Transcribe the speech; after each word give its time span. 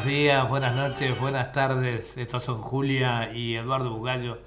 buenos 0.00 0.18
días, 0.18 0.48
buenas 0.48 0.76
noches, 0.76 1.20
buenas 1.20 1.52
tardes. 1.52 2.16
Estos 2.16 2.44
son 2.44 2.62
Julia 2.62 3.32
y 3.34 3.56
Eduardo 3.56 3.90
Bugallo 3.90 4.38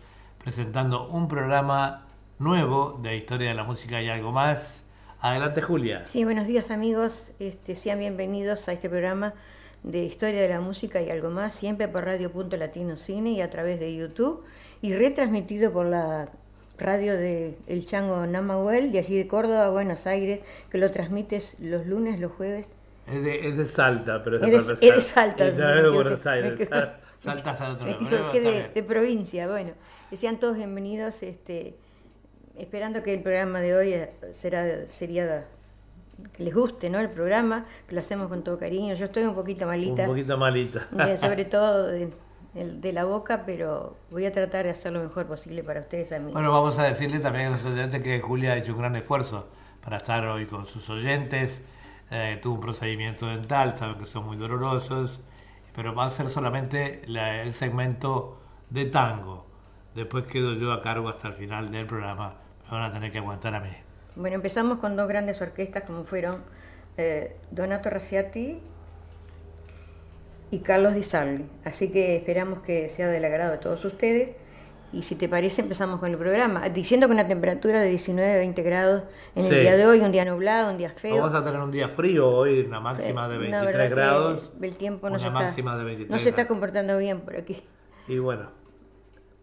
presentando 0.44 1.08
un 1.10 1.28
programa 1.28 2.08
nuevo 2.40 3.00
de 3.04 3.18
Historia 3.18 3.50
de 3.50 3.54
la 3.54 3.64
Música 3.64 4.02
y 4.02 4.10
algo 4.10 4.32
más. 4.32 4.82
Adelante 5.22 5.62
Julia. 5.62 6.08
Sí, 6.08 6.24
buenos 6.24 6.48
días 6.48 6.72
amigos. 6.72 7.30
Este, 7.38 7.76
sean 7.76 8.00
bienvenidos 8.00 8.68
a 8.68 8.74
este 8.74 8.90
programa 8.90 9.36
de 9.84 10.04
Historia 10.06 10.42
de 10.42 10.50
la 10.50 10.60
Música 10.60 11.04
y 11.04 11.12
algo 11.12 11.30
más, 11.30 11.54
siempre 11.54 11.88
por 11.88 12.04
Radio 12.06 12.32
Punto 12.32 12.58
Latino 12.58 12.96
Cine 12.96 13.30
y 13.34 13.42
a 13.42 13.52
través 13.52 13.80
de 13.80 13.96
YouTube 13.96 14.44
y 14.82 14.94
retransmitido 14.94 15.72
por 15.72 15.86
la 15.86 16.30
radio 16.80 17.16
de 17.16 17.60
El 17.68 17.86
Chango 17.86 18.26
Namahuel 18.26 18.92
de 18.92 19.00
allí 19.00 19.18
de 19.18 19.28
Córdoba, 19.28 19.70
Buenos 19.70 20.08
Aires, 20.08 20.40
que 20.72 20.80
lo 20.80 20.90
transmites 20.90 21.56
los 21.60 21.86
lunes, 21.86 22.20
los 22.20 22.32
jueves 22.32 22.72
es 23.08 23.24
de, 23.24 23.48
es 23.48 23.58
de 23.58 23.66
Salta, 23.66 24.24
pero 24.24 24.38
es 24.38 24.68
de, 24.68 24.88
es 24.88 24.96
de 24.96 25.02
Salta. 25.02 25.48
Es 25.48 25.58
de 25.58 25.90
Buenos 25.90 26.26
Aires. 26.26 26.70
Salta 27.20 27.52
hasta 27.52 27.70
otro 27.72 27.88
lado. 27.88 28.34
de, 28.34 28.70
de, 28.74 28.84
provincia, 28.84 29.48
bueno. 29.48 29.72
Que 30.10 30.18
sean 30.18 30.40
todos 30.40 30.58
bienvenidos, 30.58 31.24
este, 31.24 31.76
esperando 32.58 33.02
que 33.02 33.14
el 33.14 33.22
programa 33.22 33.62
de 33.62 33.76
hoy 33.76 33.94
eh, 33.94 34.12
será, 34.32 34.88
sería 34.88 35.46
que 36.34 36.44
les 36.44 36.54
guste, 36.54 36.90
¿no? 36.90 37.00
El 37.00 37.10
programa, 37.10 37.66
que 37.88 37.96
lo 37.96 38.02
hacemos 38.02 38.28
con 38.28 38.44
todo 38.44 38.60
cariño. 38.60 38.96
Yo 38.96 39.06
estoy 39.06 39.24
un 39.24 39.36
poquito 39.36 39.66
malita. 39.66 40.04
Un 40.04 40.10
poquito 40.10 40.38
malita. 40.38 40.88
sobre 41.18 41.46
todo 41.46 41.88
de, 41.88 42.12
de, 42.54 42.94
la 42.94 43.06
boca, 43.06 43.44
pero 43.46 43.96
voy 44.12 44.26
a 44.26 44.32
tratar 44.32 44.66
de 44.66 44.72
hacer 44.72 44.92
lo 44.92 45.02
mejor 45.02 45.26
posible 45.26 45.64
para 45.64 45.82
ustedes 45.82 46.12
a 46.12 46.20
mí. 46.20 46.32
Bueno, 46.32 46.52
vamos 46.52 46.78
a 46.78 46.84
decirle 46.84 47.20
también 47.20 47.48
a 47.48 47.50
los 47.52 47.66
oyentes 47.66 48.02
que 48.02 48.20
Julia 48.20 48.54
ha 48.54 48.58
hecho 48.58 48.74
un 48.74 48.80
gran 48.80 48.96
esfuerzo 48.96 49.48
para 49.84 49.98
estar 49.98 50.26
hoy 50.28 50.46
con 50.46 50.68
sus 50.68 50.90
oyentes 50.90 51.62
eh, 52.16 52.38
tuvo 52.40 52.54
un 52.54 52.62
procedimiento 52.62 53.26
dental, 53.26 53.76
saben 53.76 53.98
que 53.98 54.06
son 54.06 54.26
muy 54.28 54.38
dolorosos, 54.38 55.20
pero 55.76 55.96
va 55.96 56.06
a 56.06 56.10
ser 56.12 56.30
solamente 56.30 57.02
el 57.08 57.54
segmento 57.56 58.40
de 58.70 58.86
tango. 58.86 59.48
Después 59.96 60.26
quedo 60.26 60.54
yo 60.54 60.74
a 60.74 60.84
cargo 60.84 61.10
hasta 61.10 61.30
el 61.30 61.34
final 61.34 61.72
del 61.72 61.88
programa, 61.88 62.36
me 62.66 62.78
van 62.78 62.84
a 62.84 62.94
tener 62.94 63.12
que 63.12 63.18
aguantar 63.18 63.56
a 63.56 63.62
mí. 63.62 63.72
Bueno, 64.16 64.36
empezamos 64.36 64.78
con 64.78 64.96
dos 64.96 65.08
grandes 65.08 65.42
orquestas 65.42 65.86
como 65.88 66.04
fueron 66.04 66.44
eh, 66.98 67.36
Donato 67.50 67.90
Raciati 67.90 68.60
y 70.52 70.60
Carlos 70.60 70.94
Di 70.94 71.04
Salvi. 71.04 71.46
Así 71.66 71.90
que 71.90 72.16
esperamos 72.16 72.62
que 72.62 72.90
sea 72.90 73.08
del 73.08 73.26
agrado 73.26 73.54
de 73.54 73.58
todos 73.58 73.84
ustedes 73.86 74.36
y 74.94 75.02
si 75.02 75.16
te 75.16 75.28
parece, 75.28 75.62
empezamos 75.62 76.00
con 76.00 76.12
el 76.12 76.18
programa, 76.18 76.70
diciendo 76.70 77.08
que 77.08 77.14
una 77.14 77.28
temperatura 77.28 77.82
de 77.82 77.90
19, 77.90 78.38
20 78.38 78.62
grados 78.62 79.04
en 79.36 79.46
el 79.46 79.62
día 79.62 79.76
de 79.76 79.88
hoy, 79.88 80.00
un 80.02 80.12
día 80.12 80.24
nublado, 80.24 80.70
un 80.70 80.78
día 80.78 80.92
feo. 80.92 81.18
Vamos 81.18 81.34
a 81.34 81.44
tener 81.44 81.60
un 81.60 81.72
día 81.72 81.90
frío 81.90 82.30
hoy, 82.30 82.62
una 82.62 82.80
máxima 82.80 83.28
de 83.28 83.38
23 83.40 83.90
grados. 83.90 84.52
El 84.62 84.76
tiempo 84.76 85.10
no, 85.10 85.18
se 85.18 85.28
está, 85.28 85.54
no 86.10 86.20
se 86.20 86.30
está 86.30 86.48
comportando 86.48 86.98
bien 86.98 87.22
por 87.22 87.36
aquí. 87.36 87.64
Y 88.08 88.20
bueno, 88.20 88.50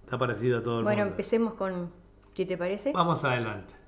está 0.05 0.17
parecido 0.17 0.59
a 0.59 0.63
todo 0.63 0.79
el 0.79 0.85
mundo. 0.85 0.95
Bueno, 0.95 1.11
empecemos 1.11 1.55
con, 1.55 1.91
si 2.35 2.47
te 2.47 2.57
parece. 2.57 2.93
Vamos 2.93 3.25
adelante. 3.25 3.80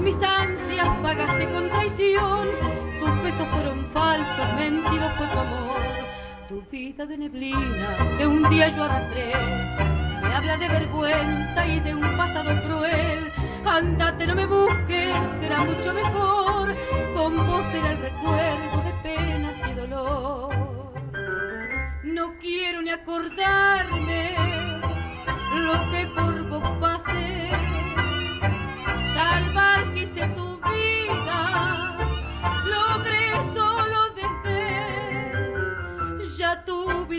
Mis 0.00 0.22
ansias, 0.22 0.88
pagaste 1.02 1.48
con 1.50 1.68
traición. 1.70 2.48
Tus 3.00 3.22
besos 3.22 3.48
fueron 3.48 3.86
falsos, 3.92 4.54
mentido 4.56 5.08
fue 5.16 5.26
tu 5.26 5.38
amor. 5.38 5.80
Tu 6.48 6.62
vida 6.70 7.06
de 7.06 7.18
neblina 7.18 8.16
que 8.18 8.26
un 8.26 8.48
día 8.50 8.68
yo 8.68 8.84
arrastré. 8.84 9.32
Me 10.22 10.34
habla 10.34 10.56
de 10.56 10.68
vergüenza 10.68 11.66
y 11.66 11.80
de 11.80 11.94
un 11.94 12.16
pasado 12.16 12.50
cruel. 12.62 13.32
Andate, 13.64 14.26
no 14.26 14.34
me 14.34 14.46
busques, 14.46 15.14
será 15.40 15.64
mucho 15.64 15.92
mejor. 15.92 16.74
Con 17.14 17.36
vos 17.46 17.64
será 17.72 17.92
el 17.92 17.98
recuerdo 17.98 18.82
de 18.84 18.92
penas 19.02 19.56
y 19.68 19.74
dolor 19.74 20.74
no 22.14 22.38
quiero 22.38 22.80
ni 22.80 22.90
acordarme 22.90 24.36
lo 25.56 25.90
que 25.90 26.06
por 26.14 26.48
vos 26.48 26.78
pasé. 26.80 27.73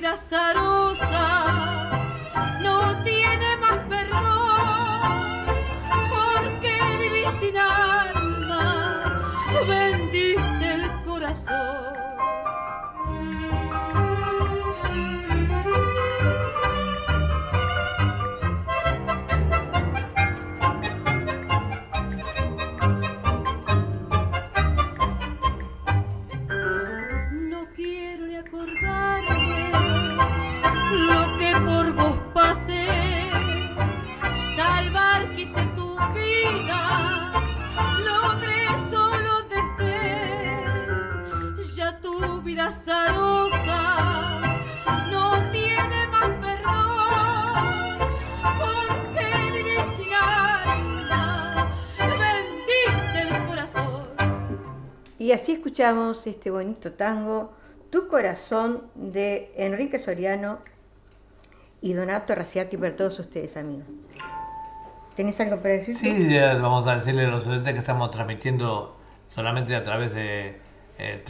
Tu 0.06 1.35
así 55.36 55.52
escuchamos 55.52 56.26
este 56.28 56.50
bonito 56.50 56.94
tango 56.94 57.54
Tu 57.90 58.08
corazón 58.08 58.84
de 58.96 59.52
Enrique 59.58 60.00
Soriano 60.00 60.60
y 61.82 61.94
Donato 61.94 62.34
Raciati 62.34 62.78
para 62.78 62.96
todos 62.96 63.20
ustedes 63.20 63.56
amigos 63.58 63.86
¿Tenés 65.16 65.40
algo 65.40 65.58
para 65.58 65.76
decir? 65.76 65.96
Sí, 65.96 66.38
vamos 66.62 66.86
a 66.88 66.96
decirle 66.96 67.26
a 67.26 67.30
los 67.30 67.48
oyentes 67.48 67.72
que 67.72 67.80
estamos 67.80 68.12
transmitiendo 68.12 68.98
solamente 69.34 69.74
a 69.74 69.84
través 69.86 70.14
de 70.14 70.60
eh, 70.98 71.24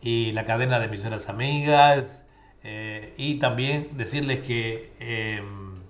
y 0.00 0.32
la 0.32 0.44
cadena 0.44 0.78
de 0.78 0.84
emisoras 0.86 1.28
amigas. 1.28 2.22
Eh, 2.64 3.14
y 3.16 3.38
también 3.38 3.90
decirles 3.92 4.40
que 4.40 4.92
em, 4.98 5.80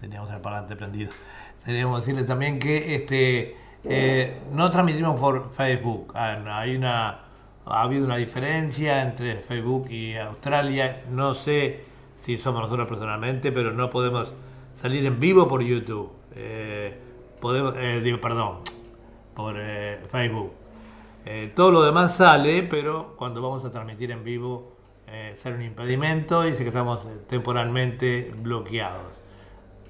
teníamos 0.00 0.30
el 0.30 0.40
parlante 0.40 0.76
prendido. 0.76 1.10
Teníamos 1.66 2.02
decirles 2.02 2.28
también 2.28 2.60
que 2.60 2.94
este 2.94 3.56
eh, 3.82 4.38
no 4.52 4.70
transmitimos 4.70 5.18
por 5.18 5.50
Facebook. 5.50 6.12
Ah, 6.14 6.38
hay 6.60 6.76
una 6.76 7.16
ha 7.64 7.82
habido 7.82 8.04
una 8.04 8.16
diferencia 8.16 9.02
entre 9.02 9.38
Facebook 9.38 9.90
y 9.90 10.14
Australia. 10.14 11.02
No 11.10 11.34
sé 11.34 11.80
si 12.22 12.38
somos 12.38 12.62
nosotros 12.62 12.86
personalmente, 12.86 13.50
pero 13.50 13.72
no 13.72 13.90
podemos 13.90 14.32
salir 14.80 15.04
en 15.06 15.18
vivo 15.18 15.48
por 15.48 15.60
YouTube. 15.60 16.12
Eh, 16.36 16.96
podemos, 17.40 17.74
eh, 17.76 18.18
perdón, 18.22 18.58
por 19.34 19.56
Facebook. 20.08 20.52
Todo 21.56 21.72
lo 21.72 21.82
demás 21.82 22.16
sale, 22.16 22.62
pero 22.62 23.16
cuando 23.16 23.42
vamos 23.42 23.64
a 23.64 23.72
transmitir 23.72 24.12
en 24.12 24.22
vivo 24.22 24.76
sale 25.42 25.56
un 25.56 25.62
impedimento 25.62 26.46
y 26.46 26.52
dice 26.52 26.62
que 26.62 26.68
estamos 26.68 27.04
temporalmente 27.26 28.32
bloqueados. 28.36 29.15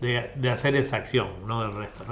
De, 0.01 0.51
hacer 0.51 0.77
esa 0.77 0.97
acción, 0.97 1.47
no 1.47 1.63
del 1.63 1.75
resto. 1.75 2.05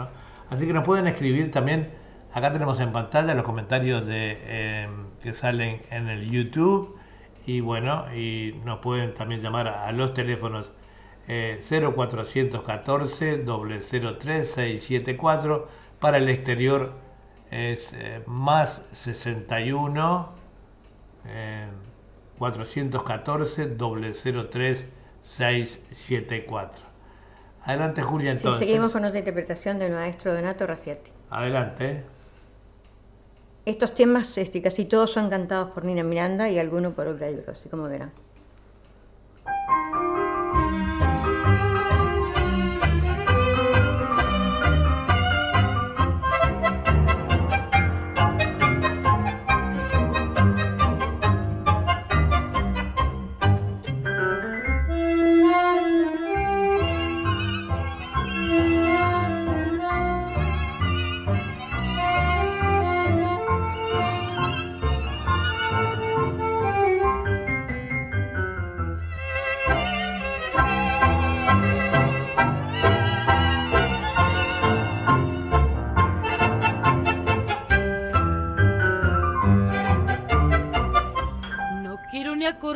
Así 0.50 0.66
que 0.66 0.72
nos 0.72 0.84
pueden 0.84 1.06
escribir 1.06 1.50
también, 1.50 1.90
acá 2.32 2.52
tenemos 2.52 2.80
en 2.80 2.92
pantalla 2.92 3.34
los 3.34 3.44
comentarios 3.44 4.04
eh, 4.08 4.88
que 5.22 5.32
salen 5.32 5.82
en 5.90 6.08
el 6.08 6.30
YouTube. 6.30 6.98
Y 7.46 7.60
bueno, 7.60 8.06
y 8.14 8.60
nos 8.64 8.78
pueden 8.78 9.12
también 9.14 9.42
llamar 9.42 9.68
a, 9.68 9.92
los 9.92 10.14
teléfonos 10.14 10.70
eh, 11.28 11.60
0414 11.68 13.44
003 13.44 14.48
674 14.48 15.68
para 16.00 16.16
el 16.18 16.28
exterior 16.28 16.92
es 17.50 17.88
eh, 17.92 18.22
más 18.26 18.82
61 18.92 20.32
414 22.38 23.76
003 23.76 24.86
674 25.22 26.83
Adelante, 27.64 28.02
Julia, 28.02 28.32
entonces. 28.32 28.58
seguimos 28.58 28.92
con 28.92 29.04
otra 29.04 29.18
interpretación 29.18 29.78
del 29.78 29.92
maestro 29.92 30.34
Donato 30.34 30.66
Raciati. 30.66 31.10
Adelante. 31.30 32.04
Estos 33.64 33.94
temas 33.94 34.36
este, 34.36 34.60
casi 34.60 34.84
todos 34.84 35.10
son 35.10 35.30
cantados 35.30 35.70
por 35.70 35.84
Nina 35.84 36.02
Miranda 36.02 36.50
y 36.50 36.58
algunos 36.58 36.92
por 36.92 37.06
Octavio 37.08 37.42
Rossi, 37.46 37.70
como 37.70 37.84
verán. 37.84 38.12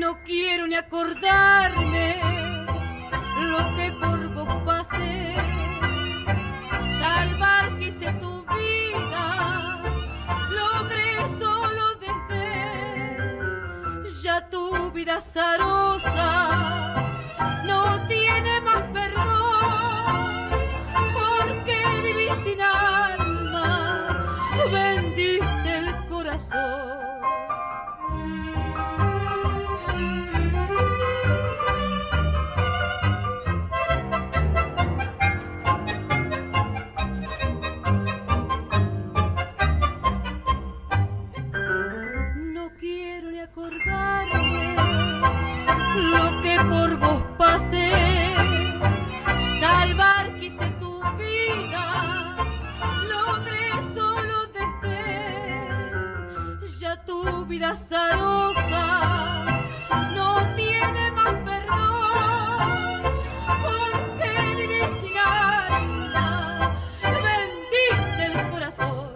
No 0.00 0.18
quiero 0.24 0.66
ni 0.66 0.76
acordarme 0.76 2.06
lo 3.50 3.60
que 3.76 3.86
por 4.00 4.20
vos 4.34 4.54
pasé. 4.64 5.34
Salvar 7.00 7.78
quise 7.78 8.10
tu 8.14 8.32
vida, 8.46 9.82
logré 10.58 11.28
solo 11.38 11.90
ya 14.22 14.48
tu 14.48 14.90
vida 14.90 15.20
zarosa 15.20 16.94
no 17.64 18.06
tiene 18.06 18.60
más 18.60 18.82
perdón, 18.92 20.50
porque 21.14 21.76
viví 22.02 22.28
sin 22.44 22.60
alma, 22.60 24.50
vendiste 24.70 25.76
el 25.78 26.06
corazón. 26.06 26.99
Vida 57.60 57.76
no 60.14 60.54
tiene 60.56 61.10
más 61.10 61.34
perdón, 61.44 63.02
porque 63.62 64.28
viví 64.56 64.80
sin 65.02 65.18
alma, 65.18 66.74
vendiste 67.02 68.24
el 68.32 68.50
corazón. 68.50 69.08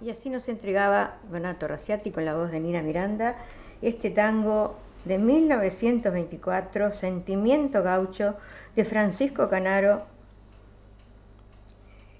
Y 0.00 0.08
así 0.08 0.30
nos 0.30 0.48
entregaba 0.48 1.18
Donato 1.30 1.68
Raciati 1.68 2.10
con 2.10 2.24
la 2.24 2.34
voz 2.34 2.50
de 2.50 2.60
Nina 2.60 2.80
Miranda 2.80 3.36
este 3.82 4.08
tango 4.08 4.78
de 5.04 5.18
1924, 5.18 6.92
Sentimiento 6.94 7.82
Gaucho, 7.82 8.36
de 8.76 8.86
Francisco 8.86 9.50
Canaro 9.50 10.06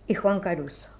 y 0.06 0.14
Juan 0.14 0.40
Caruso. 0.40 0.91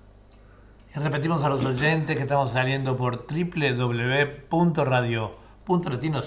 Y 0.95 0.99
repetimos 0.99 1.43
a 1.43 1.49
los 1.49 1.65
oyentes 1.65 2.17
que 2.17 2.23
estamos 2.23 2.51
saliendo 2.51 2.99
por 2.99 3.27
www.radio.latino 3.27 6.21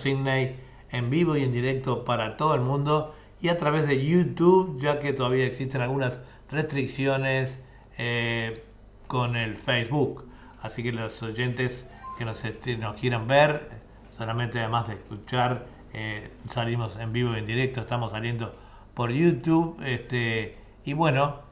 en 0.90 1.10
vivo 1.12 1.38
y 1.38 1.44
en 1.44 1.52
directo 1.52 2.04
para 2.04 2.36
todo 2.36 2.56
el 2.56 2.62
mundo 2.62 3.14
y 3.40 3.50
a 3.50 3.60
través 3.60 3.88
de 3.88 4.04
YouTube, 4.04 4.82
ya 4.82 5.00
que 5.00 5.14
todavía 5.14 5.46
existen 5.46 5.82
algunas 5.82 6.20
restricciones 6.50 7.60
eh, 8.00 8.64
con 9.06 9.36
el 9.36 9.58
Facebook. 9.58 10.28
Así 10.64 10.82
que 10.82 10.92
los 10.92 11.22
oyentes 11.22 11.88
que 12.18 12.26
nos, 12.26 12.44
este, 12.44 12.80
quieran 13.00 13.28
ver, 13.28 13.70
solamente 14.18 14.60
además 14.60 14.88
de 14.88 14.96
escuchar, 14.96 15.68
eh, 15.94 16.32
salimos 16.50 16.98
en 16.98 17.14
vivo 17.14 17.36
y 17.36 17.38
en 17.38 17.46
directo, 17.46 17.82
estamos 17.82 18.10
saliendo 18.10 18.56
por 18.96 19.12
YouTube. 19.12 19.80
Este, 19.86 20.58
y 20.86 20.94
bueno, 20.94 21.45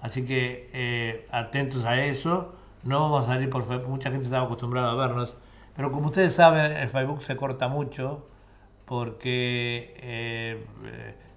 Así 0.00 0.24
que 0.24 0.70
eh, 0.72 1.26
atentos 1.30 1.84
a 1.84 2.04
eso. 2.04 2.54
No 2.84 3.00
vamos 3.00 3.24
a 3.24 3.34
salir 3.34 3.50
por 3.50 3.66
Facebook. 3.66 3.88
Mucha 3.88 4.10
gente 4.10 4.26
estaba 4.26 4.44
acostumbrada 4.44 4.92
a 4.92 4.94
vernos. 4.94 5.34
Pero 5.76 5.92
como 5.92 6.08
ustedes 6.08 6.34
saben, 6.34 6.72
el 6.72 6.88
Facebook 6.88 7.22
se 7.22 7.36
corta 7.36 7.68
mucho 7.68 8.26
porque... 8.84 9.94
Eh, 10.00 10.64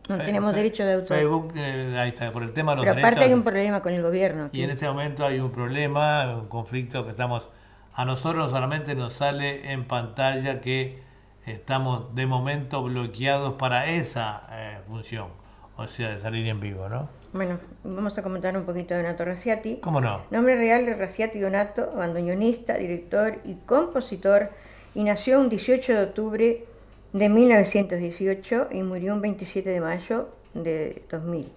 no 0.10 0.18
tenemos 0.18 0.53
derecho 0.53 0.84
de 0.84 0.94
autor. 0.94 1.18
Facebook, 1.18 1.53
eh, 1.56 1.96
ahí 1.98 2.10
está, 2.10 2.32
por 2.32 2.44
el 2.44 2.51
tema 2.51 2.72
de 2.72 2.77
los 2.77 2.86
Pero 2.86 3.00
aparte 3.00 3.24
hay 3.24 3.34
un 3.34 3.44
problema 3.44 3.82
con 3.82 3.94
el 3.94 4.01
gobierno. 4.01 4.50
Y 4.51 4.63
en 4.63 4.72
este 4.72 4.88
momento 4.88 5.25
hay 5.25 5.39
un 5.39 5.51
problema, 5.51 6.36
un 6.36 6.48
conflicto 6.48 7.03
que 7.06 7.12
estamos... 7.12 7.48
A 7.94 8.06
nosotros 8.06 8.51
solamente 8.51 8.96
nos 8.96 9.13
sale 9.13 9.72
en 9.72 9.86
pantalla 9.86 10.62
que 10.62 11.01
estamos 11.46 12.15
de 12.15 12.25
momento 12.25 12.82
bloqueados 12.84 13.53
para 13.53 13.88
esa 13.88 14.44
función. 14.88 15.27
O 15.75 15.88
sea, 15.88 16.10
de 16.10 16.20
salir 16.20 16.48
en 16.48 16.60
vivo, 16.60 16.88
¿no? 16.89 17.21
Bueno, 17.34 17.60
vamos 17.86 18.18
a 18.18 18.24
comentar 18.24 18.58
un 18.58 18.66
poquito 18.66 18.94
de 18.94 19.04
Donato 19.04 19.24
Raciati. 19.24 19.78
¿Cómo 19.78 20.02
no? 20.02 20.24
Nombre 20.32 20.58
real 20.58 20.86
de 20.86 20.96
Raciati 20.96 21.40
Donato, 21.40 21.94
bandoneonista, 21.96 22.76
director 22.76 23.40
y 23.46 23.54
compositor, 23.66 24.50
y 24.94 25.04
nació 25.04 25.40
un 25.40 25.48
18 25.48 25.94
de 25.94 26.04
octubre 26.04 26.66
de 27.14 27.30
1918 27.30 28.68
y 28.72 28.84
murió 28.84 29.14
un 29.14 29.22
27 29.22 29.70
de 29.70 29.80
mayo 29.80 30.28
de 30.54 31.04
2000. 31.10 31.48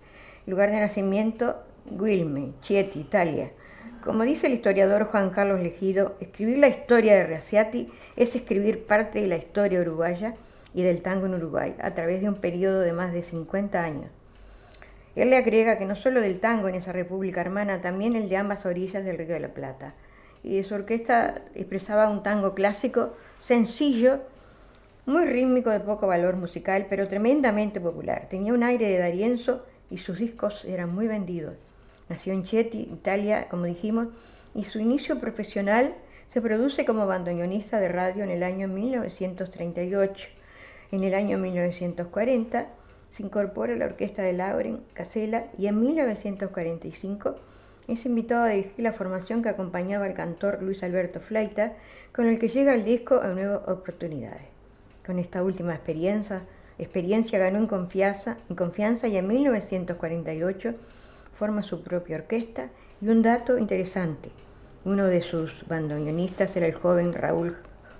Lugar 0.46 0.70
de 0.70 0.78
nacimiento, 0.78 1.56
Guilme, 1.86 2.52
Chieti, 2.62 3.00
Italia. 3.00 3.50
Como 4.04 4.22
dice 4.22 4.46
el 4.46 4.52
historiador 4.52 5.06
Juan 5.06 5.30
Carlos 5.30 5.60
Legido, 5.60 6.14
escribir 6.20 6.58
la 6.58 6.68
historia 6.68 7.14
de 7.14 7.26
Raciati 7.26 7.90
es 8.14 8.36
escribir 8.36 8.86
parte 8.86 9.20
de 9.20 9.26
la 9.26 9.38
historia 9.38 9.80
uruguaya 9.80 10.36
y 10.72 10.82
del 10.82 11.02
tango 11.02 11.26
en 11.26 11.34
Uruguay 11.34 11.74
a 11.82 11.94
través 11.94 12.20
de 12.20 12.28
un 12.28 12.36
periodo 12.36 12.78
de 12.78 12.92
más 12.92 13.12
de 13.12 13.24
50 13.24 13.82
años. 13.82 14.10
Él 15.16 15.30
le 15.30 15.36
agrega 15.36 15.78
que 15.78 15.84
no 15.84 15.94
solo 15.94 16.20
del 16.20 16.40
tango 16.40 16.68
en 16.68 16.74
esa 16.74 16.92
república 16.92 17.40
hermana, 17.40 17.80
también 17.80 18.16
el 18.16 18.28
de 18.28 18.36
ambas 18.36 18.66
orillas 18.66 19.04
del 19.04 19.18
Río 19.18 19.34
de 19.34 19.40
la 19.40 19.54
Plata. 19.54 19.94
Y 20.42 20.62
su 20.64 20.74
orquesta 20.74 21.42
expresaba 21.54 22.08
un 22.08 22.22
tango 22.22 22.54
clásico, 22.54 23.14
sencillo, 23.38 24.20
muy 25.06 25.26
rítmico, 25.26 25.70
de 25.70 25.80
poco 25.80 26.06
valor 26.06 26.36
musical, 26.36 26.86
pero 26.88 27.08
tremendamente 27.08 27.80
popular. 27.80 28.26
Tenía 28.28 28.52
un 28.52 28.62
aire 28.62 28.88
de 28.88 28.98
Darienzo 28.98 29.64
y 29.90 29.98
sus 29.98 30.18
discos 30.18 30.64
eran 30.64 30.94
muy 30.94 31.06
vendidos. 31.06 31.54
Nació 32.08 32.32
en 32.32 32.42
Chieti, 32.42 32.88
Italia, 32.92 33.48
como 33.48 33.64
dijimos, 33.64 34.08
y 34.54 34.64
su 34.64 34.78
inicio 34.78 35.20
profesional 35.20 35.94
se 36.32 36.40
produce 36.40 36.84
como 36.84 37.06
bandoneonista 37.06 37.78
de 37.78 37.88
radio 37.88 38.24
en 38.24 38.30
el 38.30 38.42
año 38.42 38.66
1938. 38.66 40.28
En 40.90 41.04
el 41.04 41.14
año 41.14 41.38
1940 41.38 42.66
se 43.14 43.22
incorpora 43.22 43.74
a 43.74 43.76
la 43.76 43.84
orquesta 43.84 44.22
de 44.22 44.32
Lauren 44.32 44.80
Casella 44.92 45.46
y 45.56 45.68
en 45.68 45.80
1945 45.80 47.36
es 47.86 48.06
invitado 48.06 48.44
a 48.44 48.48
dirigir 48.48 48.82
la 48.82 48.92
formación 48.92 49.42
que 49.42 49.50
acompañaba 49.50 50.06
al 50.06 50.14
cantor 50.14 50.60
Luis 50.62 50.82
Alberto 50.82 51.20
Flaita, 51.20 51.74
con 52.12 52.26
el 52.26 52.40
que 52.40 52.48
llega 52.48 52.74
el 52.74 52.84
disco 52.84 53.20
a 53.20 53.28
nuevas 53.28 53.68
oportunidades. 53.68 54.48
Con 55.06 55.20
esta 55.20 55.44
última 55.44 55.74
experiencia, 55.74 56.42
experiencia 56.78 57.38
ganó 57.38 57.58
en 57.58 57.68
confianza, 57.68 58.38
confianza 58.56 59.06
y 59.06 59.16
en 59.16 59.28
1948 59.28 60.74
forma 61.38 61.62
su 61.62 61.82
propia 61.82 62.16
orquesta 62.16 62.70
y 63.00 63.08
un 63.08 63.22
dato 63.22 63.58
interesante, 63.58 64.30
uno 64.84 65.06
de 65.06 65.22
sus 65.22 65.66
bandoneonistas 65.68 66.56
era 66.56 66.66
el 66.66 66.74
joven 66.74 67.12
Raúl 67.12 67.56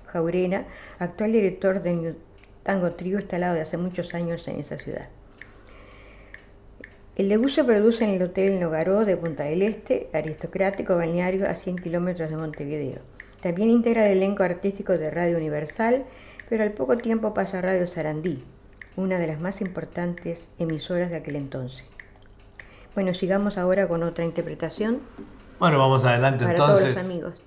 Jaurena, 0.06 0.64
actual 0.98 1.32
director 1.32 1.82
del 1.82 2.16
Tango 2.64 2.92
Trío 2.92 3.20
instalado 3.20 3.54
de 3.54 3.60
hace 3.60 3.76
muchos 3.76 4.14
años 4.14 4.48
en 4.48 4.58
esa 4.58 4.78
ciudad. 4.78 5.08
El 7.16 7.28
debut 7.28 7.50
se 7.50 7.62
produce 7.62 8.02
en 8.02 8.10
el 8.10 8.22
Hotel 8.22 8.58
Nogaró 8.58 9.04
de 9.04 9.16
Punta 9.16 9.44
del 9.44 9.62
Este, 9.62 10.08
aristocrático 10.12 10.96
balneario 10.96 11.48
a 11.48 11.54
100 11.54 11.76
kilómetros 11.76 12.28
de 12.28 12.36
Montevideo. 12.36 12.98
También 13.40 13.70
integra 13.70 14.06
el 14.06 14.16
elenco 14.16 14.42
artístico 14.42 14.98
de 14.98 15.10
Radio 15.10 15.36
Universal, 15.36 16.04
pero 16.48 16.64
al 16.64 16.72
poco 16.72 16.96
tiempo 16.96 17.32
pasa 17.32 17.58
a 17.58 17.62
Radio 17.62 17.86
Sarandí, 17.86 18.42
una 18.96 19.18
de 19.18 19.28
las 19.28 19.38
más 19.38 19.60
importantes 19.60 20.48
emisoras 20.58 21.10
de 21.10 21.16
aquel 21.16 21.36
entonces. 21.36 21.84
Bueno, 22.94 23.14
sigamos 23.14 23.58
ahora 23.58 23.86
con 23.86 24.02
otra 24.02 24.24
interpretación. 24.24 25.00
Bueno, 25.60 25.78
vamos 25.78 26.04
adelante 26.04 26.44
para 26.44 26.56
entonces. 26.56 26.82
todos 26.82 26.94
los 26.94 27.04
amigos. 27.04 27.42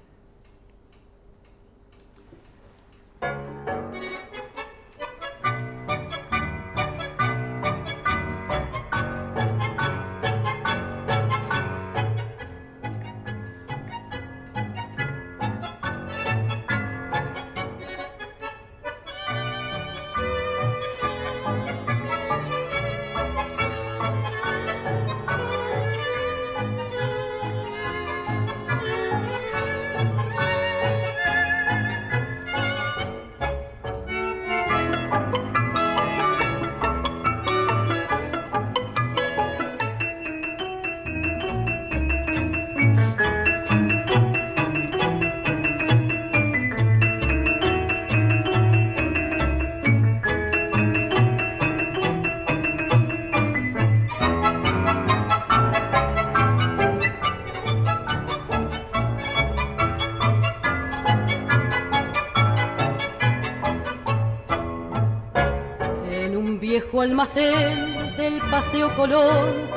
Almacén 67.17 68.15
del 68.15 68.39
Paseo 68.51 68.95
Colón, 68.95 69.67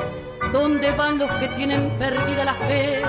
donde 0.53 0.91
van 0.91 1.17
los 1.17 1.31
que 1.39 1.47
tienen 1.47 1.89
perdida 1.97 2.45
la 2.45 2.53
fe. 2.53 3.01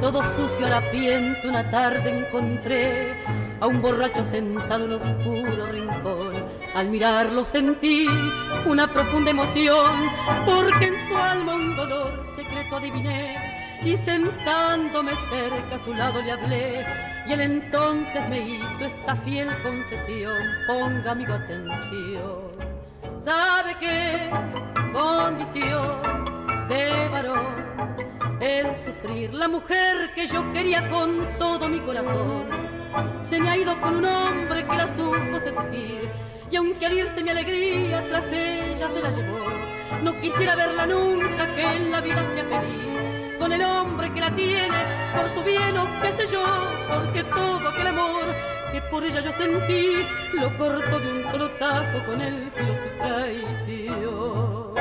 Todo 0.00 0.24
sucio 0.24 0.66
harapiento 0.66 1.48
una 1.48 1.70
tarde 1.70 2.10
encontré 2.10 3.14
a 3.60 3.68
un 3.68 3.80
borracho 3.80 4.24
sentado 4.24 4.86
en 4.86 4.92
oscuro 4.94 5.66
rincón. 5.70 6.44
Al 6.74 6.88
mirarlo 6.88 7.44
sentí 7.44 8.08
una 8.66 8.88
profunda 8.88 9.30
emoción, 9.30 10.10
porque 10.44 10.86
en 10.86 11.08
su 11.08 11.16
alma 11.16 11.54
un 11.54 11.76
dolor 11.76 12.26
secreto 12.26 12.76
adiviné. 12.76 13.36
Y 13.84 13.96
sentándome 13.96 15.12
cerca 15.28 15.76
a 15.76 15.78
su 15.78 15.94
lado 15.94 16.20
le 16.22 16.32
hablé, 16.32 16.86
y 17.28 17.32
él 17.34 17.40
entonces 17.40 18.28
me 18.28 18.40
hizo 18.40 18.84
esta 18.84 19.14
fiel 19.14 19.48
confesión. 19.62 20.42
Ponga 20.66 21.12
amigo 21.12 21.34
atención 21.34 22.59
sabe 23.20 23.76
que 23.78 24.30
es 24.30 24.52
condición 24.94 26.00
de 26.68 27.08
varón 27.10 28.40
el 28.40 28.74
sufrir. 28.74 29.34
La 29.34 29.46
mujer 29.46 30.14
que 30.14 30.26
yo 30.26 30.50
quería 30.52 30.88
con 30.88 31.28
todo 31.38 31.68
mi 31.68 31.80
corazón 31.80 32.46
se 33.20 33.38
me 33.38 33.50
ha 33.50 33.56
ido 33.58 33.78
con 33.80 33.96
un 33.96 34.04
hombre 34.06 34.66
que 34.66 34.76
la 34.76 34.88
supo 34.88 35.38
seducir. 35.38 36.10
Y 36.50 36.56
aunque 36.56 36.86
al 36.86 36.94
irse 36.94 37.22
mi 37.22 37.30
alegría 37.30 38.08
tras 38.08 38.32
ella 38.32 38.88
se 38.88 39.02
la 39.02 39.10
llevó, 39.10 39.38
no 40.02 40.18
quisiera 40.20 40.56
verla 40.56 40.86
nunca 40.86 41.54
que 41.54 41.76
en 41.76 41.92
la 41.92 42.00
vida 42.00 42.24
sea 42.34 42.44
feliz 42.44 43.38
con 43.38 43.52
el 43.52 43.62
hombre 43.62 44.12
que 44.12 44.20
la 44.20 44.34
tiene 44.34 44.84
por 45.14 45.28
su 45.28 45.42
bien 45.42 45.76
o 45.76 45.86
qué 46.02 46.12
sé 46.12 46.26
yo, 46.32 46.44
porque 46.88 47.22
todo 47.24 47.68
aquel 47.68 47.86
amor 47.86 48.24
que 48.72 48.80
por 48.82 49.04
ella 49.04 49.20
yo 49.20 49.32
sentí, 49.32 50.06
lo 50.34 50.56
corto 50.56 51.00
de 51.00 51.12
un 51.12 51.24
solo 51.24 51.50
tajo 51.52 52.04
con 52.06 52.20
el 52.20 52.50
filo 52.52 52.74
su 52.76 52.88
traición. 52.98 54.74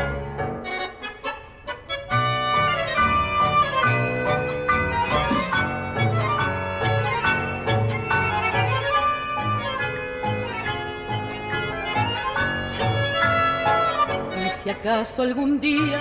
Y 14.46 14.50
si 14.50 14.70
acaso 14.70 15.24
algún 15.24 15.60
día 15.60 16.00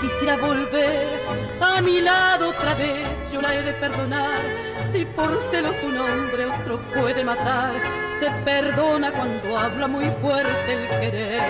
quisiera 0.00 0.36
volver 0.36 1.20
a 1.60 1.80
mi 1.82 2.00
lado 2.00 2.50
otra 2.50 2.74
vez, 2.74 3.30
yo 3.30 3.42
la 3.42 3.54
he 3.54 3.62
de 3.62 3.72
perdonar. 3.74 4.69
Si 4.90 5.04
por 5.04 5.40
celos 5.40 5.80
un 5.84 5.96
hombre 5.96 6.46
otro 6.46 6.80
puede 6.92 7.22
matar, 7.22 7.74
se 8.12 8.28
perdona 8.44 9.12
cuando 9.12 9.56
habla 9.56 9.86
muy 9.86 10.06
fuerte 10.20 10.72
el 10.72 10.88
querer. 10.88 11.40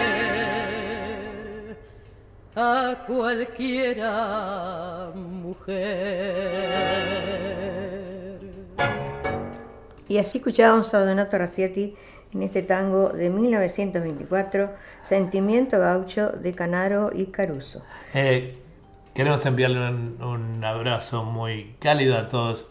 A 2.55 2.97
cualquiera 3.07 4.11
mujer. 5.15 6.51
Y 10.07 10.19
así 10.19 10.37
escuchábamos 10.37 10.93
a 10.93 11.03
Donato 11.07 11.39
Raciati 11.39 11.95
en 12.35 12.43
este 12.43 12.61
tango 12.61 13.09
de 13.09 13.31
1924, 13.31 14.71
Sentimiento 15.09 15.79
Gaucho 15.79 16.29
de 16.29 16.53
Canaro 16.53 17.11
y 17.15 17.25
Caruso. 17.29 17.83
Eh, 18.13 18.59
queremos 19.15 19.47
enviarle 19.47 19.89
un, 19.89 20.23
un, 20.23 20.63
abrazo 20.63 21.25
muy 21.25 21.77
cálido 21.79 22.19
a 22.19 22.29
todos 22.29 22.67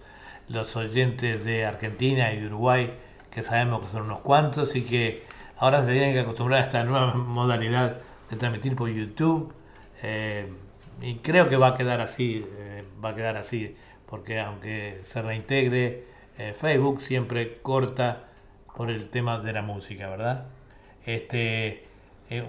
los 0.49 0.75
oyentes 0.75 1.45
de 1.45 1.65
Argentina 1.65 2.33
y 2.33 2.45
Uruguay, 2.45 2.91
que 3.31 3.43
sabemos 3.43 3.81
que 3.81 3.87
son 3.87 4.03
unos 4.03 4.19
cuantos 4.19 4.75
y 4.75 4.83
que 4.83 5.23
ahora 5.57 5.83
se 5.83 5.91
tienen 5.91 6.13
que 6.13 6.21
acostumbrar 6.21 6.61
a 6.61 6.65
esta 6.65 6.83
nueva 6.83 7.13
modalidad 7.15 7.97
de 8.29 8.37
transmitir 8.37 8.75
por 8.75 8.89
YouTube. 8.89 9.53
Eh, 10.01 10.51
y 11.01 11.15
creo 11.15 11.47
que 11.47 11.55
va 11.55 11.69
a 11.69 11.77
quedar 11.77 12.01
así, 12.01 12.45
eh, 12.57 12.83
va 13.03 13.09
a 13.09 13.15
quedar 13.15 13.37
así, 13.37 13.75
porque 14.05 14.39
aunque 14.39 15.01
se 15.05 15.21
reintegre 15.21 16.03
eh, 16.37 16.53
Facebook, 16.59 17.01
siempre 17.01 17.59
corta 17.61 18.25
por 18.75 18.89
el 18.89 19.09
tema 19.09 19.39
de 19.39 19.53
la 19.53 19.61
música, 19.61 20.09
¿verdad? 20.09 20.45
Este, 21.05 21.85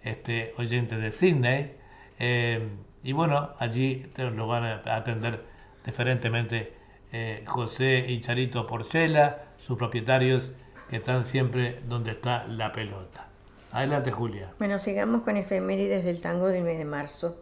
este, 0.03 0.55
oyentes 0.59 1.01
de 1.01 1.11
Sydney. 1.11 1.73
Eh, 2.19 2.69
y 3.03 3.13
bueno, 3.13 3.51
allí 3.59 4.07
lo 4.17 4.47
van 4.47 4.65
a 4.65 4.97
atender 4.97 5.41
diferentemente 5.85 6.73
eh, 7.13 7.45
José 7.47 8.07
y 8.09 8.21
Charito 8.21 8.67
Porcela, 8.67 9.43
sus 9.59 9.77
propietarios 9.77 10.51
que 10.89 10.97
están 10.97 11.25
siempre 11.25 11.81
donde 11.89 12.13
está 12.13 12.47
la 12.47 12.73
pelota. 12.73 13.29
Adelante, 13.73 14.13
Julia. 14.13 14.51
Bueno, 14.59 14.79
sigamos 14.79 15.23
con 15.23 15.37
efemérides 15.37 16.05
del 16.05 16.21
tango 16.21 16.49
del 16.49 16.63
mes 16.63 16.79
de 16.79 16.85
marzo. 16.85 17.37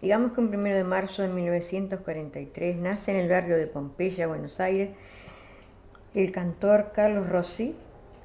Digamos 0.00 0.32
que 0.32 0.40
un 0.40 0.48
primero 0.48 0.76
de 0.76 0.84
marzo 0.84 1.22
de 1.22 1.28
1943 1.28 2.76
nace 2.76 3.10
en 3.10 3.18
el 3.18 3.28
barrio 3.28 3.56
de 3.56 3.66
Pompeya, 3.66 4.26
Buenos 4.26 4.60
Aires, 4.60 4.90
el 6.14 6.32
cantor 6.32 6.92
Carlos 6.94 7.28
Rossi, 7.28 7.74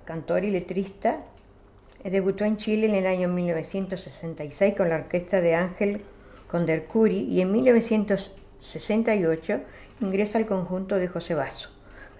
cantor 0.05 0.45
y 0.45 0.51
letrista. 0.51 1.17
Debutó 2.03 2.45
en 2.45 2.55
Chile 2.57 2.87
en 2.87 2.95
el 2.95 3.07
año 3.07 3.27
1966 3.27 4.75
con 4.75 4.87
la 4.89 4.95
orquesta 4.95 5.41
de 5.41 5.55
Ángel 5.55 6.03
Condercuri 6.47 7.25
y 7.25 7.41
en 7.41 7.51
1968 7.51 9.59
ingresa 10.01 10.37
al 10.37 10.45
conjunto 10.45 10.95
de 10.95 11.09
José 11.09 11.33
Basso. 11.33 11.69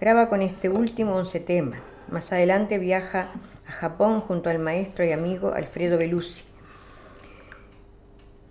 Graba 0.00 0.28
con 0.28 0.42
este 0.42 0.68
último 0.68 1.14
11 1.16 1.40
temas. 1.40 1.80
Más 2.10 2.30
adelante 2.32 2.76
viaja 2.78 3.32
a 3.66 3.72
Japón 3.72 4.20
junto 4.20 4.50
al 4.50 4.58
maestro 4.58 5.02
y 5.04 5.12
amigo 5.12 5.54
Alfredo 5.54 5.96
Belusi. 5.96 6.42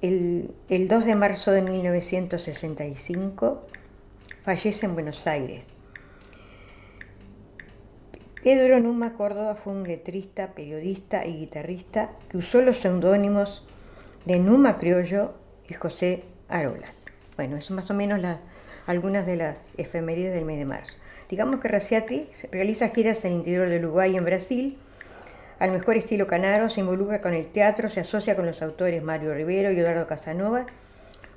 El, 0.01 0.51
el 0.69 0.87
2 0.87 1.05
de 1.05 1.15
marzo 1.15 1.51
de 1.51 1.61
1965 1.61 3.67
fallece 4.43 4.85
en 4.85 4.93
Buenos 4.93 5.27
Aires. 5.27 5.65
Pedro 8.43 8.79
Numa 8.79 9.15
Córdoba 9.15 9.55
fue 9.55 9.73
un 9.73 9.83
letrista, 9.83 10.53
periodista 10.53 11.25
y 11.25 11.39
guitarrista 11.39 12.11
que 12.29 12.37
usó 12.37 12.61
los 12.61 12.77
seudónimos 12.79 13.67
de 14.23 14.39
Numa 14.39 14.77
Criollo 14.77 15.33
y 15.67 15.73
José 15.73 16.23
Arolas. 16.47 16.95
Bueno, 17.35 17.57
eso 17.57 17.73
más 17.73 17.91
o 17.91 17.93
menos 17.93 18.21
las, 18.21 18.39
algunas 18.87 19.25
de 19.25 19.35
las 19.35 19.59
efemérides 19.77 20.33
del 20.33 20.45
mes 20.45 20.57
de 20.57 20.63
marzo. 20.63 20.93
Digamos 21.29 21.59
que 21.59 21.67
Raciati 21.67 22.29
realiza 22.49 22.87
giras 22.89 23.25
en 23.25 23.33
el 23.33 23.37
interior 23.39 23.67
de 23.67 23.79
Uruguay 23.79 24.13
y 24.13 24.17
en 24.17 24.23
Brasil. 24.23 24.77
Al 25.59 25.71
mejor 25.71 25.97
estilo 25.97 26.25
canaro, 26.25 26.69
se 26.69 26.79
involucra 26.79 27.21
con 27.21 27.33
el 27.33 27.47
teatro, 27.47 27.89
se 27.89 27.99
asocia 27.99 28.37
con 28.37 28.45
los 28.45 28.61
autores 28.61 29.03
Mario 29.03 29.33
Rivero 29.33 29.73
y 29.73 29.79
Eduardo 29.79 30.07
Casanova 30.07 30.65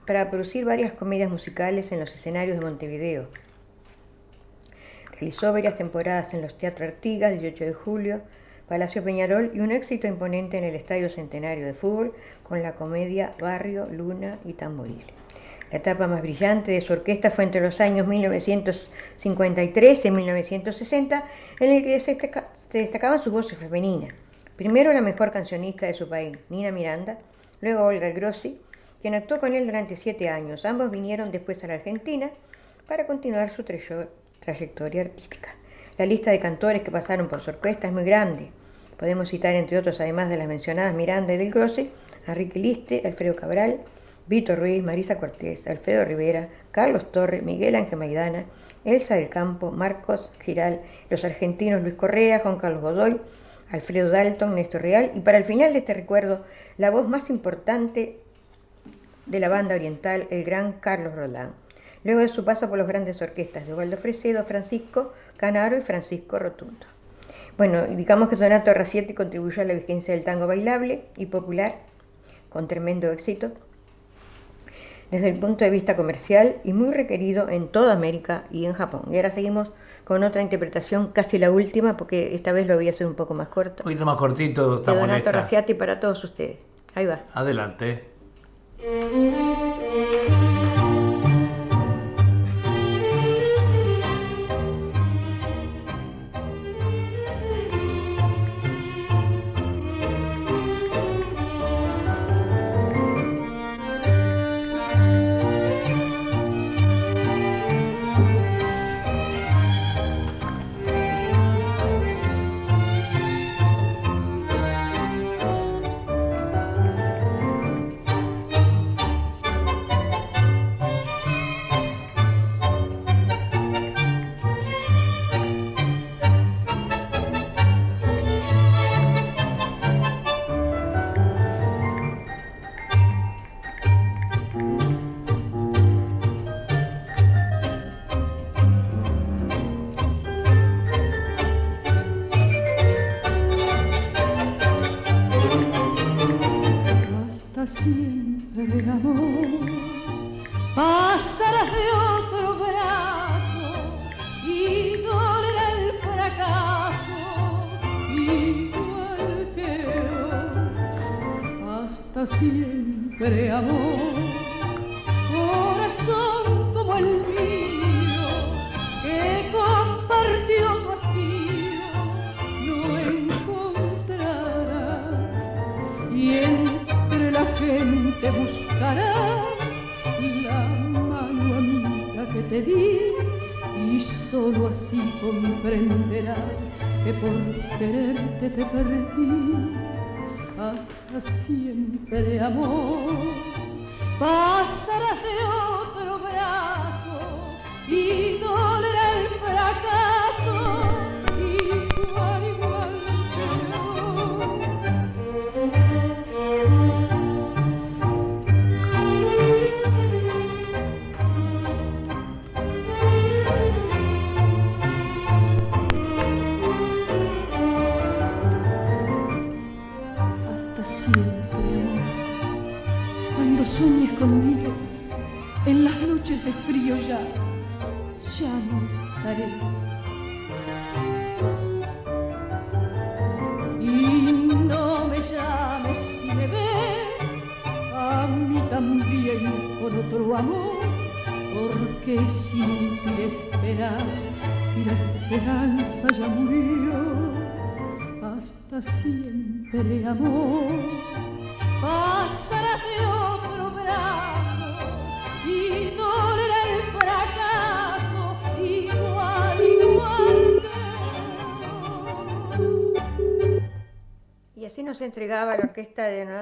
para 0.06 0.30
producir 0.30 0.64
varias 0.64 0.92
comedias 0.92 1.32
musicales 1.32 1.90
en 1.90 1.99
los 1.99 2.14
escenarios 2.14 2.56
de 2.61 2.64
Montevideo. 2.64 3.26
Realizó 5.22 5.52
varias 5.52 5.76
temporadas 5.76 6.34
en 6.34 6.42
los 6.42 6.58
Teatros 6.58 6.88
Artigas, 6.88 7.30
18 7.30 7.64
de 7.64 7.72
julio, 7.72 8.22
Palacio 8.66 9.04
Peñarol 9.04 9.52
y 9.54 9.60
un 9.60 9.70
éxito 9.70 10.08
imponente 10.08 10.58
en 10.58 10.64
el 10.64 10.74
Estadio 10.74 11.08
Centenario 11.10 11.64
de 11.64 11.74
Fútbol 11.74 12.12
con 12.42 12.60
la 12.60 12.72
comedia 12.72 13.32
Barrio, 13.40 13.86
Luna 13.86 14.40
y 14.44 14.54
Tamboril. 14.54 15.04
La 15.70 15.78
etapa 15.78 16.08
más 16.08 16.22
brillante 16.22 16.72
de 16.72 16.80
su 16.80 16.92
orquesta 16.92 17.30
fue 17.30 17.44
entre 17.44 17.60
los 17.60 17.80
años 17.80 18.08
1953 18.08 20.04
y 20.06 20.10
1960, 20.10 21.24
en 21.60 21.70
el 21.70 21.84
que 21.84 22.00
se, 22.00 22.18
destacaban 22.72 23.22
sus 23.22 23.32
voces 23.32 23.56
femeninas. 23.56 24.12
Primero 24.56 24.92
la 24.92 25.02
mejor 25.02 25.30
cancionista 25.30 25.86
de 25.86 25.94
su 25.94 26.08
país, 26.08 26.36
Nina 26.48 26.72
Miranda, 26.72 27.18
luego 27.61 27.85
Olga 27.85 28.11
Grossi, 28.11 28.61
quien 29.00 29.14
actuó 29.14 29.38
con 29.38 29.54
él 29.54 29.66
durante 29.66 29.96
siete 29.96 30.28
años. 30.28 30.64
Ambos 30.64 30.90
vinieron 30.90 31.30
después 31.30 31.62
a 31.62 31.68
la 31.68 31.74
Argentina 31.74 32.32
para 32.88 33.06
continuar 33.06 33.54
su 33.54 33.62
trayectoria 34.42 35.02
artística. 35.02 35.48
La 35.98 36.07
lista 36.07 36.31
de 36.31 36.40
cantores 36.40 36.83
que 36.83 36.90
pasaron 36.90 37.28
por 37.28 37.40
su 37.40 37.50
orquesta 37.50 37.87
es 37.87 37.92
muy 37.92 38.05
grande. 38.05 38.50
Podemos 38.98 39.28
citar, 39.28 39.55
entre 39.55 39.78
otros, 39.78 40.00
además 40.00 40.28
de 40.28 40.37
las 40.37 40.48
mencionadas 40.48 40.94
Miranda 40.94 41.33
y 41.33 41.37
Del 41.37 41.50
Grossi, 41.50 41.90
a 42.26 42.35
Ricky 42.35 42.59
Liste, 42.59 43.02
Alfredo 43.05 43.37
Cabral, 43.37 43.81
Vito 44.26 44.55
Ruiz, 44.55 44.83
Marisa 44.83 45.18
Cortés, 45.18 45.66
Alfredo 45.66 46.05
Rivera, 46.05 46.48
Carlos 46.70 47.11
Torre, 47.11 47.42
Miguel 47.42 47.74
Ángel 47.74 47.98
Maidana, 47.98 48.44
Elsa 48.85 49.14
del 49.14 49.28
Campo, 49.28 49.70
Marcos 49.70 50.31
Giral, 50.44 50.81
los 51.11 51.24
argentinos 51.24 51.83
Luis 51.83 51.94
Correa, 51.94 52.40
Juan 52.40 52.59
Carlos 52.59 52.83
Godoy, 52.83 53.20
Alfredo 53.70 54.11
Dalton, 54.11 54.55
Néstor 54.55 54.83
Real 54.83 55.12
y 55.14 55.20
para 55.20 55.38
el 55.38 55.44
final 55.44 55.72
de 55.72 55.81
este 55.81 55.94
recuerdo, 55.94 56.44
la 56.78 56.90
voz 56.90 57.09
más 57.09 57.31
importante 57.31 58.18
de 59.26 59.40
la 59.40 59.48
banda 59.48 59.74
oriental, 59.74 60.26
el 60.31 60.44
gran 60.44 60.74
Carlos 60.74 61.14
Roland 61.14 61.62
luego 62.04 62.20
de 62.20 62.28
su 62.28 62.44
paso 62.44 62.68
por 62.68 62.78
las 62.78 62.88
grandes 62.88 63.20
orquestas 63.22 63.66
de 63.66 63.72
Osvaldo 63.72 63.96
Fresedo, 63.96 64.44
Francisco 64.44 65.12
Canaro 65.36 65.76
y 65.76 65.80
Francisco 65.82 66.38
Rotundo. 66.38 66.86
Bueno, 67.58 67.86
digamos 67.86 68.28
que 68.28 68.36
Donato 68.36 68.72
Racietti 68.72 69.14
contribuyó 69.14 69.62
a 69.62 69.64
la 69.64 69.74
vigencia 69.74 70.14
del 70.14 70.24
tango 70.24 70.46
bailable 70.46 71.02
y 71.16 71.26
popular, 71.26 71.76
con 72.48 72.66
tremendo 72.66 73.10
éxito, 73.12 73.50
desde 75.10 75.28
el 75.28 75.38
punto 75.38 75.64
de 75.64 75.70
vista 75.70 75.94
comercial 75.94 76.56
y 76.64 76.72
muy 76.72 76.94
requerido 76.94 77.48
en 77.50 77.68
toda 77.68 77.92
América 77.92 78.44
y 78.50 78.64
en 78.64 78.72
Japón. 78.72 79.02
Y 79.10 79.16
ahora 79.16 79.30
seguimos 79.30 79.70
con 80.04 80.24
otra 80.24 80.42
interpretación, 80.42 81.08
casi 81.08 81.38
la 81.38 81.50
última, 81.50 81.96
porque 81.96 82.34
esta 82.34 82.52
vez 82.52 82.66
lo 82.66 82.76
voy 82.76 82.88
a 82.88 82.90
hacer 82.90 83.06
un 83.06 83.14
poco 83.14 83.34
más 83.34 83.48
corto. 83.48 83.82
Un 83.82 83.84
poquito 83.84 84.06
más 84.06 84.16
cortito. 84.16 84.78
De 84.78 84.94
Donato 84.94 85.30
Racietti 85.30 85.74
para 85.74 86.00
todos 86.00 86.24
ustedes. 86.24 86.58
Ahí 86.94 87.06
va. 87.06 87.20
Adelante. 87.34 88.04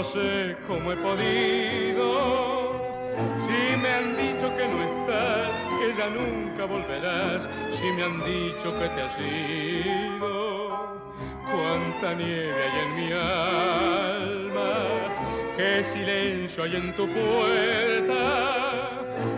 No 0.00 0.06
sé 0.06 0.56
cómo 0.66 0.92
he 0.92 0.96
podido. 0.96 2.06
Si 3.44 3.76
me 3.82 3.88
han 3.98 4.16
dicho 4.16 4.46
que 4.56 4.66
no 4.66 4.82
estás, 4.82 5.50
que 5.78 5.88
ya 5.98 6.08
nunca 6.08 6.64
volverás, 6.64 7.46
si 7.76 7.86
me 7.92 8.04
han 8.04 8.24
dicho 8.24 8.72
que 8.78 8.88
te 8.94 9.02
has 9.02 9.18
ido, 9.20 10.32
cuánta 11.52 12.14
nieve 12.14 12.60
hay 12.64 12.76
en 12.86 12.90
mi 12.96 13.12
alma, 13.12 14.72
qué 15.58 15.84
silencio 15.92 16.64
hay 16.64 16.76
en 16.76 16.96
tu 16.96 17.06
puerta. 17.06 18.22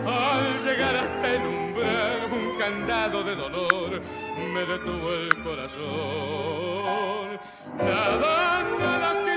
Al 0.07 0.63
llegar 0.63 0.95
hasta 0.95 1.27
el 1.33 1.41
umbral, 1.41 2.31
un 2.31 2.57
candado 2.57 3.21
de 3.21 3.35
dolor 3.35 4.01
me 4.53 4.61
detuvo 4.61 5.13
el 5.13 5.43
corazón. 5.43 7.37
Nada 7.79 8.63
queda 8.77 9.32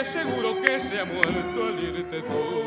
es 0.00 0.08
seguro 0.08 0.60
que 0.60 0.80
se 0.80 1.00
ha 1.00 1.04
muerto 1.04 1.66
al 1.68 1.82
irte 1.82 2.20
tú. 2.22 2.62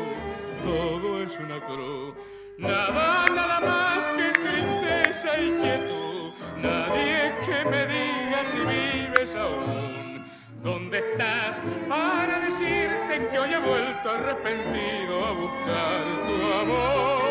Todo 0.64 1.22
es 1.22 1.30
una 1.38 1.60
cruz. 1.66 2.14
Nada, 2.58 3.26
nada 3.34 3.60
más 3.60 3.98
que 4.16 4.32
tristeza 4.32 5.40
y 5.40 5.50
quietud. 5.60 6.32
Nadie 6.56 7.32
que 7.46 7.70
me 7.70 7.86
diga 7.86 8.38
si 8.50 8.58
vives 8.58 9.30
aún. 9.36 10.24
¿Dónde 10.62 10.98
estás 10.98 11.56
para 11.88 12.40
decirte 12.40 13.28
que 13.30 13.38
hoy 13.38 13.52
he 13.54 13.58
vuelto 13.58 14.10
arrepentido 14.10 15.24
a 15.24 15.32
buscar 15.32 16.02
tu 16.26 16.52
amor? 16.60 17.29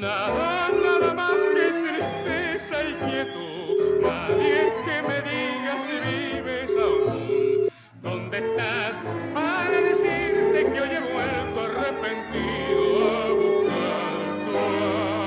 Nada, 0.00 0.70
nada 0.72 1.14
más 1.14 1.36
que 1.54 1.70
tristeza 1.70 2.76
y 2.84 2.92
quietud. 3.06 4.02
Nadie 4.02 4.60
que 4.84 4.96
me 5.08 5.18
diga 5.22 5.72
si 5.86 5.94
vives 6.04 6.70
aún. 6.78 7.68
¿Dónde 8.02 8.36
estás 8.36 8.94
para 9.32 9.80
decirte 9.80 10.58
que 10.70 10.80
hoy 10.82 10.90
he 10.90 11.00
vuelto 11.00 11.60
arrepentido 11.60 12.84
a 13.08 13.32
buscar 13.32 14.12
tu 14.44 14.58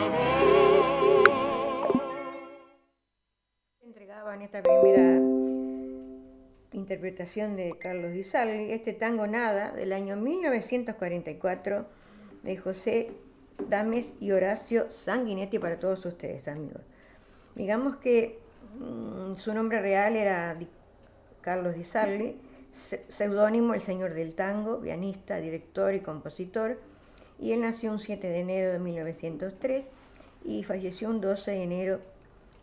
amor? 0.06 1.24
entregaba 3.82 4.36
en 4.36 4.42
esta 4.44 4.62
primera 4.62 5.20
interpretación 6.74 7.56
de 7.56 7.76
Carlos 7.80 8.14
Di 8.14 8.24
Salvi 8.24 8.72
este 8.72 8.94
tango 8.94 9.26
Nada 9.26 9.72
del 9.72 9.94
año 9.94 10.16
1944 10.16 11.88
de 12.44 12.58
José 12.58 13.10
Dames 13.68 14.14
y 14.20 14.32
Horacio 14.32 14.92
Sanguinetti 14.92 15.60
para 15.60 15.80
todos 15.80 16.06
ustedes, 16.06 16.48
amigos. 16.48 16.82
Digamos 17.56 17.98
que 17.98 18.40
mm, 18.80 19.36
su 19.36 19.54
nombre 19.54 19.82
real 19.82 20.16
era 20.16 20.56
Carlos 21.42 21.76
Di 21.76 21.84
Salvi, 21.84 22.36
se- 22.74 23.04
seudónimo 23.10 23.74
El 23.74 23.82
Señor 23.82 24.14
del 24.14 24.34
Tango, 24.34 24.80
pianista, 24.80 25.38
director 25.38 25.94
y 25.94 26.00
compositor, 26.02 26.80
y 27.40 27.52
él 27.54 27.62
nació 27.62 27.92
un 27.92 28.00
7 28.00 28.28
de 28.28 28.40
enero 28.40 28.72
de 28.72 28.80
1903 28.80 29.86
y 30.46 30.64
falleció 30.64 31.10
un 31.10 31.22
12 31.22 31.52
de 31.52 31.64
enero 31.64 32.00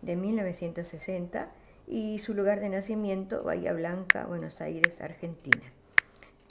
de 0.02 0.16
1960 0.16 1.48
y 1.88 2.18
su 2.18 2.34
lugar 2.34 2.60
de 2.60 2.68
nacimiento 2.68 3.42
Bahía 3.42 3.72
Blanca, 3.72 4.26
Buenos 4.26 4.60
Aires, 4.60 5.00
Argentina. 5.00 5.62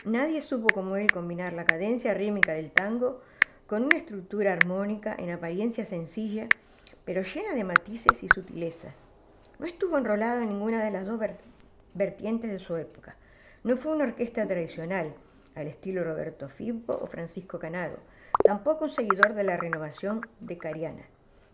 Nadie 0.05 0.41
supo 0.41 0.67
como 0.73 0.97
él 0.97 1.11
combinar 1.11 1.53
la 1.53 1.65
cadencia 1.65 2.13
rítmica 2.13 2.53
del 2.53 2.71
tango 2.71 3.21
con 3.67 3.83
una 3.83 3.97
estructura 3.97 4.53
armónica 4.53 5.15
en 5.17 5.31
apariencia 5.31 5.85
sencilla, 5.85 6.47
pero 7.03 7.23
llena 7.23 7.53
de 7.53 7.63
matices 7.63 8.21
y 8.21 8.27
sutileza. 8.27 8.89
No 9.59 9.65
estuvo 9.65 9.97
enrolado 9.97 10.41
en 10.41 10.49
ninguna 10.49 10.83
de 10.83 10.91
las 10.91 11.05
dos 11.05 11.19
vertientes 11.93 12.51
de 12.51 12.59
su 12.59 12.75
época. 12.75 13.15
No 13.63 13.77
fue 13.77 13.93
una 13.93 14.03
orquesta 14.03 14.45
tradicional, 14.45 15.13
al 15.55 15.67
estilo 15.67 16.03
Roberto 16.03 16.49
Fibbo 16.49 16.93
o 17.01 17.07
Francisco 17.07 17.57
Canaro, 17.57 17.97
tampoco 18.43 18.85
un 18.85 18.91
seguidor 18.91 19.33
de 19.33 19.43
la 19.43 19.57
renovación 19.57 20.21
de 20.41 20.57
Cariana. 20.57 21.03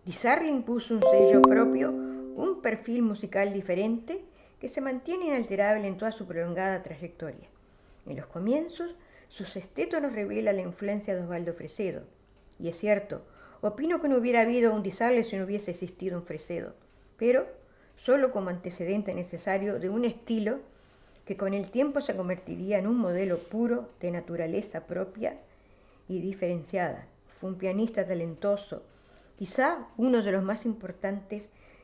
Di 0.03 0.15
impuso 0.49 0.95
un 0.95 1.01
sello 1.01 1.41
propio, 1.43 1.91
un 1.91 2.61
perfil 2.61 3.03
musical 3.03 3.53
diferente 3.53 4.25
que 4.59 4.67
se 4.67 4.81
mantiene 4.81 5.27
inalterable 5.27 5.87
en 5.87 5.97
toda 5.97 6.11
su 6.11 6.25
prolongada 6.25 6.81
trayectoria. 6.81 7.47
En 8.07 8.17
los 8.17 8.25
comienzos, 8.25 8.95
su 9.31 9.45
sexteto 9.45 9.99
nos 9.99 10.13
revela 10.13 10.51
la 10.51 10.61
influencia 10.61 11.15
de 11.15 11.21
Osvaldo 11.21 11.53
Fresedo. 11.53 12.03
Y 12.59 12.67
es 12.67 12.77
cierto, 12.77 13.21
opino 13.61 14.01
que 14.01 14.09
no 14.09 14.17
hubiera 14.17 14.41
habido 14.41 14.73
un 14.73 14.83
Di 14.83 14.91
si 14.91 15.37
no 15.37 15.45
hubiese 15.45 15.71
existido 15.71 16.17
un 16.17 16.25
Fresedo, 16.25 16.73
pero 17.17 17.47
solo 17.95 18.31
como 18.31 18.49
antecedente 18.49 19.13
necesario 19.13 19.79
de 19.79 19.89
un 19.89 20.05
estilo 20.05 20.59
que 21.25 21.37
con 21.37 21.53
el 21.53 21.71
tiempo 21.71 22.01
se 22.01 22.15
convertiría 22.15 22.77
en 22.77 22.87
un 22.87 22.97
modelo 22.97 23.37
puro 23.37 23.89
de 24.01 24.11
naturaleza 24.11 24.81
propia 24.85 25.37
y 26.09 26.19
diferenciada. 26.19 27.05
Fue 27.39 27.49
un 27.51 27.55
pianista 27.55 28.05
talentoso, 28.05 28.83
quizá 29.37 29.87
uno 29.97 30.23
de 30.23 30.31
los 30.33 30.43
más 30.43 30.65
importantes 30.65 31.43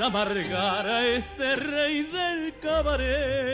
amargar 0.00 0.86
a 0.86 1.06
este 1.06 1.56
rey 1.56 2.02
del 2.02 2.54
cabaret. 2.60 3.45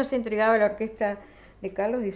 Nos 0.00 0.14
entregaba 0.14 0.56
la 0.56 0.64
orquesta 0.64 1.18
de 1.60 1.74
Carlos 1.74 2.00
Di 2.00 2.12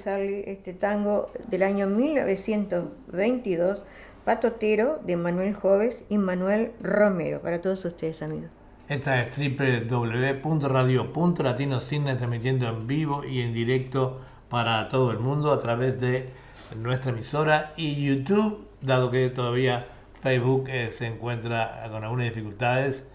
este 0.47 0.73
tango 0.73 1.31
del 1.49 1.63
año 1.63 1.87
1922, 1.87 3.83
Patotero, 4.25 5.01
de 5.05 5.19
Manuel 5.19 5.53
Joves 5.53 6.03
y 6.09 6.17
Manuel 6.17 6.73
Romero, 6.81 7.43
para 7.43 7.61
todos 7.61 7.85
ustedes 7.85 8.23
amigos. 8.23 8.49
Esta 8.89 9.21
es 9.21 9.37
www.radio.latino.cine 9.37 12.17
transmitiendo 12.17 12.71
en 12.71 12.87
vivo 12.87 13.23
y 13.23 13.43
en 13.43 13.53
directo 13.53 14.23
para 14.49 14.89
todo 14.89 15.11
el 15.11 15.19
mundo 15.19 15.53
a 15.53 15.61
través 15.61 16.01
de 16.01 16.31
nuestra 16.75 17.11
emisora 17.11 17.75
y 17.77 18.03
YouTube, 18.03 18.67
dado 18.81 19.11
que 19.11 19.29
todavía 19.29 19.89
Facebook 20.23 20.71
eh, 20.71 20.91
se 20.91 21.07
encuentra 21.07 21.87
con 21.91 22.03
algunas 22.03 22.31
dificultades. 22.31 23.07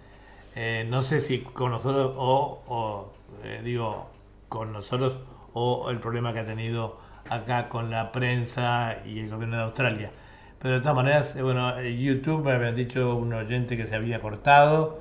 Eh, 0.55 0.85
no 0.87 1.01
sé 1.01 1.21
si 1.21 1.39
con 1.39 1.71
nosotros 1.71 2.13
o, 2.15 3.11
eh, 3.43 3.61
digo 3.63 4.18
con 4.49 4.73
nosotros 4.73 5.17
o 5.53 5.89
el 5.89 5.99
problema 5.99 6.33
que 6.33 6.39
ha 6.39 6.45
tenido 6.45 6.99
acá 7.29 7.69
con 7.69 7.89
la 7.89 8.11
prensa 8.11 8.97
y 9.05 9.19
el 9.19 9.29
gobierno 9.29 9.57
de 9.57 9.63
Australia. 9.63 10.11
Pero 10.59 10.75
de 10.75 10.81
todas 10.81 10.95
maneras, 10.95 11.35
eh, 11.35 11.41
bueno, 11.41 11.81
YouTube 11.81 12.43
me 12.43 12.51
habían 12.51 12.75
dicho 12.75 13.15
un 13.15 13.33
oyente 13.33 13.77
que 13.77 13.87
se 13.87 13.95
había 13.95 14.19
cortado. 14.21 14.99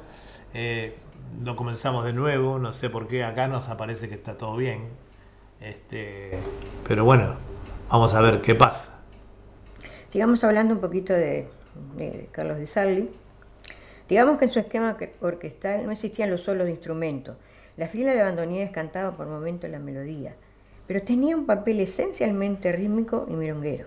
Eh, 0.54 0.94
lo 1.42 1.56
comenzamos 1.56 2.04
de 2.04 2.12
nuevo, 2.12 2.58
no 2.58 2.72
sé 2.72 2.88
por 2.90 3.08
qué 3.08 3.24
acá 3.24 3.48
nos 3.48 3.68
aparece 3.68 4.08
que 4.08 4.14
está 4.14 4.37
todo 4.38 4.56
bien. 4.56 4.88
Este, 5.61 6.38
pero 6.87 7.04
bueno, 7.04 7.34
vamos 7.90 8.14
a 8.14 8.20
ver 8.20 8.40
qué 8.40 8.54
pasa. 8.54 8.94
Sigamos 10.08 10.42
hablando 10.44 10.74
un 10.74 10.80
poquito 10.80 11.12
de, 11.12 11.48
de 11.96 12.28
Carlos 12.32 12.58
Di 12.58 12.66
Sarli. 12.66 13.11
Digamos 14.08 14.38
que 14.38 14.46
en 14.46 14.50
su 14.50 14.58
esquema 14.58 14.96
que- 14.96 15.16
orquestal 15.20 15.84
no 15.84 15.92
existían 15.92 16.30
los 16.30 16.42
solos 16.42 16.64
de 16.64 16.70
instrumentos. 16.70 17.37
La 17.79 17.87
fila 17.87 18.12
de 18.12 18.25
bandoneones 18.25 18.73
cantaba 18.73 19.17
por 19.17 19.29
momentos 19.29 19.71
la 19.71 19.79
melodía, 19.79 20.35
pero 20.88 21.03
tenía 21.03 21.37
un 21.37 21.47
papel 21.47 21.79
esencialmente 21.79 22.73
rítmico 22.73 23.25
y 23.29 23.35
milonguero. 23.35 23.87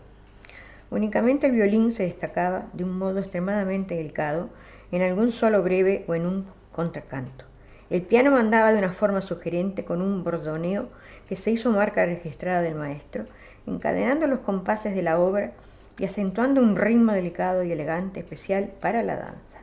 Únicamente 0.91 1.47
el 1.47 1.51
violín 1.51 1.91
se 1.91 2.03
destacaba 2.03 2.69
de 2.71 2.85
un 2.85 2.97
modo 2.97 3.19
extremadamente 3.19 3.95
delicado 3.95 4.47
en 4.93 5.01
algún 5.01 5.33
solo 5.33 5.61
breve 5.61 6.05
o 6.07 6.15
en 6.15 6.25
un 6.25 6.45
contracanto. 6.71 7.43
El 7.89 8.03
piano 8.03 8.31
mandaba 8.31 8.71
de 8.71 8.77
una 8.77 8.93
forma 8.93 9.19
sugerente 9.19 9.83
con 9.83 10.01
un 10.01 10.23
bordoneo 10.23 10.87
que 11.27 11.35
se 11.35 11.51
hizo 11.51 11.69
marca 11.69 12.05
registrada 12.05 12.61
del 12.61 12.75
maestro, 12.75 13.25
encadenando 13.67 14.25
los 14.25 14.39
compases 14.39 14.95
de 14.95 15.01
la 15.01 15.19
obra 15.19 15.51
y 15.99 16.05
acentuando 16.05 16.61
un 16.61 16.77
ritmo 16.77 17.11
delicado 17.11 17.61
y 17.65 17.73
elegante 17.73 18.21
especial 18.21 18.71
para 18.79 19.03
la 19.03 19.17
danza. 19.17 19.59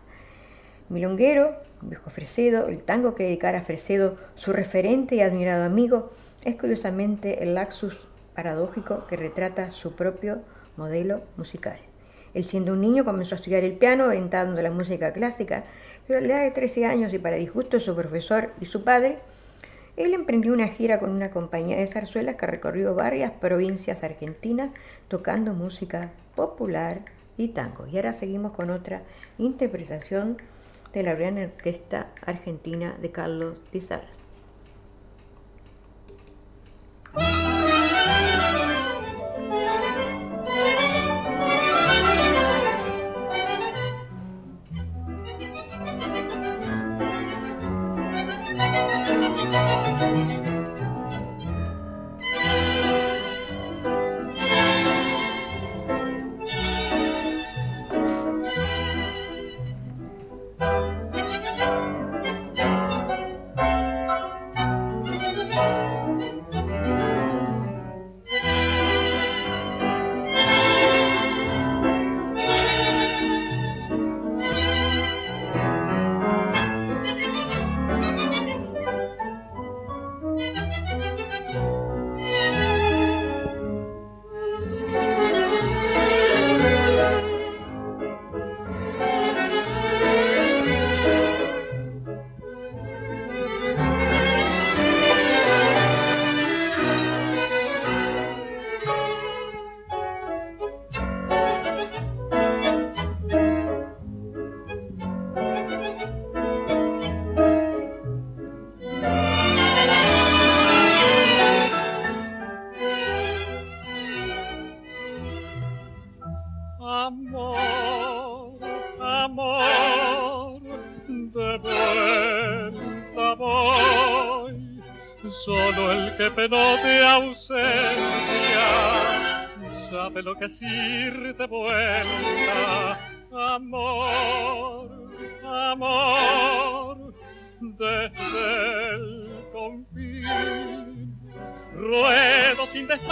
Milonguero, 0.91 1.68
El 1.81 2.83
tango 2.83 3.15
que 3.15 3.25
dedicara 3.25 3.59
a 3.59 3.63
Fresedo, 3.63 4.17
su 4.35 4.53
referente 4.53 5.15
y 5.15 5.21
admirado 5.21 5.65
amigo, 5.65 6.11
es 6.43 6.57
curiosamente 6.57 7.43
el 7.43 7.55
laxus 7.55 7.97
paradójico 8.35 9.07
que 9.07 9.17
retrata 9.17 9.71
su 9.71 9.93
propio 9.93 10.41
modelo 10.77 11.23
musical. 11.37 11.79
Él 12.35 12.45
siendo 12.45 12.73
un 12.73 12.81
niño 12.81 13.05
comenzó 13.05 13.35
a 13.35 13.39
estudiar 13.39 13.65
el 13.65 13.75
piano 13.75 14.05
orientando 14.05 14.61
la 14.61 14.71
música 14.71 15.13
clásica, 15.13 15.65
pero 16.07 16.19
a 16.19 16.23
la 16.23 16.29
edad 16.29 16.43
de 16.45 16.51
13 16.51 16.87
años 16.87 17.13
y 17.13 17.19
para 17.19 17.37
disgusto 17.37 17.79
de 17.79 17.83
su 17.83 17.95
profesor 17.95 18.51
y 18.61 18.67
su 18.67 18.85
padre, 18.85 19.19
él 19.97 20.15
emprendió 20.15 20.53
una 20.53 20.69
gira 20.69 21.01
con 21.01 21.11
una 21.11 21.31
compañía 21.31 21.77
de 21.77 21.87
zarzuelas 21.87 22.37
que 22.37 22.47
recorrió 22.47 22.95
varias 22.95 23.33
provincias 23.33 24.05
argentinas 24.05 24.71
tocando 25.09 25.55
música 25.55 26.11
popular 26.37 27.01
y 27.37 27.49
tango. 27.49 27.87
Y 27.89 27.97
ahora 27.97 28.13
seguimos 28.13 28.53
con 28.53 28.71
otra 28.71 29.03
interpretación 29.39 30.37
de 30.93 31.03
la 31.03 31.15
gran 31.15 31.39
orquesta 31.39 32.13
argentina 32.25 32.97
de 33.01 33.11
Carlos 33.11 33.61
Di 33.73 33.81
Sarli. 33.81 34.19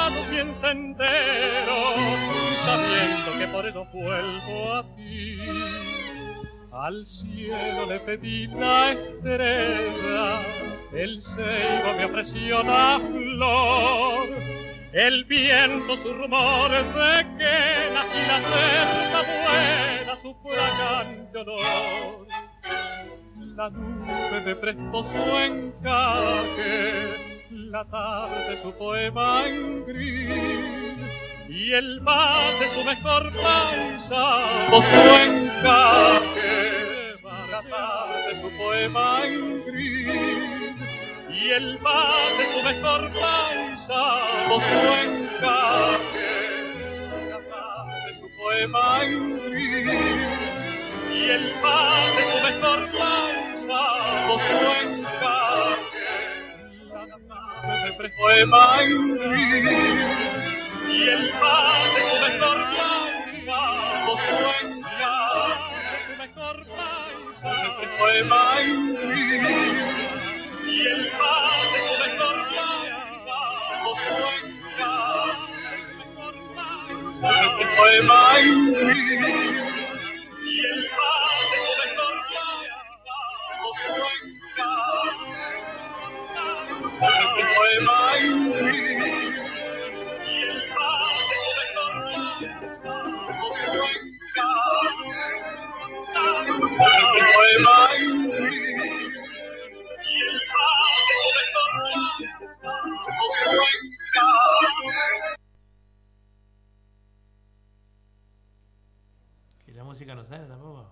Y 0.08 0.38
en 0.38 0.54
sabiendo 2.64 3.38
que 3.38 3.48
por 3.48 3.66
eso 3.66 3.84
vuelvo 3.92 4.72
a 4.74 4.84
ti. 4.94 5.38
Al 6.72 7.04
cielo 7.06 7.86
le 7.86 8.00
pedí 8.00 8.46
la 8.48 8.92
estrella, 8.92 10.42
el 10.92 11.22
ceibo 11.34 11.96
me 11.96 12.04
ofreció 12.04 12.62
la 12.62 13.00
flor. 13.00 14.28
El 14.92 15.24
viento 15.24 15.96
su 15.96 16.12
rumor 16.12 16.70
de 16.70 17.26
quena 17.38 18.06
y 18.14 18.26
la 18.28 18.40
cerca 18.40 19.22
vuela 19.42 20.18
su 20.22 20.34
fragante 20.42 21.38
olor. 21.38 22.26
La 23.56 23.70
nube 23.70 24.40
me 24.42 24.56
prestó 24.56 25.02
su 25.02 25.36
encaje, 25.38 27.25
la 27.70 27.84
tarde 27.84 28.62
su 28.62 28.72
poema 28.72 29.46
en 29.46 29.84
gris 29.86 30.98
y 31.48 31.72
el 31.72 32.00
mate 32.00 32.68
su 32.74 32.84
mejor 32.84 33.32
paisaje, 33.32 34.70
su 34.70 35.22
encaje. 35.22 36.66
La 37.50 37.62
tarde 37.62 38.40
su 38.40 38.56
poema 38.56 39.24
en 39.24 39.64
gris 39.64 40.76
y 41.30 41.50
el 41.50 41.78
mate 41.80 42.46
su 42.52 42.62
mejor 42.62 43.12
paisaje, 43.12 44.44
su 44.48 44.92
encaje. 45.04 46.34
La 47.30 47.40
tarde 47.50 48.14
su 48.20 48.28
poema 48.36 49.04
en 49.04 49.50
gris 49.50 50.36
y 51.12 51.30
el 51.30 51.52
padre 51.62 52.24
su 52.32 52.38
mejor 52.44 52.90
causa, 52.92 53.82
su 54.28 54.38
encaje. 54.38 54.95
En 58.08 59.18
gris, 59.18 59.66
y 60.88 61.08
el 61.08 61.30
padre 61.40 62.00
su 62.08 62.16
mejor 62.22 62.58
su 64.16 64.46
encaje. 64.62 65.64
Su 66.06 66.14
mejor 66.16 66.56
en 68.60 68.94
gris, 68.94 69.44
y 70.66 70.86
el 70.86 71.02
padre 71.18 71.78
su 71.82 71.94
mejor 72.04 72.36
su 74.06 74.22
encaje. 74.38 75.56
Su 77.58 77.64
poema 77.76 78.20
en 78.38 78.72
gris, 78.72 79.55
encaje. 103.50 105.36
la 109.74 109.84
música 109.84 110.14
no 110.14 110.24
sale 110.24 110.46
tampoco. 110.46 110.86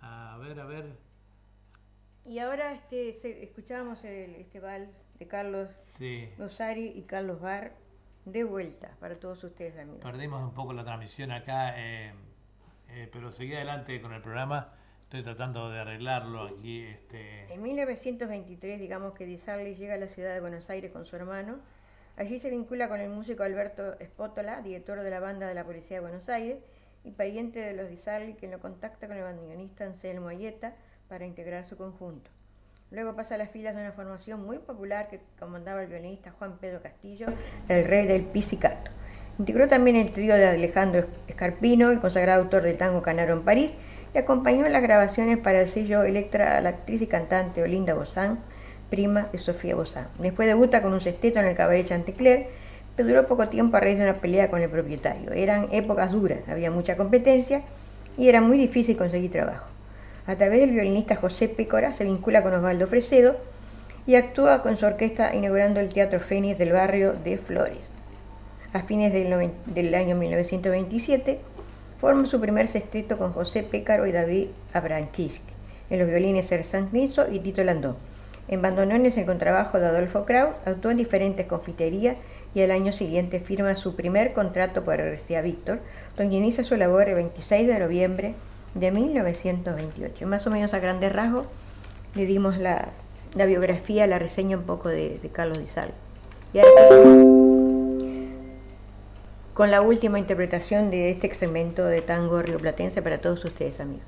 A 0.00 0.38
ver, 0.40 0.58
a 0.60 0.64
ver. 0.64 0.96
Y 2.24 2.38
ahora 2.38 2.72
este, 2.72 3.12
se- 3.20 3.42
escuchábamos 3.44 4.02
el, 4.04 4.34
este 4.36 4.60
vals 4.60 4.88
de 5.18 5.26
Carlos 5.28 5.68
Sí. 5.98 6.28
Rosari 6.38 6.86
y 6.96 7.02
Carlos 7.02 7.40
Bar 7.40 7.72
de 8.24 8.44
vuelta 8.44 8.92
para 9.00 9.18
todos 9.18 9.42
ustedes 9.44 9.76
amigos. 9.78 10.00
Perdimos 10.02 10.42
un 10.42 10.54
poco 10.54 10.72
la 10.72 10.84
transmisión 10.84 11.30
acá, 11.32 11.74
eh, 11.78 12.12
eh, 12.88 13.08
pero 13.12 13.30
seguí 13.32 13.54
adelante 13.54 14.00
con 14.00 14.12
el 14.14 14.22
programa. 14.22 14.72
Estoy 15.08 15.22
tratando 15.22 15.70
de 15.70 15.80
arreglarlo 15.80 16.42
aquí. 16.42 16.82
Este, 16.82 17.50
En 17.50 17.62
1923, 17.62 18.78
digamos 18.78 19.14
que 19.14 19.24
Di 19.24 19.38
Sarli 19.38 19.74
llega 19.74 19.94
a 19.94 19.96
la 19.96 20.08
ciudad 20.08 20.34
de 20.34 20.40
Buenos 20.40 20.68
Aires 20.68 20.92
con 20.92 21.06
su 21.06 21.16
hermano. 21.16 21.60
Allí 22.18 22.38
se 22.38 22.50
vincula 22.50 22.90
con 22.90 23.00
el 23.00 23.08
músico 23.08 23.42
Alberto 23.42 23.98
Espótola, 24.00 24.60
director 24.60 25.00
de 25.00 25.08
la 25.08 25.18
banda 25.18 25.48
de 25.48 25.54
la 25.54 25.64
Policía 25.64 25.96
de 25.96 26.00
Buenos 26.02 26.28
Aires 26.28 26.58
y 27.04 27.12
pariente 27.12 27.58
de 27.58 27.72
los 27.72 27.88
Di 27.88 27.96
Sarli, 27.96 28.34
quien 28.34 28.50
lo 28.50 28.58
contacta 28.58 29.06
con 29.06 29.16
el 29.16 29.22
bandoneonista 29.22 29.84
Anselmo 29.84 30.28
Ayeta 30.28 30.74
para 31.08 31.24
integrar 31.24 31.64
su 31.64 31.78
conjunto. 31.78 32.28
Luego 32.90 33.16
pasa 33.16 33.36
a 33.36 33.38
las 33.38 33.50
filas 33.50 33.74
de 33.74 33.80
una 33.80 33.92
formación 33.92 34.44
muy 34.44 34.58
popular 34.58 35.08
que 35.08 35.20
comandaba 35.40 35.82
el 35.82 35.88
violinista 35.88 36.32
Juan 36.32 36.58
Pedro 36.58 36.82
Castillo, 36.82 37.28
el 37.70 37.86
rey 37.86 38.06
del 38.06 38.26
pizzicato. 38.26 38.90
Integró 39.38 39.68
también 39.68 39.96
el 39.96 40.12
trío 40.12 40.34
de 40.34 40.48
Alejandro 40.48 41.06
Escarpino, 41.28 41.88
el 41.88 41.98
consagrado 41.98 42.42
autor 42.42 42.62
del 42.62 42.76
tango 42.76 43.00
Canaro 43.00 43.32
en 43.32 43.42
París, 43.42 43.72
y 44.14 44.18
acompañó 44.18 44.66
en 44.66 44.72
las 44.72 44.82
grabaciones 44.82 45.38
para 45.38 45.60
el 45.60 45.68
sello 45.68 46.02
Electra 46.02 46.56
a 46.56 46.60
la 46.60 46.70
actriz 46.70 47.02
y 47.02 47.06
cantante 47.06 47.62
Olinda 47.62 47.94
Bozán, 47.94 48.38
prima 48.90 49.26
de 49.32 49.38
Sofía 49.38 49.74
Bozán. 49.74 50.08
Después 50.18 50.48
debuta 50.48 50.82
con 50.82 50.92
un 50.92 51.00
sexteto 51.00 51.38
en 51.40 51.46
el 51.46 51.56
cabaret 51.56 51.86
Chantecler, 51.86 52.46
pero 52.96 53.08
duró 53.08 53.26
poco 53.26 53.48
tiempo 53.48 53.76
a 53.76 53.80
raíz 53.80 53.98
de 53.98 54.04
una 54.04 54.20
pelea 54.20 54.50
con 54.50 54.60
el 54.62 54.70
propietario. 54.70 55.32
Eran 55.32 55.68
épocas 55.72 56.10
duras, 56.10 56.48
había 56.48 56.70
mucha 56.70 56.96
competencia 56.96 57.62
y 58.16 58.28
era 58.28 58.40
muy 58.40 58.58
difícil 58.58 58.96
conseguir 58.96 59.30
trabajo. 59.30 59.66
A 60.26 60.36
través 60.36 60.60
del 60.60 60.72
violinista 60.72 61.16
José 61.16 61.48
Pécora 61.48 61.92
se 61.92 62.04
vincula 62.04 62.42
con 62.42 62.52
Osvaldo 62.52 62.86
Fresedo 62.86 63.36
y 64.06 64.16
actúa 64.16 64.62
con 64.62 64.76
su 64.76 64.86
orquesta 64.86 65.34
inaugurando 65.34 65.80
el 65.80 65.88
Teatro 65.90 66.20
Fénix 66.20 66.58
del 66.58 66.72
barrio 66.72 67.12
de 67.12 67.38
Flores. 67.38 67.78
A 68.72 68.82
fines 68.82 69.12
del, 69.12 69.52
del 69.66 69.94
año 69.94 70.16
1927 70.16 71.38
forma 72.00 72.26
su 72.26 72.40
primer 72.40 72.68
sexteto 72.68 73.18
con 73.18 73.32
José 73.32 73.62
Pécaro 73.62 74.06
y 74.06 74.12
David 74.12 74.48
Abranquisk, 74.72 75.42
en 75.90 75.98
los 75.98 76.08
violines 76.08 76.46
Sersan 76.46 76.88
Niso 76.92 77.30
y 77.30 77.40
Tito 77.40 77.64
Landó. 77.64 77.96
En 78.48 78.62
bandoneones 78.62 79.16
el 79.16 79.26
contrabajo 79.26 79.78
de 79.78 79.86
Adolfo 79.86 80.24
Kraus, 80.24 80.54
actuó 80.64 80.90
en 80.90 80.96
diferentes 80.96 81.46
confiterías 81.46 82.16
y 82.54 82.62
al 82.62 82.70
año 82.70 82.92
siguiente 82.92 83.40
firma 83.40 83.74
su 83.74 83.94
primer 83.94 84.32
contrato 84.32 84.84
por 84.84 84.98
RCA 84.98 85.42
Víctor, 85.42 85.80
donde 86.16 86.36
inicia 86.36 86.64
su 86.64 86.76
labor 86.76 87.08
el 87.08 87.16
26 87.16 87.66
de 87.66 87.78
noviembre 87.78 88.34
de 88.74 88.90
1928. 88.90 90.26
Más 90.26 90.46
o 90.46 90.50
menos 90.50 90.72
a 90.72 90.78
grandes 90.78 91.12
rasgos 91.12 91.46
le 92.14 92.24
dimos 92.24 92.56
la, 92.56 92.88
biografía, 93.34 94.06
la 94.06 94.18
reseña 94.18 94.56
un 94.56 94.64
poco 94.64 94.88
de, 94.88 95.18
de 95.22 95.28
Carlos 95.28 95.58
Di 95.58 95.66
Sal. 95.66 95.90
Y 96.54 96.60
ahora 96.60 97.37
con 99.58 99.72
la 99.72 99.80
última 99.80 100.20
interpretación 100.20 100.88
de 100.88 101.10
este 101.10 101.34
segmento 101.34 101.84
de 101.84 102.00
tango 102.00 102.40
rioplatense 102.42 103.02
para 103.02 103.18
todos 103.18 103.44
ustedes, 103.44 103.80
amigos. 103.80 104.06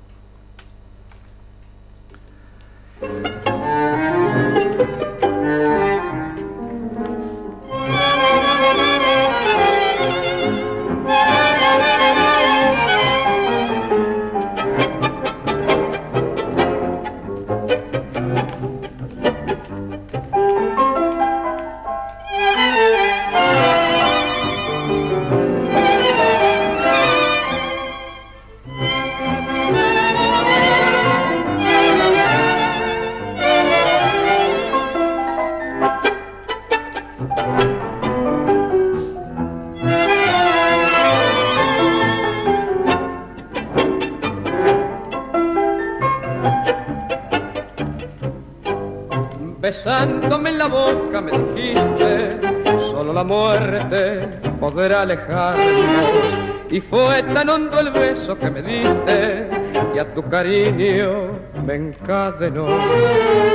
Alejarnos. 55.01 56.51
Y 56.69 56.79
fue 56.79 57.21
tan 57.33 57.49
hondo 57.49 57.79
el 57.79 57.91
beso 57.91 58.37
que 58.37 58.49
me 58.49 58.61
diste, 58.61 59.49
y 59.93 59.99
a 59.99 60.13
tu 60.13 60.23
cariño 60.29 61.31
me 61.65 61.75
encadenó. 61.75 62.67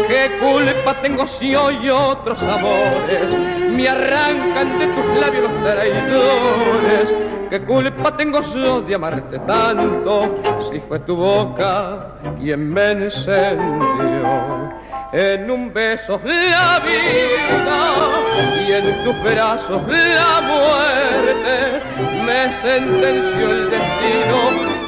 ¿Qué 0.06 0.30
culpa 0.38 1.00
tengo 1.00 1.26
si 1.26 1.54
hoy 1.56 1.88
otros 1.88 2.42
amores 2.42 3.34
me 3.70 3.88
arrancan 3.88 4.78
de 4.78 4.86
tus 4.86 5.20
labios 5.20 5.50
los 5.50 5.64
traidores? 5.64 7.14
¿Qué 7.48 7.60
culpa 7.62 8.16
tengo 8.16 8.42
yo 8.54 8.82
de 8.82 8.94
amarte 8.96 9.38
tanto 9.40 10.40
si 10.70 10.80
fue 10.80 10.98
tu 11.00 11.16
boca 11.16 12.18
quien 12.38 12.72
me 12.72 12.90
encendió? 12.90 14.74
En 15.12 15.50
un 15.50 15.70
beso 15.70 16.20
la 16.24 16.80
vida 16.80 17.86
y 18.66 18.72
en 18.72 19.04
tus 19.04 19.22
brazos 19.22 19.80
la 19.86 20.40
muerte 20.42 20.95
me 22.24 22.42
sentenció 22.62 23.50
el 23.50 23.70
destino 23.70 24.38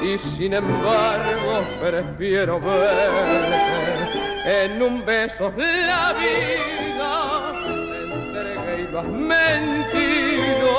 y 0.02 0.18
sin 0.36 0.54
embargo 0.54 1.64
prefiero 1.80 2.60
verte. 2.60 4.18
En 4.44 4.82
un 4.82 5.04
beso 5.04 5.52
la 5.56 6.14
vida 6.14 7.52
te 7.64 8.14
entregué 8.14 8.82
y 8.82 8.92
lo 8.92 9.00
has 9.00 9.06
mentido 9.06 10.70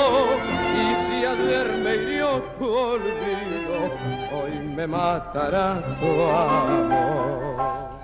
y 0.74 0.84
si 1.06 1.24
ayer 1.24 1.66
me 1.84 1.94
hirió 1.94 2.42
tu 2.58 2.66
olvido 2.66 3.90
hoy 4.32 4.58
me 4.58 4.86
matará 4.86 5.82
tu 6.00 6.22
amor. 6.22 7.99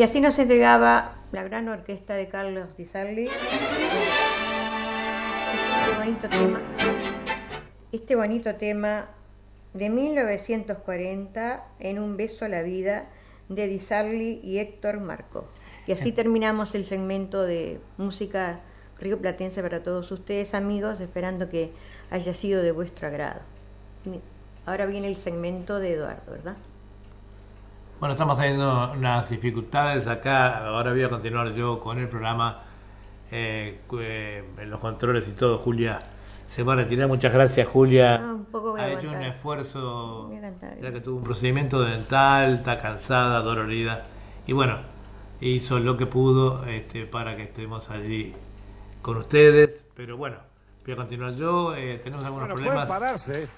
Y 0.00 0.02
así 0.02 0.22
nos 0.22 0.38
entregaba 0.38 1.16
la 1.30 1.42
gran 1.42 1.68
orquesta 1.68 2.14
de 2.14 2.26
Carlos 2.26 2.74
Di 2.78 2.86
Sarli 2.86 3.26
este 3.26 3.36
bonito 5.98 6.26
tema, 6.30 6.60
este 7.92 8.16
bonito 8.16 8.54
tema 8.54 9.08
de 9.74 9.90
1940 9.90 11.66
en 11.80 11.98
Un 11.98 12.16
beso 12.16 12.46
a 12.46 12.48
la 12.48 12.62
vida 12.62 13.10
de 13.50 13.66
Di 13.66 13.78
Sarli 13.78 14.40
y 14.42 14.56
Héctor 14.60 15.00
Marco. 15.00 15.44
Y 15.86 15.92
así 15.92 16.12
terminamos 16.12 16.74
el 16.74 16.86
segmento 16.86 17.42
de 17.42 17.78
música 17.98 18.60
río 18.98 19.18
platense 19.18 19.60
para 19.60 19.82
todos 19.82 20.10
ustedes 20.12 20.54
amigos, 20.54 20.98
esperando 21.00 21.50
que 21.50 21.72
haya 22.10 22.32
sido 22.32 22.62
de 22.62 22.72
vuestro 22.72 23.06
agrado. 23.06 23.40
Ahora 24.64 24.86
viene 24.86 25.08
el 25.08 25.16
segmento 25.16 25.78
de 25.78 25.92
Eduardo, 25.92 26.32
¿verdad? 26.32 26.56
Bueno, 28.00 28.14
estamos 28.14 28.38
teniendo 28.38 28.92
unas 28.92 29.28
dificultades 29.28 30.06
acá. 30.06 30.58
Ahora 30.58 30.92
voy 30.92 31.02
a 31.02 31.10
continuar 31.10 31.52
yo 31.52 31.78
con 31.80 31.98
el 31.98 32.08
programa. 32.08 32.62
eh, 33.32 33.80
eh, 34.00 34.44
en 34.58 34.70
los 34.70 34.80
controles 34.80 35.28
y 35.28 35.32
todo, 35.32 35.58
Julia 35.58 35.98
se 36.48 36.62
va 36.64 36.72
a 36.72 36.76
retirar. 36.76 37.06
Muchas 37.06 37.32
gracias, 37.32 37.68
Julia. 37.68 38.16
Ah, 38.16 38.32
un 38.34 38.44
poco 38.46 38.74
ha 38.74 38.88
hecho 38.90 39.08
un 39.08 39.22
esfuerzo, 39.22 40.32
ya 40.82 40.92
que 40.92 41.00
tuvo 41.00 41.18
un 41.18 41.24
procedimiento 41.24 41.80
dental, 41.82 42.54
está 42.54 42.80
cansada, 42.80 43.40
dolorida. 43.42 44.06
Y 44.48 44.52
bueno, 44.52 44.78
hizo 45.40 45.78
lo 45.78 45.96
que 45.96 46.06
pudo 46.06 46.64
este, 46.64 47.06
para 47.06 47.36
que 47.36 47.44
estemos 47.44 47.88
allí 47.90 48.34
con 49.02 49.18
ustedes. 49.18 49.70
Pero 49.94 50.16
bueno, 50.16 50.38
voy 50.84 50.94
a 50.94 50.96
continuar 50.96 51.34
yo. 51.34 51.76
eh, 51.76 52.00
tenemos 52.02 52.24
algunos 52.24 52.48
Bueno, 52.48 52.54
pueden 52.64 52.72
problemas. 52.72 52.88
pararse. 52.88 53.48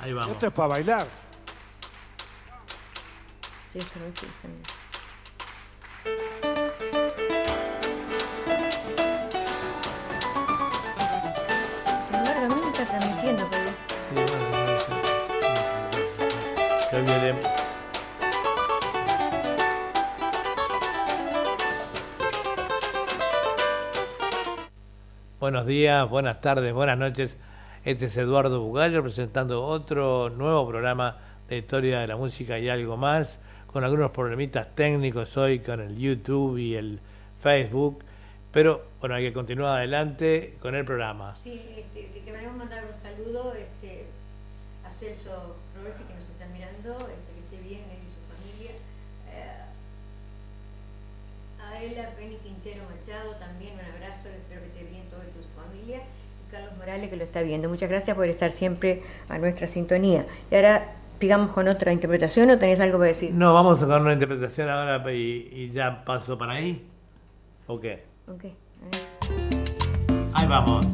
Ahí 0.00 0.12
vamos. 0.12 0.32
Esto 0.32 0.46
es 0.46 0.52
para 0.52 0.68
bailar. 0.68 1.06
Sí, 3.72 3.78
está 3.78 3.98
transmitiendo, 12.86 13.46
pero... 13.50 13.68
Buenos 25.38 25.66
días, 25.66 26.08
buenas 26.08 26.40
tardes, 26.40 26.72
buenas 26.72 26.96
noches. 26.98 27.36
Este 27.84 28.06
es 28.06 28.16
Eduardo 28.16 28.62
Bugallo 28.62 29.02
presentando 29.02 29.62
otro 29.64 30.30
nuevo 30.30 30.66
programa 30.66 31.18
de 31.48 31.58
historia 31.58 32.00
de 32.00 32.06
la 32.06 32.16
música 32.16 32.58
y 32.58 32.68
algo 32.68 32.96
más, 32.96 33.38
con 33.72 33.84
algunos 33.84 34.10
problemitas 34.10 34.74
técnicos 34.74 35.36
hoy 35.36 35.60
con 35.60 35.80
el 35.80 35.96
YouTube 35.96 36.56
y 36.56 36.74
el 36.74 37.00
Facebook, 37.42 38.02
pero 38.50 38.82
bueno, 39.00 39.14
hay 39.14 39.24
que 39.24 39.32
continuar 39.32 39.78
adelante 39.78 40.56
con 40.60 40.74
el 40.74 40.84
programa. 40.84 41.36
Sí, 41.36 41.60
este, 41.76 42.10
le 42.14 42.22
queremos 42.22 42.56
mandar 42.56 42.84
un 42.84 43.00
saludo 43.00 43.52
este, 43.54 44.06
a 44.86 44.90
Celso 44.90 45.56
Rodríguez 45.76 46.00
que 46.08 46.14
nos 46.14 46.28
está 46.30 46.46
mirando, 46.46 46.94
este, 46.96 47.32
que 47.34 47.40
esté 47.44 47.68
bien 47.68 47.82
él 47.90 47.98
y 48.08 48.10
su 48.10 48.20
familia. 48.26 48.72
Eh, 49.32 49.62
a 51.62 51.82
él, 51.82 52.00
a 52.00 52.16
Penny 52.16 52.36
Quintero 52.36 52.84
Machado, 52.84 53.36
también 53.36 53.74
un 53.74 53.80
abrazo, 53.80 54.30
espero 54.30 54.62
que 54.62 54.68
esté 54.68 54.84
bien 54.90 55.04
todo 55.10 55.20
y 55.20 55.42
su 55.44 55.48
familia. 55.60 55.98
Y 55.98 56.50
Carlos 56.50 56.74
Morales 56.78 57.10
que 57.10 57.16
lo 57.16 57.24
está 57.24 57.42
viendo. 57.42 57.68
Muchas 57.68 57.90
gracias 57.90 58.16
por 58.16 58.26
estar 58.26 58.50
siempre 58.50 59.02
a 59.28 59.36
nuestra 59.36 59.66
sintonía. 59.66 60.24
Y 60.50 60.54
ahora, 60.54 60.97
digamos 61.20 61.52
con 61.52 61.68
otra 61.68 61.92
interpretación 61.92 62.50
o 62.50 62.58
tenés 62.58 62.80
algo 62.80 62.98
para 62.98 63.08
decir. 63.08 63.32
No, 63.32 63.54
vamos 63.54 63.78
a 63.78 63.80
sacar 63.82 64.00
una 64.00 64.12
interpretación 64.12 64.68
ahora 64.68 65.12
y, 65.12 65.48
y 65.52 65.70
ya 65.70 66.04
paso 66.04 66.36
para 66.38 66.52
ahí. 66.52 66.86
¿O 67.66 67.78
qué? 67.78 68.04
Ok. 68.26 68.44
Ahí 70.34 70.46
vamos. 70.46 70.86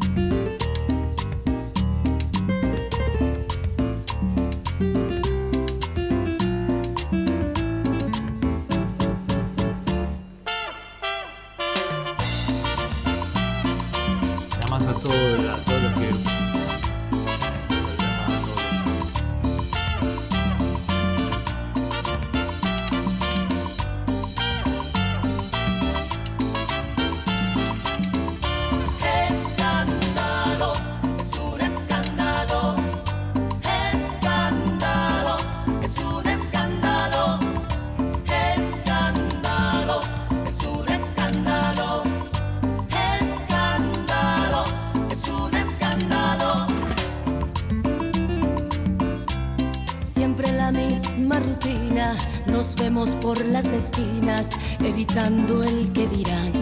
El 55.27 55.91
que 55.95 56.07
dirán. 56.07 56.53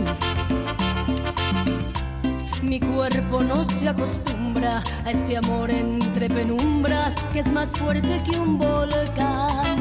Mi 2.62 2.78
cuerpo 2.78 3.42
no 3.42 3.64
se 3.64 3.88
acostumbra 3.88 4.80
a 5.04 5.10
este 5.10 5.36
amor 5.36 5.68
entre 5.68 6.28
penumbras 6.28 7.12
que 7.32 7.40
es 7.40 7.48
más 7.48 7.70
fuerte 7.70 8.22
que 8.24 8.38
un 8.38 8.58
volcán. 8.58 9.78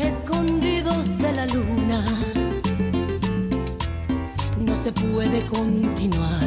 Escondidos 0.00 1.18
de 1.18 1.32
la 1.32 1.46
luna, 1.46 2.02
no 4.58 4.74
se 4.74 4.92
puede 4.92 5.44
continuar. 5.44 6.45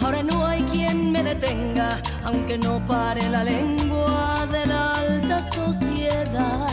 Ahora 0.00 0.24
no 0.24 0.44
hay 0.44 0.62
quien 0.62 1.12
me 1.12 1.22
detenga, 1.22 1.96
aunque 2.24 2.58
no 2.58 2.84
pare 2.88 3.28
la 3.30 3.44
lengua 3.44 4.44
de 4.50 4.66
la 4.66 4.94
alta 4.96 5.40
sociedad. 5.40 6.66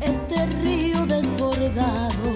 Este 0.00 0.46
río 0.62 1.04
desbordado 1.04 2.30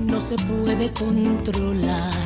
no 0.00 0.20
se 0.20 0.34
puede 0.34 0.92
controlar. 0.92 2.19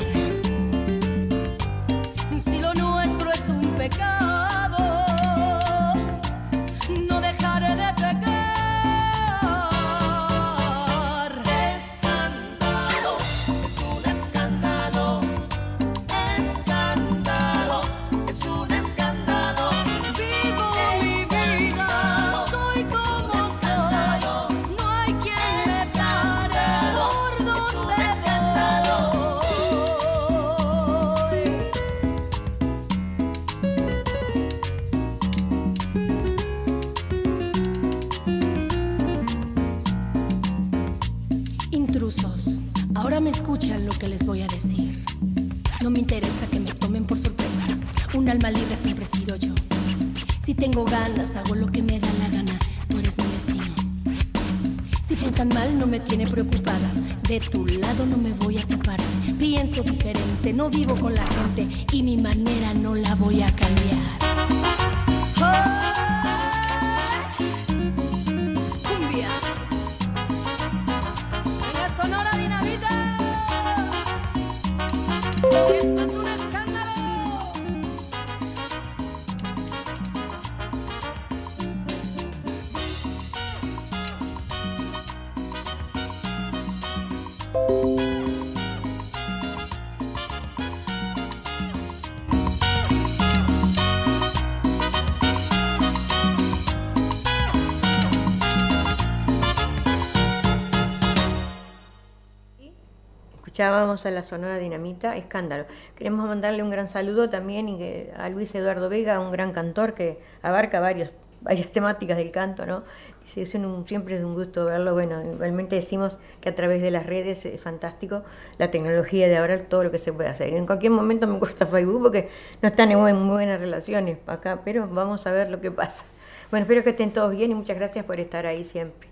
Escuchábamos 104.05 104.07
a 104.07 104.11
la 104.11 104.23
Sonora 104.23 104.59
Dinamita, 104.59 105.17
Escándalo. 105.17 105.65
Queremos 105.97 106.29
mandarle 106.29 106.63
un 106.63 106.71
gran 106.71 106.89
saludo 106.89 107.31
también 107.31 107.69
y 107.71 107.79
que- 107.79 108.13
a 108.17 108.29
Luis 108.29 108.55
Eduardo 108.55 108.89
Vega, 108.91 109.19
un 109.19 109.33
gran 109.33 109.53
cantor 109.53 109.95
que 109.95 110.19
abarca 110.43 110.79
varios, 110.81 111.15
varias 111.41 111.71
temáticas 111.73 112.17
del 112.19 112.31
canto, 112.31 112.67
¿no? 112.67 112.83
Dice, 113.23 113.43
es 113.43 113.55
un- 113.55 113.87
siempre 113.89 114.17
es 114.19 114.23
un 114.25 114.35
gusto 114.35 114.67
verlo. 114.67 114.93
Bueno, 114.93 115.23
realmente 115.39 115.77
decimos 115.77 116.19
que 116.43 116.51
a 116.51 116.55
través 116.55 116.83
de 116.83 116.91
las 116.91 117.07
redes 117.07 117.47
es 117.47 117.59
fantástico 117.61 118.23
la 118.59 118.71
tecnología 118.71 119.27
de 119.29 119.39
ahora, 119.39 119.59
todo 119.65 119.85
lo 119.85 119.91
que 119.91 119.99
se 119.99 120.13
puede 120.13 120.29
hacer. 120.29 120.53
En 120.53 120.67
cualquier 120.67 120.93
momento 120.93 121.27
me 121.27 121.39
cuesta 121.39 121.65
Facebook 121.67 122.03
porque 122.03 122.29
no 122.61 122.69
están 122.69 122.91
en 122.93 122.99
muy, 122.99 123.13
buenas 123.13 123.59
relaciones 123.59 124.19
acá, 124.27 124.61
pero 124.65 124.87
vamos 124.87 125.27
a 125.27 125.33
ver 125.33 125.49
lo 125.51 125.61
que 125.63 125.71
pasa. 125.71 126.05
Bueno, 126.51 126.65
espero 126.65 126.85
que 126.85 126.91
estén 126.91 127.11
todos 127.13 127.31
bien 127.33 127.51
y 127.51 127.55
muchas 127.55 127.77
gracias 127.79 128.05
por 128.05 128.21
estar 128.21 128.45
ahí 128.47 128.65
siempre. 128.67 129.09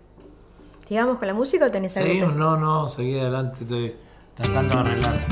¿Sigamos 0.86 1.18
con 1.18 1.26
la 1.28 1.32
música 1.34 1.64
o 1.66 1.70
tenés 1.70 1.96
algo? 1.96 2.08
Seguimos, 2.08 2.34
no, 2.36 2.56
no, 2.58 2.90
seguí 2.90 3.18
adelante, 3.18 3.64
tratando 4.34 4.74
de 4.74 4.80
arreglar. 4.80 5.26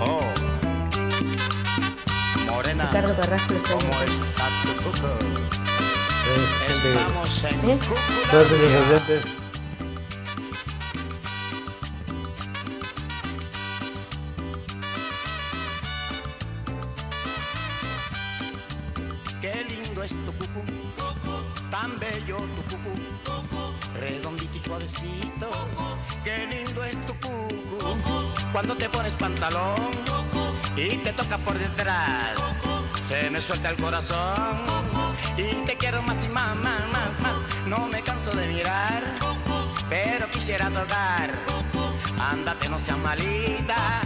Oh, 0.00 0.20
Morena, 2.50 2.86
Ricardo 2.86 3.16
Carrasco 3.16 3.54
está 3.54 3.72
¿cómo 3.72 3.92
está 4.02 4.44
tu 4.62 4.82
cuco? 4.82 5.08
Gente- 6.66 6.92
Estamos 6.92 7.44
en 7.44 7.70
¿Eh? 7.70 7.78
Cúcuta. 7.78 8.30
todos 8.30 8.50
los 8.50 8.60
oyentes, 8.60 9.24
pantalón 29.24 29.90
y 30.76 30.98
te 30.98 31.10
toca 31.14 31.38
por 31.38 31.56
detrás. 31.58 32.34
Se 33.02 33.30
me 33.30 33.40
suelta 33.40 33.70
el 33.70 33.76
corazón 33.76 34.54
y 35.38 35.64
te 35.64 35.78
quiero 35.78 36.02
más 36.02 36.22
y 36.22 36.28
más, 36.28 36.54
más, 36.56 36.82
más, 36.92 37.12
más. 37.22 37.36
No 37.66 37.86
me 37.86 38.02
canso 38.02 38.32
de 38.32 38.46
mirar, 38.48 39.02
pero 39.88 40.28
quisiera 40.30 40.68
tocar. 40.68 41.30
Ándate, 42.18 42.68
no 42.68 42.78
seas 42.78 42.98
malita. 42.98 44.02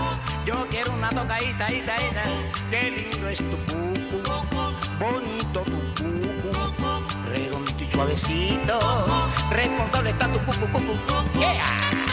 Yo 0.46 0.54
quiero 0.70 0.92
una 0.92 1.10
tocadita, 1.10 1.64
ita, 1.72 1.96
ita. 2.08 2.22
Qué 2.70 2.82
lindo 2.92 3.28
es 3.28 3.38
tu 3.38 3.56
cucu, 3.66 4.18
bonito 5.00 5.60
tu 5.72 5.80
cucu, 5.98 6.90
redondito 7.32 7.82
y 7.82 7.92
suavecito. 7.92 8.78
Responsable 9.50 10.10
está 10.10 10.28
tu 10.28 10.38
cucu, 10.44 10.66
cucu. 10.72 10.94
Yeah. 11.40 12.07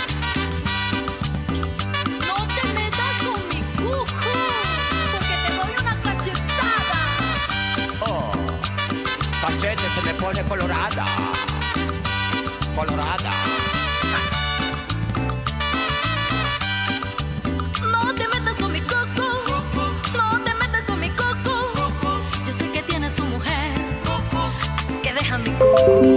Cachete 9.75 9.89
se 9.93 10.01
me 10.05 10.13
pone 10.13 10.43
colorada, 10.43 11.05
colorada. 12.75 13.31
No 17.91 18.13
te 18.13 18.27
metas 18.27 18.53
con 18.59 18.71
mi 18.71 18.81
coco, 18.81 19.43
no 20.13 20.43
te 20.43 20.53
metas 20.55 20.83
con 20.83 20.99
mi 20.99 21.09
coco. 21.09 21.71
Yo 22.45 22.53
sé 22.53 22.69
que 22.71 22.81
tienes 22.83 23.13
tu 23.15 23.23
mujer, 23.25 23.73
así 24.77 24.95
que 24.97 25.13
deja 25.13 25.37
mi 25.37 25.51
coco. 25.51 26.14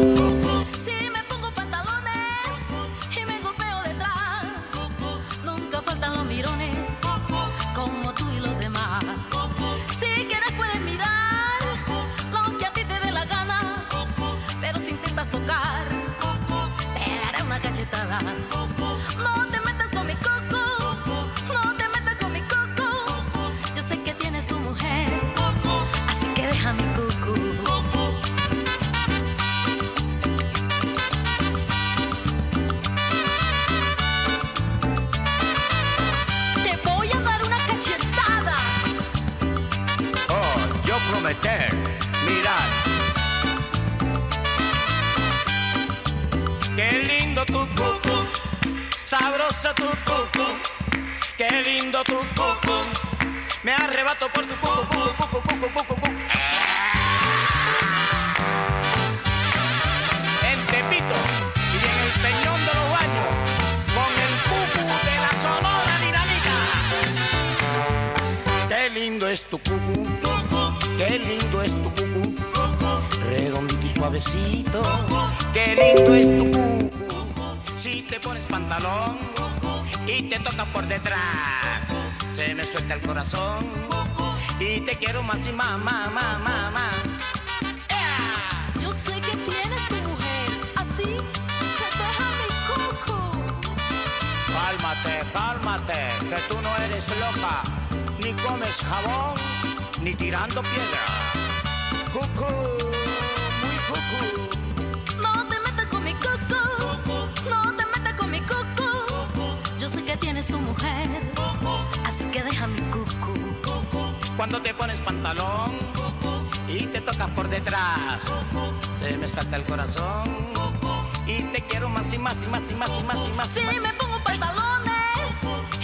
Más 121.98 122.14
y 122.14 122.18
más 122.18 122.44
y 122.44 122.46
más 122.48 122.70
y 122.70 122.74
más 122.74 123.00
y 123.00 123.02
más 123.02 123.28
y 123.28 123.32
más. 123.32 123.48
Si 123.48 123.60
más. 123.60 123.82
me 123.82 123.92
pongo 123.94 124.22
pantalones 124.22 124.94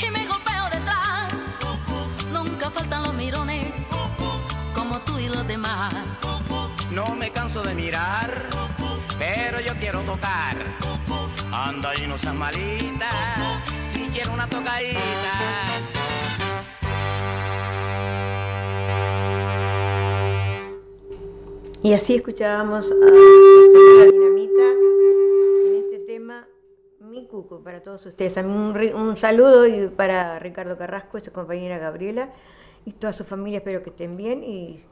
y 0.00 0.10
me 0.10 0.24
golpeo 0.26 0.64
detrás, 0.70 1.32
nunca 2.32 2.70
faltan 2.70 3.02
los 3.02 3.14
mirones, 3.14 3.74
como 4.72 5.00
tú 5.00 5.18
y 5.18 5.28
los 5.28 5.44
demás. 5.48 5.92
No 6.92 7.16
me 7.16 7.30
canso 7.30 7.62
de 7.62 7.74
mirar, 7.74 8.30
pero 9.18 9.58
yo 9.60 9.74
quiero 9.80 10.02
tocar. 10.02 10.56
Anda 11.50 11.92
y 11.96 12.06
no 12.06 12.16
seas 12.16 12.34
malita, 12.34 13.10
si 13.92 14.06
quiero 14.12 14.34
una 14.34 14.48
tocadita. 14.48 15.00
Y 21.82 21.92
así 21.92 22.14
escuchábamos 22.14 22.86
a 22.86 22.94
la 22.94 24.04
Dinamita 24.06 24.84
Mi 27.14 27.26
Cuco 27.26 27.60
para 27.60 27.80
todos 27.80 28.04
ustedes. 28.06 28.36
Un, 28.38 29.16
saludo 29.16 29.68
y 29.68 29.86
para 29.86 30.40
Ricardo 30.40 30.76
Carrasco 30.76 31.16
y 31.16 31.20
su 31.20 31.30
compañera 31.30 31.78
Gabriela 31.78 32.30
y 32.84 32.90
toda 32.90 33.12
su 33.12 33.22
familia. 33.22 33.58
Espero 33.58 33.84
que 33.84 33.90
estén 33.90 34.16
bien 34.16 34.42
y 34.42 34.82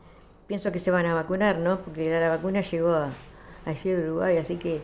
pienso 0.47 0.71
que 0.71 0.79
se 0.79 0.93
van 0.93 1.05
a 1.07 1.15
vacunar, 1.15 1.59
¿no? 1.59 1.81
Porque 1.81 2.09
la 2.09 2.29
vacuna 2.29 2.61
llegó 2.61 2.91
a, 2.91 3.11
allí 3.67 3.93
a 3.93 3.97
Uruguay, 3.97 4.37
así 4.37 4.55
que 4.55 4.83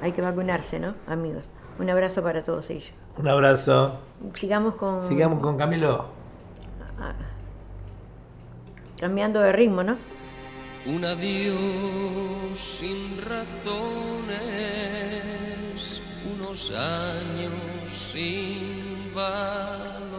hay 0.00 0.12
que 0.12 0.22
vacunarse, 0.22 0.80
¿no? 0.80 0.94
Amigos. 1.06 1.44
Un 1.78 1.90
abrazo 1.90 2.22
para 2.22 2.42
todos 2.42 2.70
ellos. 2.70 2.90
Un 3.18 3.28
abrazo. 3.28 3.98
Sigamos 4.34 4.74
con... 4.76 5.06
Sigamos 5.08 5.42
con 5.42 5.58
Camilo. 5.58 6.06
ah, 6.98 7.12
cambiando 8.98 9.40
de 9.40 9.52
ritmo, 9.52 9.82
¿no? 9.82 9.98
Un 10.86 11.04
adiós 11.04 11.58
sin 12.54 13.20
razones, 13.20 14.38
unos 16.58 16.70
años 16.70 17.52
sin 17.88 19.14
valor. 19.14 20.18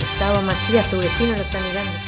Gustavo 0.00 0.42
Macías, 0.42 0.86
su 0.86 0.96
vecino, 0.96 1.36
lo 1.36 1.42
está 1.42 1.60
mirando. 1.60 2.07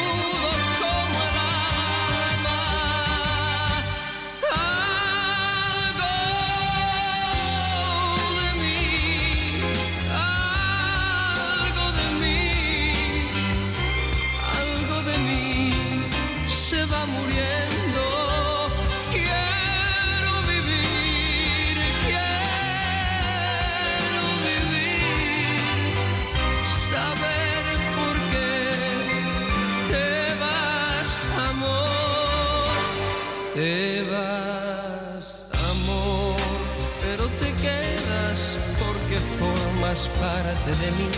formas 39.99 40.65
de 40.65 40.91
mí. 40.91 41.09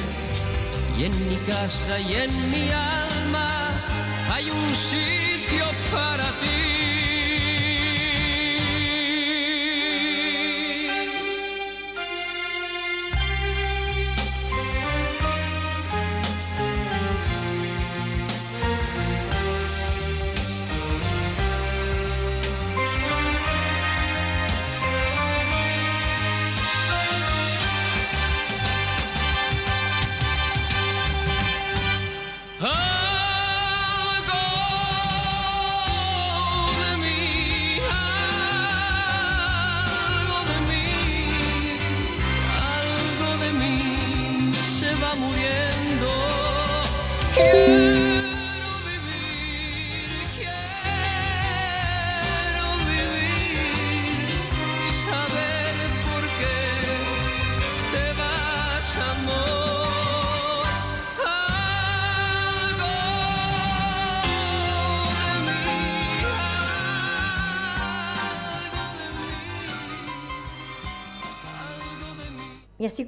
Y 0.97 1.05
en 1.05 1.30
mi 1.30 1.36
casa 1.36 1.99
y 1.99 2.15
en 2.15 2.49
mi 2.49 2.69
alma 2.71 3.69
hay 4.32 4.49
un 4.49 4.69
sitio 4.69 5.65
para 5.91 6.12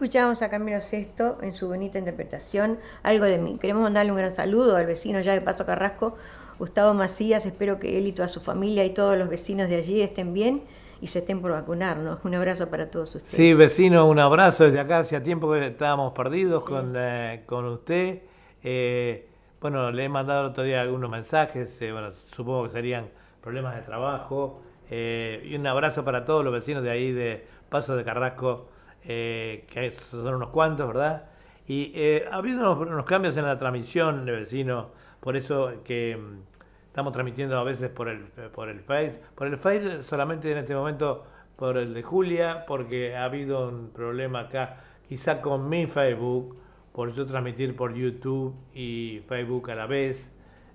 Escuchamos 0.05 0.43
a 0.43 0.49
Camilo 0.49 0.81
Sesto 0.81 1.39
en 1.41 1.53
su 1.53 1.67
bonita 1.67 1.97
interpretación, 1.97 2.77
Algo 3.01 3.25
de 3.25 3.39
mí. 3.39 3.57
Queremos 3.59 3.81
mandarle 3.81 4.11
un 4.11 4.19
gran 4.19 4.35
saludo 4.35 4.75
al 4.77 4.85
vecino 4.85 5.19
ya 5.19 5.33
de 5.33 5.41
Paso 5.41 5.65
Carrasco, 5.65 6.15
Gustavo 6.59 6.93
Macías. 6.93 7.43
Espero 7.47 7.79
que 7.79 7.97
él 7.97 8.05
y 8.05 8.11
toda 8.11 8.27
su 8.27 8.39
familia 8.39 8.85
y 8.85 8.91
todos 8.91 9.17
los 9.17 9.27
vecinos 9.29 9.67
de 9.67 9.77
allí 9.77 10.03
estén 10.03 10.31
bien 10.31 10.61
y 11.01 11.07
se 11.07 11.19
estén 11.19 11.41
por 11.41 11.53
vacunarnos. 11.53 12.23
Un 12.23 12.35
abrazo 12.35 12.69
para 12.69 12.91
todos 12.91 13.15
ustedes. 13.15 13.35
Sí, 13.35 13.55
vecino, 13.55 14.05
un 14.05 14.19
abrazo 14.19 14.65
desde 14.65 14.79
acá. 14.79 14.99
Hacía 14.99 15.23
tiempo 15.23 15.51
que 15.51 15.65
estábamos 15.65 16.13
perdidos 16.13 16.61
con, 16.61 16.93
eh, 16.95 17.41
con 17.47 17.65
usted. 17.65 18.19
Eh, 18.63 19.27
bueno, 19.59 19.89
le 19.89 20.03
he 20.03 20.09
mandado 20.09 20.41
el 20.41 20.51
otro 20.51 20.63
día 20.63 20.81
algunos 20.81 21.09
mensajes, 21.09 21.81
eh, 21.81 21.91
bueno, 21.91 22.11
supongo 22.35 22.65
que 22.65 22.73
serían 22.73 23.07
problemas 23.41 23.75
de 23.75 23.81
trabajo. 23.81 24.61
eh, 24.91 25.41
y 25.49 25.55
un 25.55 25.65
abrazo 25.65 26.05
para 26.05 26.25
todos 26.25 26.45
los 26.45 26.53
vecinos 26.53 26.83
de 26.83 26.91
ahí 26.91 27.11
de 27.11 27.43
Paso 27.69 27.95
de 27.95 28.03
Carrasco, 28.03 28.67
eh, 29.07 29.65
que 29.69 29.93
son 30.11 30.35
unos 30.35 30.49
cuantos, 30.49 30.87
¿verdad? 30.87 31.25
Y 31.67 31.91
eh, 31.95 32.27
ha 32.31 32.35
habido 32.35 32.73
unos, 32.73 32.87
unos 32.87 33.05
cambios 33.05 33.35
en 33.37 33.45
la 33.45 33.57
transmisión 33.57 34.25
de 34.25 34.31
vecinos, 34.31 34.87
por 35.19 35.35
eso 35.35 35.71
que 35.83 36.17
mm, 36.17 36.39
estamos 36.87 37.13
transmitiendo 37.13 37.57
a 37.57 37.63
veces 37.63 37.89
por 37.89 38.07
el, 38.07 38.25
por 38.53 38.69
el 38.69 38.81
Face. 38.81 39.19
Por 39.35 39.47
el 39.47 39.57
Face 39.57 40.03
solamente 40.03 40.51
en 40.51 40.59
este 40.59 40.75
momento 40.75 41.25
por 41.55 41.77
el 41.77 41.93
de 41.93 42.03
Julia, 42.03 42.65
porque 42.67 43.15
ha 43.15 43.25
habido 43.25 43.69
un 43.69 43.89
problema 43.89 44.41
acá, 44.41 44.77
quizá 45.07 45.41
con 45.41 45.69
mi 45.69 45.87
Facebook, 45.87 46.57
por 46.91 47.13
yo 47.13 47.25
transmitir 47.25 47.75
por 47.75 47.93
YouTube 47.93 48.55
y 48.73 49.21
Facebook 49.27 49.69
a 49.71 49.75
la 49.75 49.85
vez. 49.85 50.31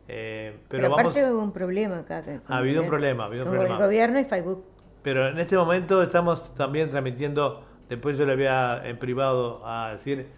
Eh, 0.09 0.57
pero, 0.68 0.83
Pero, 0.83 0.91
vamos, 0.91 1.01
aparte 1.01 1.33
hubo 1.33 1.43
un 1.43 1.53
problema 1.53 2.01
acá. 2.01 2.22
Ha 2.49 2.57
habido 2.59 2.83
un 2.83 2.89
problema, 2.89 3.24
ha 3.24 3.26
habido 3.26 3.45
un 3.45 3.49
con 3.49 3.57
problema. 3.57 3.78
el 3.78 3.85
gobierno 3.85 4.20
y 4.20 4.24
Facebook. 4.24 4.64
pero 5.03 5.28
en 5.28 5.39
este 5.39 5.57
momento 5.57 6.03
estamos 6.03 6.55
también 6.55 6.91
transmitiendo, 6.91 7.64
después 7.91 8.16
yo 8.16 8.24
le 8.24 8.36
voy 8.36 8.47
a, 8.47 8.88
en 8.88 8.99
privado 8.99 9.61
a 9.66 9.93
decir, 9.93 10.28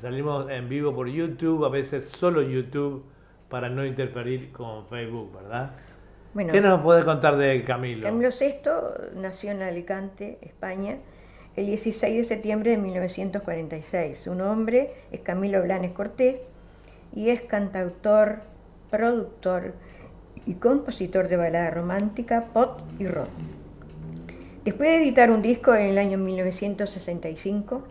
salimos 0.00 0.50
en 0.50 0.68
vivo 0.68 0.94
por 0.94 1.06
YouTube, 1.08 1.64
a 1.64 1.68
veces 1.68 2.10
solo 2.18 2.42
YouTube, 2.42 3.04
para 3.48 3.68
no 3.68 3.86
interferir 3.86 4.50
con 4.50 4.86
Facebook, 4.86 5.32
¿verdad? 5.34 5.72
Bueno, 6.34 6.52
¿Qué 6.52 6.60
nos 6.60 6.80
puede 6.80 7.04
contar 7.04 7.36
de 7.36 7.64
Camilo? 7.64 8.02
Camilo 8.02 8.30
VI 8.30 9.20
nació 9.20 9.52
en 9.52 9.62
Alicante, 9.62 10.38
España, 10.42 10.96
el 11.54 11.66
16 11.66 12.16
de 12.16 12.24
septiembre 12.24 12.72
de 12.72 12.78
1946. 12.78 14.18
Su 14.18 14.34
nombre 14.34 14.92
es 15.12 15.20
Camilo 15.20 15.62
Blanes 15.62 15.92
Cortés 15.92 16.40
y 17.14 17.28
es 17.30 17.42
cantautor, 17.42 18.40
productor 18.90 19.74
y 20.46 20.54
compositor 20.54 21.28
de 21.28 21.36
balada 21.36 21.70
romántica, 21.70 22.46
pop 22.52 22.80
y 22.98 23.06
rock. 23.06 23.28
Después 24.66 24.88
de 24.90 24.96
editar 24.96 25.30
un 25.30 25.42
disco 25.42 25.76
en 25.76 25.86
el 25.86 25.96
año 25.96 26.18
1965, 26.18 27.84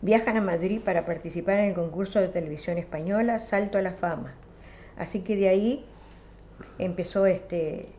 viajan 0.00 0.38
a 0.38 0.40
Madrid 0.40 0.80
para 0.82 1.04
participar 1.04 1.58
en 1.58 1.66
el 1.66 1.74
concurso 1.74 2.20
de 2.20 2.28
televisión 2.28 2.78
española 2.78 3.38
Salto 3.38 3.76
a 3.76 3.82
la 3.82 3.92
Fama. 3.92 4.32
Así 4.96 5.20
que 5.20 5.36
de 5.36 5.50
ahí 5.50 5.84
empezó 6.78 7.26
este 7.26 7.90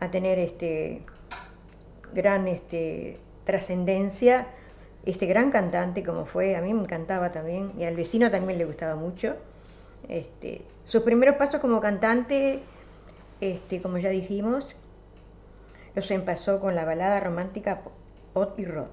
a 0.00 0.10
tener 0.10 0.38
este 0.38 1.02
gran 2.14 2.48
este 2.48 3.18
trascendencia 3.44 4.46
este 5.04 5.26
gran 5.26 5.50
cantante 5.50 6.02
como 6.02 6.24
fue 6.24 6.56
a 6.56 6.62
mí 6.62 6.72
me 6.72 6.80
encantaba 6.80 7.32
también 7.32 7.70
y 7.78 7.84
al 7.84 7.96
vecino 7.96 8.30
también 8.30 8.58
le 8.58 8.64
gustaba 8.64 8.96
mucho 8.96 9.36
este 10.08 10.62
sus 10.86 11.02
primeros 11.02 11.36
pasos 11.36 11.60
como 11.60 11.80
cantante 11.80 12.60
este 13.40 13.80
como 13.80 13.98
ya 13.98 14.08
dijimos 14.08 14.74
los 15.94 16.10
empezó 16.10 16.60
con 16.60 16.74
la 16.74 16.84
balada 16.84 17.20
romántica 17.20 17.80
pop 18.32 18.58
y 18.58 18.64
rock 18.64 18.88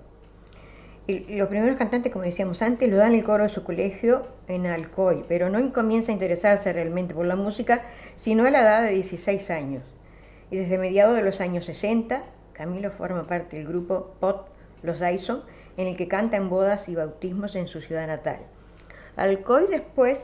y 1.09 1.37
los 1.37 1.47
primeros 1.47 1.75
cantantes, 1.75 2.11
como 2.13 2.23
decíamos 2.23 2.61
antes, 2.61 2.87
lo 2.87 2.97
dan 2.97 3.15
el 3.15 3.23
coro 3.23 3.43
de 3.43 3.49
su 3.49 3.63
colegio 3.63 4.27
en 4.47 4.67
Alcoy, 4.67 5.25
pero 5.27 5.49
no 5.49 5.73
comienza 5.73 6.11
a 6.11 6.13
interesarse 6.13 6.71
realmente 6.71 7.15
por 7.15 7.25
la 7.25 7.35
música, 7.35 7.81
sino 8.15 8.45
a 8.45 8.51
la 8.51 8.61
edad 8.61 8.83
de 8.83 8.91
16 8.91 9.49
años. 9.49 9.83
Y 10.51 10.57
desde 10.57 10.77
mediados 10.77 11.15
de 11.15 11.23
los 11.23 11.41
años 11.41 11.65
60, 11.65 12.21
Camilo 12.53 12.91
forma 12.91 13.25
parte 13.25 13.57
del 13.57 13.67
grupo 13.67 14.13
Pot 14.19 14.49
Los 14.83 14.99
Dyson, 14.99 15.41
en 15.77 15.87
el 15.87 15.97
que 15.97 16.07
canta 16.07 16.37
en 16.37 16.47
bodas 16.47 16.87
y 16.87 16.93
bautismos 16.93 17.55
en 17.55 17.67
su 17.67 17.81
ciudad 17.81 18.05
natal. 18.05 18.37
Alcoy, 19.15 19.65
después 19.67 20.19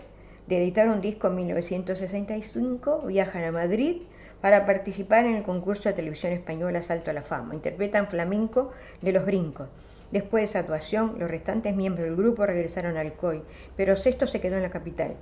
de 0.46 0.62
editar 0.62 0.88
un 0.88 1.02
disco 1.02 1.30
en 1.30 1.36
1965, 1.38 3.06
viajan 3.08 3.44
a 3.44 3.52
Madrid 3.52 4.04
para 4.46 4.68
participar 4.68 5.26
en 5.26 5.38
el 5.38 5.42
concurso 5.42 5.90
de 5.90 5.96
televisión 5.96 6.32
española 6.32 6.84
Salto 6.84 7.10
a 7.10 7.16
la 7.16 7.24
Fama. 7.24 7.56
Interpretan 7.56 8.10
flamenco 8.10 8.74
de 9.02 9.12
los 9.12 9.26
brincos. 9.26 9.70
Después 10.12 10.42
de 10.42 10.46
esa 10.46 10.60
actuación, 10.60 11.16
los 11.18 11.32
restantes 11.32 11.76
miembros 11.76 12.06
del 12.06 12.16
grupo 12.16 12.46
regresaron 12.46 12.96
a 12.96 13.00
Alcoy, 13.00 13.42
pero 13.76 13.98
Sexto 13.98 14.28
se 14.28 14.40
quedó 14.40 14.58
en 14.58 14.62
la 14.62 14.70
capital. 14.70 15.16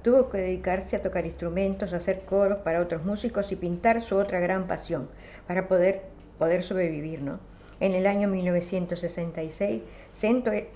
Tuvo 0.00 0.30
que 0.30 0.38
dedicarse 0.38 0.96
a 0.96 1.02
tocar 1.02 1.26
instrumentos, 1.26 1.92
a 1.92 1.96
hacer 1.96 2.20
coros 2.20 2.60
para 2.60 2.80
otros 2.80 3.04
músicos 3.04 3.52
y 3.52 3.56
pintar 3.56 4.00
su 4.00 4.16
otra 4.16 4.40
gran 4.40 4.66
pasión, 4.66 5.10
para 5.46 5.68
poder, 5.68 6.00
poder 6.38 6.62
sobrevivir, 6.62 7.20
¿no? 7.20 7.40
En 7.80 7.92
el 7.92 8.06
año 8.06 8.28
1966, 8.28 9.82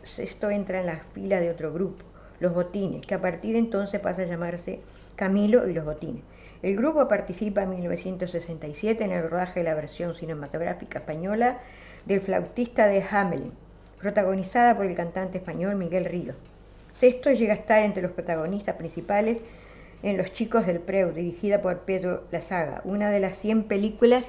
Sexto, 0.04 0.50
entra 0.50 0.80
en 0.80 0.86
la 0.86 1.00
fila 1.14 1.40
de 1.40 1.48
otro 1.48 1.72
grupo, 1.72 2.04
Los 2.38 2.52
Botines, 2.52 3.06
que 3.06 3.14
a 3.14 3.22
partir 3.22 3.54
de 3.54 3.60
entonces 3.60 3.98
pasa 3.98 4.20
a 4.20 4.26
llamarse 4.26 4.80
Camilo 5.16 5.66
y 5.66 5.72
Los 5.72 5.86
Botines. 5.86 6.22
El 6.62 6.76
grupo 6.76 7.06
participa 7.06 7.62
en 7.62 7.70
1967 7.70 9.04
en 9.04 9.12
el 9.12 9.30
rodaje 9.30 9.60
de 9.60 9.64
la 9.64 9.74
versión 9.74 10.14
cinematográfica 10.16 10.98
española 10.98 11.58
del 12.04 12.20
flautista 12.20 12.86
de 12.86 13.04
Hamelin, 13.08 13.52
protagonizada 14.00 14.76
por 14.76 14.86
el 14.86 14.96
cantante 14.96 15.38
español 15.38 15.76
Miguel 15.76 16.04
Ríos. 16.04 16.36
Sexto 16.94 17.30
llega 17.30 17.52
a 17.52 17.56
estar 17.56 17.82
entre 17.82 18.02
los 18.02 18.10
protagonistas 18.10 18.74
principales 18.74 19.38
en 20.02 20.16
Los 20.16 20.32
Chicos 20.32 20.66
del 20.66 20.80
Preu, 20.80 21.12
dirigida 21.12 21.62
por 21.62 21.80
Pedro 21.80 22.24
Lazaga, 22.32 22.80
una 22.84 23.10
de 23.10 23.20
las 23.20 23.38
100 23.38 23.64
películas 23.64 24.24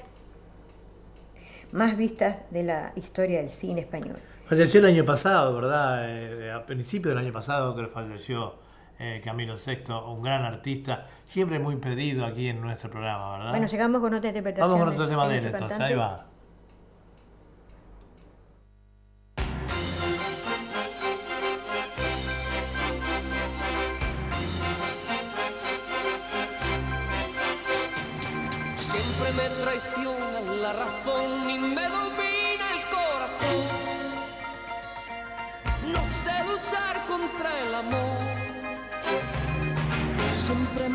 más 1.72 1.98
vistas 1.98 2.38
de 2.52 2.64
la 2.64 2.92
historia 2.96 3.40
del 3.40 3.50
cine 3.50 3.82
español. 3.82 4.18
Falleció 4.46 4.80
el 4.80 4.88
año 4.88 5.06
pasado, 5.06 5.56
¿verdad? 5.56 6.06
Eh, 6.08 6.52
a 6.52 6.66
principio 6.66 7.10
del 7.10 7.20
año 7.20 7.34
pasado 7.34 7.76
que 7.76 7.88
falleció 7.88 8.56
eh, 9.00 9.22
Camilo 9.24 9.56
VI, 9.56 9.94
un 10.08 10.22
gran 10.22 10.44
artista, 10.44 11.08
siempre 11.26 11.58
muy 11.58 11.78
pedido 11.78 12.26
aquí 12.26 12.50
en 12.50 12.62
nuestro 12.62 12.90
programa, 12.90 13.38
¿verdad? 13.38 13.52
Bueno, 13.52 13.68
llegamos 13.68 14.02
con 14.02 14.14
otra 14.14 14.30
interpretación. 14.30 14.70
Vamos 14.70 14.86
con 14.86 14.94
otro 14.94 15.08
tema 15.10 15.28
de 15.28 15.38
él, 15.38 15.46
entonces, 15.46 15.80
ahí 15.80 15.96
va. 15.96 16.26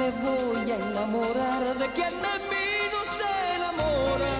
Me 0.05 0.11
voy 0.11 0.71
a 0.71 0.77
enamorar 0.77 1.63
de 1.79 1.89
quien 1.97 2.11
de 2.11 2.35
mí 2.51 2.67
no 2.93 3.01
se 3.19 3.31
enamora. 3.57 4.33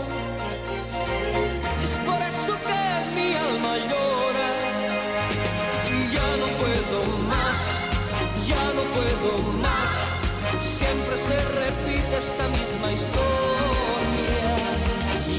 Es 1.83 1.93
por 2.09 2.21
eso 2.33 2.53
que 2.69 2.81
mi 3.17 3.29
alma 3.35 3.73
llora. 3.91 4.51
Y 5.89 5.99
ya 6.15 6.29
no 6.43 6.49
puedo 6.61 6.99
más, 7.33 7.61
ya 8.47 8.65
no 8.77 8.83
puedo 8.97 9.31
más. 9.67 9.93
Siempre 10.63 11.17
se 11.17 11.37
repite 11.61 12.15
esta 12.19 12.47
misma 12.49 12.93
historia. 12.93 14.47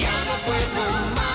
Ya 0.04 0.18
no 0.30 0.36
puedo 0.48 0.84
más, 1.20 1.35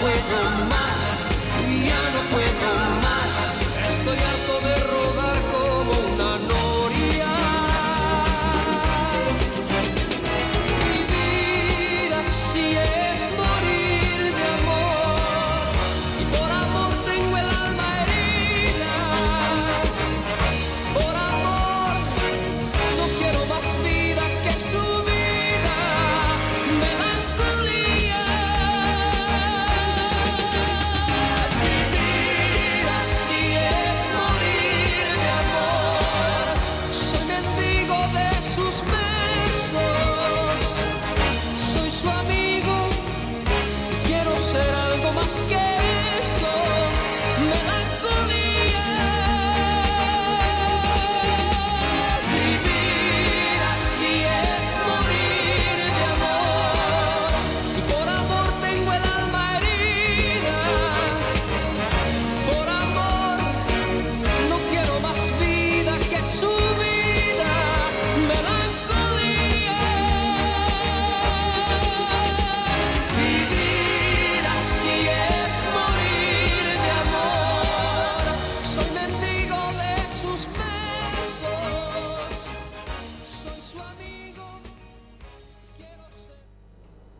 Puedo 0.00 0.66
más, 0.68 1.24
ya 1.86 2.00
no 2.12 2.20
puedo. 2.30 2.83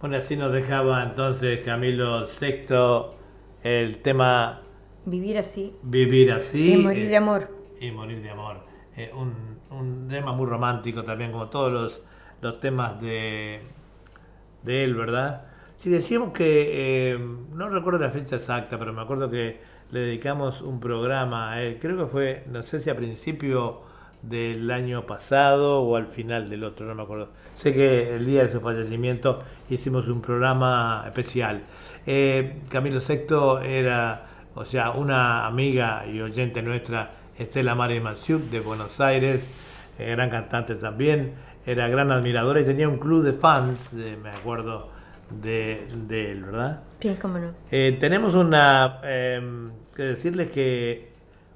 Bueno, 0.04 0.18
así 0.18 0.36
nos 0.36 0.52
dejaba 0.52 1.02
entonces 1.02 1.60
Camilo 1.64 2.26
VI 2.26 2.66
el 3.62 4.02
tema 4.02 4.60
Vivir 5.06 5.38
así 5.38 5.72
Vivir 5.82 6.30
así. 6.30 6.74
y 6.74 6.76
morir 6.76 7.06
eh, 7.06 7.08
de 7.08 7.16
amor. 7.16 7.48
y 7.80 7.90
morir 7.90 8.20
de 8.20 8.28
amor. 8.28 8.58
Eh, 8.98 9.10
un, 9.14 9.32
un 9.70 10.06
tema 10.06 10.32
muy 10.32 10.44
romántico 10.44 11.04
también, 11.04 11.32
como 11.32 11.48
todos 11.48 11.72
los, 11.72 12.02
los 12.42 12.60
temas 12.60 13.00
de, 13.00 13.62
de 14.62 14.84
él, 14.84 14.94
¿verdad? 14.94 15.46
Si 15.78 15.88
decíamos 15.88 16.34
que, 16.34 17.12
eh, 17.14 17.18
no 17.54 17.70
recuerdo 17.70 18.00
la 18.00 18.10
fecha 18.10 18.36
exacta, 18.36 18.78
pero 18.78 18.92
me 18.92 19.00
acuerdo 19.00 19.30
que 19.30 19.58
le 19.90 20.00
dedicamos 20.00 20.60
un 20.60 20.80
programa 20.80 21.52
a 21.52 21.62
él, 21.62 21.78
creo 21.80 21.96
que 21.96 22.06
fue, 22.12 22.44
no 22.52 22.62
sé 22.64 22.80
si 22.80 22.90
a 22.90 22.94
principio 22.94 23.80
del 24.20 24.70
año 24.70 25.06
pasado 25.06 25.80
o 25.80 25.96
al 25.96 26.08
final 26.08 26.50
del 26.50 26.62
otro, 26.64 26.84
no 26.84 26.94
me 26.94 27.04
acuerdo. 27.04 27.30
Sé 27.58 27.72
que 27.72 28.14
el 28.16 28.26
día 28.26 28.44
de 28.44 28.52
su 28.52 28.60
fallecimiento 28.60 29.42
hicimos 29.70 30.08
un 30.08 30.20
programa 30.20 31.02
especial. 31.06 31.62
Eh, 32.06 32.60
Camilo 32.68 33.00
VI 33.00 33.64
era, 33.66 34.26
o 34.54 34.64
sea, 34.64 34.90
una 34.90 35.46
amiga 35.46 36.04
y 36.06 36.20
oyente 36.20 36.62
nuestra, 36.62 37.10
Estela 37.38 37.74
Mari 37.74 38.00
Maciuk 38.00 38.42
de 38.50 38.60
Buenos 38.60 39.00
Aires, 39.00 39.48
eh, 39.98 40.10
gran 40.10 40.30
cantante 40.30 40.74
también, 40.74 41.32
era 41.66 41.88
gran 41.88 42.10
admiradora 42.12 42.60
y 42.60 42.64
tenía 42.64 42.88
un 42.88 42.98
club 42.98 43.22
de 43.24 43.32
fans, 43.32 43.90
de- 43.96 44.16
me 44.16 44.30
acuerdo 44.30 44.88
de, 45.30 45.86
de 46.06 46.32
él, 46.32 46.44
¿verdad? 46.44 46.80
Bien, 47.00 47.16
cómo 47.16 47.38
no. 47.38 47.52
Eh, 47.70 47.96
tenemos 47.98 48.34
una 48.34 49.00
em, 49.04 49.70
que 49.96 50.02
decirles 50.02 50.50
que 50.50 51.08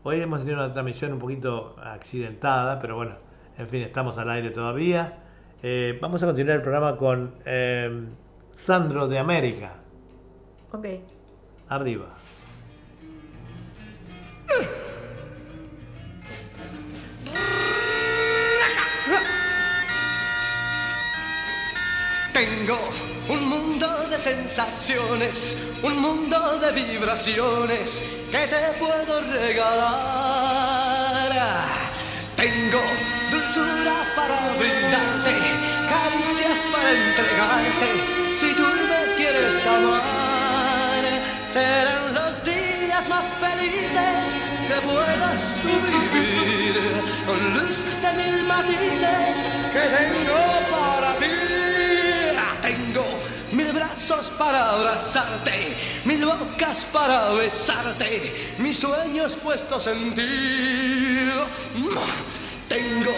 hoy 0.05 0.20
hemos 0.20 0.40
tenido 0.40 0.57
una 0.59 0.72
transmisión 0.72 1.12
un 1.12 1.18
poquito 1.18 1.76
accidentada, 1.82 2.80
pero 2.80 2.96
bueno, 2.96 3.12
en 3.59 3.68
fin, 3.68 3.82
estamos 3.82 4.16
al 4.18 4.30
aire 4.30 4.51
todavía. 4.51 5.18
Eh, 5.62 5.98
vamos 6.00 6.22
a 6.22 6.26
continuar 6.26 6.56
el 6.56 6.62
programa 6.62 6.96
con 6.96 7.34
em, 7.44 8.06
Sandro 8.56 9.09
de 9.09 9.18
América. 9.18 9.74
Ok. 10.72 10.86
Arriba. 11.68 12.14
Tengo 22.32 22.78
un 23.28 23.48
mundo 23.48 23.88
de 24.09 24.16
sensaciones, 24.16 25.59
un 25.82 26.00
mundo 26.00 26.61
de 26.61 26.70
vibraciones 26.70 28.04
que 28.30 28.46
te 28.46 28.78
puedo 28.78 29.20
regalar. 29.22 30.38
Tengo 32.36 32.78
dulzura 33.32 34.04
para 34.14 34.54
brindarte, 34.56 34.77
si 38.39 38.55
tú 38.55 38.62
me 38.62 39.16
quieres 39.16 39.66
amar. 39.66 41.03
Serán 41.49 42.14
los 42.14 42.45
días 42.45 43.09
más 43.09 43.32
felices 43.41 44.39
que 44.68 44.78
puedas 44.86 45.57
vivir, 45.64 46.74
con 47.26 47.55
luz 47.55 47.84
de 48.03 48.12
mil 48.20 48.45
matices 48.45 49.49
que 49.72 49.84
tengo 49.97 50.41
para 50.70 51.16
ti. 51.16 51.34
Tengo 52.62 53.07
mil 53.51 53.72
brazos 53.72 54.30
para 54.39 54.70
abrazarte, 54.70 55.76
mil 56.05 56.24
bocas 56.24 56.84
para 56.93 57.30
besarte, 57.30 58.55
mis 58.59 58.78
sueños 58.78 59.34
puestos 59.34 59.89
en 59.89 60.14
ti. 60.14 61.28
Tengo 62.68 63.14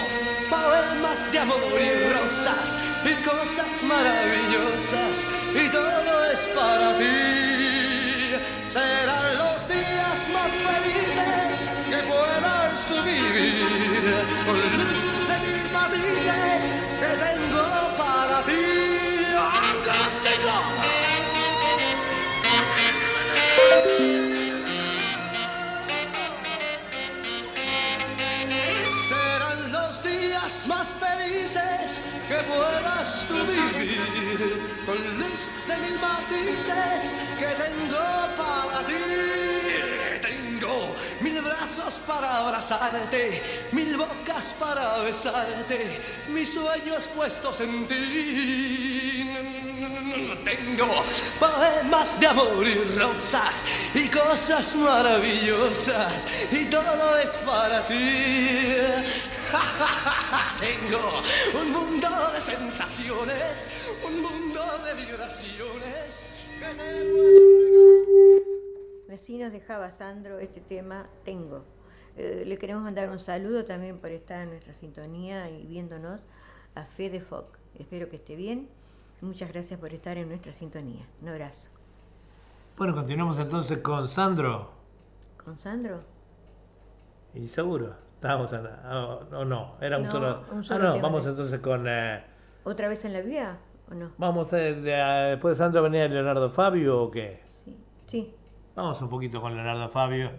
de 0.90 1.38
amor 1.38 1.56
y 1.80 2.12
rosas 2.12 2.78
y 3.04 3.14
cosas 3.22 3.82
maravillosas 3.84 5.26
y 5.54 5.68
todo 5.68 6.24
es 6.32 6.40
para 6.48 6.98
ti. 6.98 8.34
Serán 8.68 9.38
los 9.38 9.68
días 9.68 10.28
más 10.32 10.50
felices 10.50 11.62
que 11.88 11.96
puedas 12.08 12.86
tú 12.88 13.02
vivir 13.04 13.90
que 31.52 32.36
puedas 32.46 33.24
tú 33.26 33.34
vivir 33.44 33.98
con 34.86 35.18
luz 35.18 35.50
de 35.66 35.76
mil 35.78 35.98
matices 35.98 37.12
que 37.38 37.46
tengo 37.46 37.98
para 38.36 38.86
ti. 38.86 38.94
Tengo 40.22 40.94
mil 41.20 41.42
brazos 41.42 42.02
para 42.06 42.36
abrazarte, 42.36 43.42
mil 43.72 43.96
bocas 43.96 44.54
para 44.60 44.98
besarte, 44.98 46.00
mis 46.28 46.54
sueños 46.54 47.08
puestos 47.16 47.60
en 47.62 47.88
ti. 47.88 49.28
Tengo 50.44 51.04
poemas 51.40 52.20
de 52.20 52.26
amor 52.28 52.64
y 52.64 52.74
rosas 52.96 53.66
y 53.92 54.06
cosas 54.06 54.76
maravillosas 54.76 56.28
y 56.52 56.66
todo 56.66 57.18
es 57.18 57.36
para 57.38 57.84
ti. 57.88 59.39
Tengo 60.60 61.22
un 61.60 61.72
mundo 61.72 62.08
de 62.32 62.40
sensaciones, 62.40 63.70
un 64.06 64.22
mundo 64.22 64.60
de 64.84 64.94
vibraciones 64.94 66.26
Así 69.12 69.38
nos 69.38 69.52
dejaba 69.52 69.90
Sandro 69.90 70.38
este 70.38 70.60
tema 70.60 71.08
Tengo. 71.24 71.64
Eh, 72.16 72.44
le 72.46 72.58
queremos 72.58 72.82
mandar 72.82 73.08
un 73.10 73.18
saludo 73.18 73.64
también 73.64 73.98
por 73.98 74.10
estar 74.10 74.42
en 74.42 74.50
nuestra 74.50 74.74
sintonía 74.74 75.50
y 75.50 75.66
viéndonos 75.66 76.26
a 76.74 76.84
Fede 76.84 77.20
Foc. 77.20 77.58
Espero 77.78 78.08
que 78.08 78.16
esté 78.16 78.36
bien. 78.36 78.68
Muchas 79.20 79.50
gracias 79.52 79.78
por 79.80 79.92
estar 79.92 80.16
en 80.16 80.28
nuestra 80.28 80.52
sintonía. 80.52 81.06
Un 81.22 81.28
abrazo. 81.28 81.68
Bueno, 82.76 82.94
continuamos 82.94 83.38
entonces 83.38 83.78
con 83.78 84.08
Sandro. 84.08 84.70
¿Con 85.42 85.58
Sandro? 85.58 86.00
Y 87.34 87.46
seguro. 87.46 88.09
Estábamos 88.20 88.52
en, 88.52 88.66
o 88.66 89.20
o 89.40 89.44
no, 89.46 89.76
era 89.80 89.96
un 89.96 90.04
No, 90.04 90.12
solo. 90.12 90.44
un 90.52 90.60
ah, 90.60 90.62
solo 90.62 90.84
no, 90.84 90.92
tema 90.92 91.08
vamos 91.08 91.24
de- 91.24 91.30
entonces 91.30 91.60
con. 91.60 91.86
eh, 91.88 92.22
¿Otra 92.64 92.88
vez 92.88 93.02
en 93.06 93.14
la 93.14 93.22
vía 93.22 93.56
o 93.90 93.94
no? 93.94 94.10
vamos 94.18 94.52
eh, 94.52 94.74
de, 94.74 94.94
a- 95.00 95.24
después 95.30 95.56
de 95.56 95.64
Sandro 95.64 95.82
venía 95.82 96.06
Leonardo 96.06 96.50
Fabio 96.50 97.02
o 97.02 97.10
qué? 97.10 97.42
Sí. 97.64 97.78
Sí. 98.08 98.34
Vamos 98.76 99.00
un 99.00 99.08
poquito 99.08 99.40
con 99.40 99.54
Leonardo 99.54 99.88
Fabio. 99.88 100.32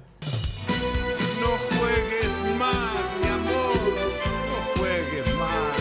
No 1.41 1.47
juegues 1.79 2.59
más, 2.59 3.17
mi 3.23 3.29
amor, 3.29 3.75
no 4.51 4.79
juegues 4.79 5.35
más. 5.39 5.71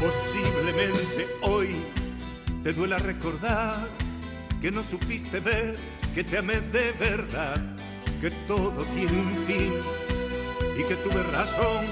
Posiblemente 0.00 1.26
hoy 1.42 1.76
te 2.62 2.72
duela 2.72 2.98
recordar 2.98 3.88
que 4.60 4.70
no 4.70 4.82
supiste 4.82 5.40
ver 5.40 5.76
que 6.18 6.24
te 6.24 6.38
amé 6.38 6.60
de 6.72 6.90
verdad, 6.98 7.60
que 8.20 8.28
todo 8.48 8.84
tiene 8.86 9.20
un 9.20 9.32
fin 9.46 9.72
y 10.76 10.82
que 10.82 10.96
tuve 10.96 11.22
razón 11.30 11.86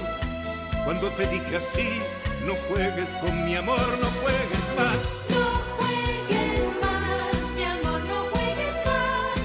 cuando 0.83 1.07
te 1.11 1.25
dije 1.27 1.55
así, 1.55 2.01
no 2.45 2.53
juegues 2.67 3.07
con 3.21 3.45
mi 3.45 3.55
amor, 3.55 3.79
no 4.01 4.07
juegues 4.19 4.65
más. 4.75 4.97
No 5.29 5.45
juegues 5.77 6.59
más, 6.81 7.55
mi 7.55 7.63
amor, 7.63 8.01
no 8.01 8.19
juegues 8.33 8.75
más, 8.89 9.39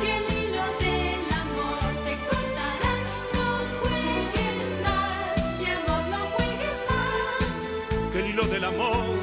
que 0.00 0.10
el 0.18 0.24
hilo 0.34 0.64
del 0.82 1.30
amor 1.44 1.86
se 2.04 2.14
cortará. 2.26 2.94
No 3.34 3.46
juegues 3.78 4.66
más, 4.82 5.60
mi 5.60 5.66
amor, 5.78 6.02
no 6.10 6.20
juegues 6.34 6.78
más. 6.90 8.12
que 8.12 8.18
el 8.18 8.26
hilo 8.30 8.44
del 8.48 8.64
amor 8.64 9.14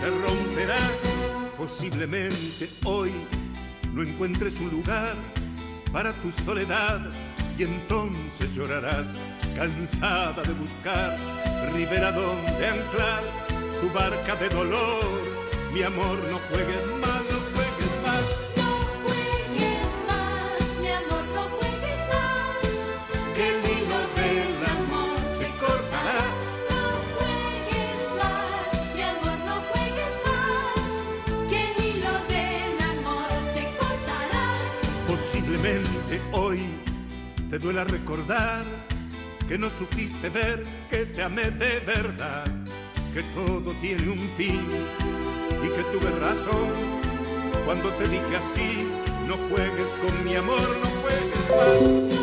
se 0.00 0.06
romperá. 0.08 0.80
Posiblemente 1.58 2.70
hoy 2.84 3.12
no 4.00 4.08
encuentres 4.08 4.58
un 4.58 4.70
lugar 4.70 5.14
para 5.92 6.12
tu 6.12 6.30
soledad 6.30 7.00
y 7.58 7.64
entonces 7.64 8.54
llorarás 8.54 9.14
cansada 9.54 10.42
de 10.42 10.54
buscar 10.54 11.18
ribera 11.74 12.10
donde 12.10 12.66
anclar 12.66 13.22
tu 13.82 13.90
barca 13.90 14.36
de 14.36 14.48
dolor. 14.48 15.04
Mi 15.74 15.82
amor, 15.82 16.18
no 16.30 16.38
juegues 16.48 16.86
más, 16.98 17.19
Hoy 36.32 36.60
te 37.50 37.58
duela 37.58 37.84
recordar 37.84 38.64
que 39.48 39.58
no 39.58 39.68
supiste 39.68 40.28
ver 40.30 40.64
que 40.88 41.06
te 41.06 41.22
amé 41.22 41.50
de 41.50 41.80
verdad, 41.80 42.44
que 43.12 43.22
todo 43.34 43.72
tiene 43.80 44.08
un 44.10 44.28
fin 44.36 44.62
y 45.62 45.68
que 45.68 45.82
tuve 45.92 46.10
razón 46.20 47.00
cuando 47.64 47.90
te 47.90 48.08
dije 48.08 48.36
así, 48.36 48.88
no 49.26 49.36
juegues 49.48 49.88
con 50.00 50.24
mi 50.24 50.34
amor, 50.36 50.76
no 50.82 50.90
juegues 51.02 52.10
más. 52.10 52.19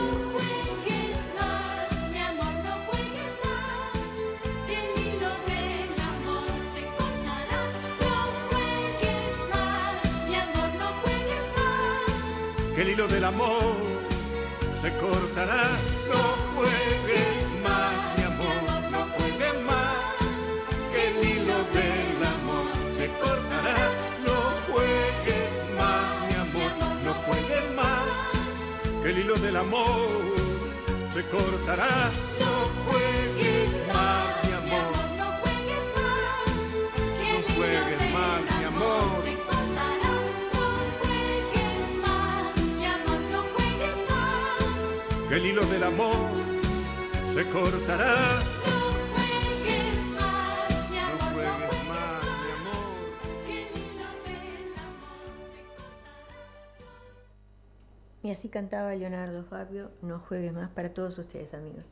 No 60.03 60.19
juegues 60.19 60.53
más 60.53 60.69
para 60.69 60.93
todos 60.93 61.17
ustedes, 61.17 61.51
amigos. 61.55 61.83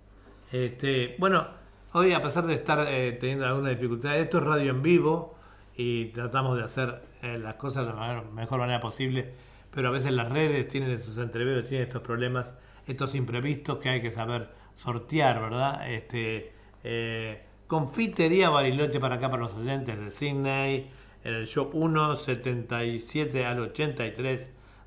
Este, 0.51 1.15
bueno, 1.17 1.47
hoy 1.93 2.13
a 2.13 2.21
pesar 2.21 2.45
de 2.45 2.53
estar 2.53 2.85
eh, 2.87 3.13
teniendo 3.13 3.47
alguna 3.47 3.71
dificultad, 3.71 4.19
esto 4.19 4.37
es 4.37 4.43
radio 4.43 4.69
en 4.69 4.83
vivo 4.83 5.35
y 5.75 6.05
tratamos 6.09 6.57
de 6.57 6.63
hacer 6.63 7.01
eh, 7.23 7.39
las 7.39 7.55
cosas 7.55 7.87
de 7.87 7.93
la 7.93 8.23
mejor 8.33 8.59
manera 8.59 8.79
posible, 8.79 9.33
pero 9.73 9.87
a 9.87 9.91
veces 9.91 10.11
las 10.11 10.31
redes 10.31 10.67
tienen 10.67 10.91
esos 10.91 11.17
entreveros, 11.17 11.67
tienen 11.67 11.87
estos 11.87 12.03
problemas, 12.03 12.53
estos 12.85 13.15
imprevistos 13.15 13.79
que 13.79 13.89
hay 13.89 14.01
que 14.01 14.11
saber 14.11 14.49
sortear, 14.75 15.41
¿verdad? 15.41 15.91
Este, 15.91 16.53
eh, 16.83 17.41
confitería 17.65 18.51
Bariloche 18.51 18.99
para 18.99 19.15
acá, 19.15 19.31
para 19.31 19.41
los 19.41 19.55
oyentes 19.55 19.97
de 19.99 20.11
Sydney, 20.11 20.91
en 21.23 21.33
el 21.33 21.47
shop 21.47 21.71
177 21.71 23.43
al 23.43 23.59
83 23.59 24.41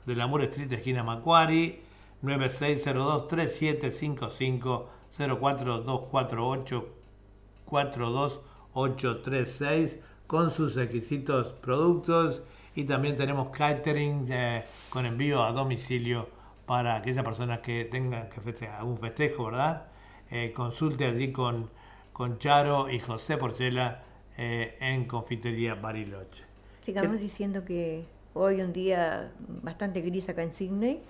de 0.06 0.14
la 0.14 0.28
Moore 0.28 0.44
Street, 0.44 0.72
esquina 0.72 1.02
Macquarie, 1.02 1.87
9602-3755 2.22 4.86
04248 5.16 6.88
42836 7.64 9.98
con 10.26 10.50
sus 10.50 10.76
exquisitos 10.76 11.52
productos 11.60 12.42
y 12.74 12.84
también 12.84 13.16
tenemos 13.16 13.48
catering 13.48 14.26
eh, 14.30 14.64
con 14.90 15.06
envío 15.06 15.42
a 15.42 15.52
domicilio 15.52 16.28
para 16.66 16.96
aquellas 16.96 17.24
personas 17.24 17.60
que 17.60 17.86
tengan 17.86 18.28
que 18.28 18.40
festejar 18.40 18.80
algún 18.80 18.98
festejo, 18.98 19.46
¿verdad? 19.46 19.86
Eh, 20.30 20.52
consulte 20.54 21.06
allí 21.06 21.32
con, 21.32 21.70
con 22.12 22.38
Charo 22.38 22.90
y 22.90 23.00
José 23.00 23.38
Porchela 23.38 24.02
eh, 24.36 24.76
en 24.80 25.06
Confitería 25.06 25.74
Bariloche. 25.74 26.44
Sigamos 26.82 27.20
diciendo 27.20 27.64
que 27.64 28.04
hoy 28.34 28.60
un 28.60 28.72
día 28.72 29.32
bastante 29.62 30.02
gris 30.02 30.28
acá 30.28 30.42
en 30.42 30.52
Sydney, 30.52 31.02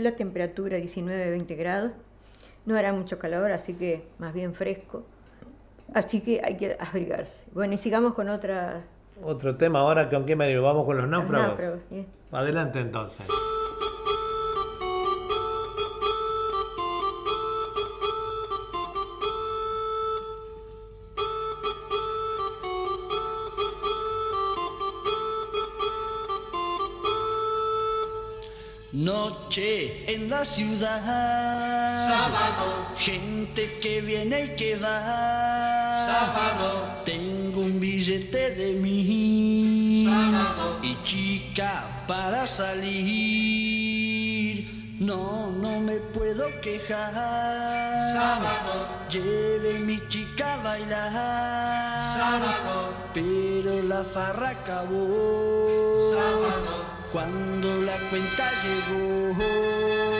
la 0.00 0.16
temperatura 0.16 0.78
19-20 0.78 1.56
grados, 1.56 1.92
no 2.66 2.76
hará 2.76 2.92
mucho 2.92 3.18
calor, 3.18 3.50
así 3.52 3.74
que 3.74 4.04
más 4.18 4.34
bien 4.34 4.54
fresco, 4.54 5.04
así 5.94 6.20
que 6.20 6.40
hay 6.44 6.56
que 6.56 6.76
abrigarse. 6.78 7.44
Bueno, 7.52 7.74
y 7.74 7.78
sigamos 7.78 8.14
con 8.14 8.28
otra... 8.28 8.84
Otro 9.22 9.56
tema 9.56 9.80
ahora, 9.80 10.08
¿con 10.08 10.24
qué 10.24 10.34
venimos? 10.34 10.64
Vamos 10.64 10.86
con 10.86 10.96
los 10.96 11.08
náufragos. 11.08 11.48
náufragos, 11.48 11.80
bien. 11.90 12.06
Adelante 12.32 12.80
entonces. 12.80 13.26
Noche 29.50 30.04
en 30.06 30.30
la 30.30 30.46
ciudad. 30.46 31.02
Sábado. 32.08 32.86
Gente 32.96 33.78
que 33.82 34.00
viene 34.00 34.44
y 34.44 34.54
que 34.54 34.76
va. 34.76 36.06
Sábado. 36.06 37.02
Tengo 37.04 37.62
un 37.62 37.80
billete 37.80 38.52
de 38.52 38.74
mí. 38.74 40.04
Sábado. 40.06 40.78
Y 40.84 40.96
chica 41.02 42.04
para 42.06 42.46
salir. 42.46 43.10
No, 45.00 45.50
no 45.50 45.80
me 45.80 45.96
puedo 45.96 46.60
quejar. 46.60 47.12
Sábado. 48.12 48.86
Lleve 49.10 49.80
mi 49.80 50.00
chica 50.06 50.54
a 50.54 50.58
bailar. 50.58 51.10
Sábado. 52.16 52.94
Pero 53.12 53.82
la 53.82 54.04
farra 54.04 54.50
acabó. 54.50 55.69
Cuando 57.12 57.82
la 57.82 57.98
cuenta 58.08 58.50
llegó. 58.62 60.19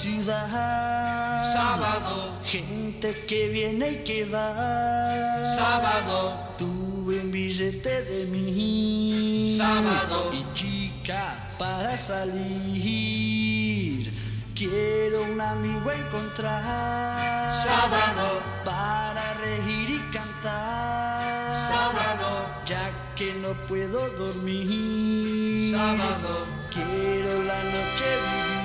Ciudad. 0.00 1.52
Sábado. 1.52 2.32
Gente 2.44 3.14
que 3.28 3.48
viene 3.48 3.90
y 3.92 3.96
que 4.04 4.24
va. 4.24 5.54
Sábado. 5.54 6.54
Tuve 6.56 7.20
un 7.20 7.30
billete 7.30 8.02
de 8.04 8.26
mí. 8.26 9.54
Sábado. 9.56 10.30
Y 10.32 10.44
chica 10.54 11.54
para 11.58 11.98
salir. 11.98 13.30
Quiero 14.54 15.22
un 15.24 15.40
amigo 15.40 15.92
encontrar. 15.92 17.54
Sábado. 17.56 18.40
Para 18.64 19.34
reír 19.34 19.90
y 19.90 20.00
cantar. 20.10 21.52
Sábado. 21.68 22.46
Ya 22.64 23.14
que 23.16 23.34
no 23.42 23.52
puedo 23.68 24.08
dormir. 24.10 25.70
Sábado. 25.70 26.46
Quiero 26.70 27.42
la 27.42 27.62
noche 27.64 28.06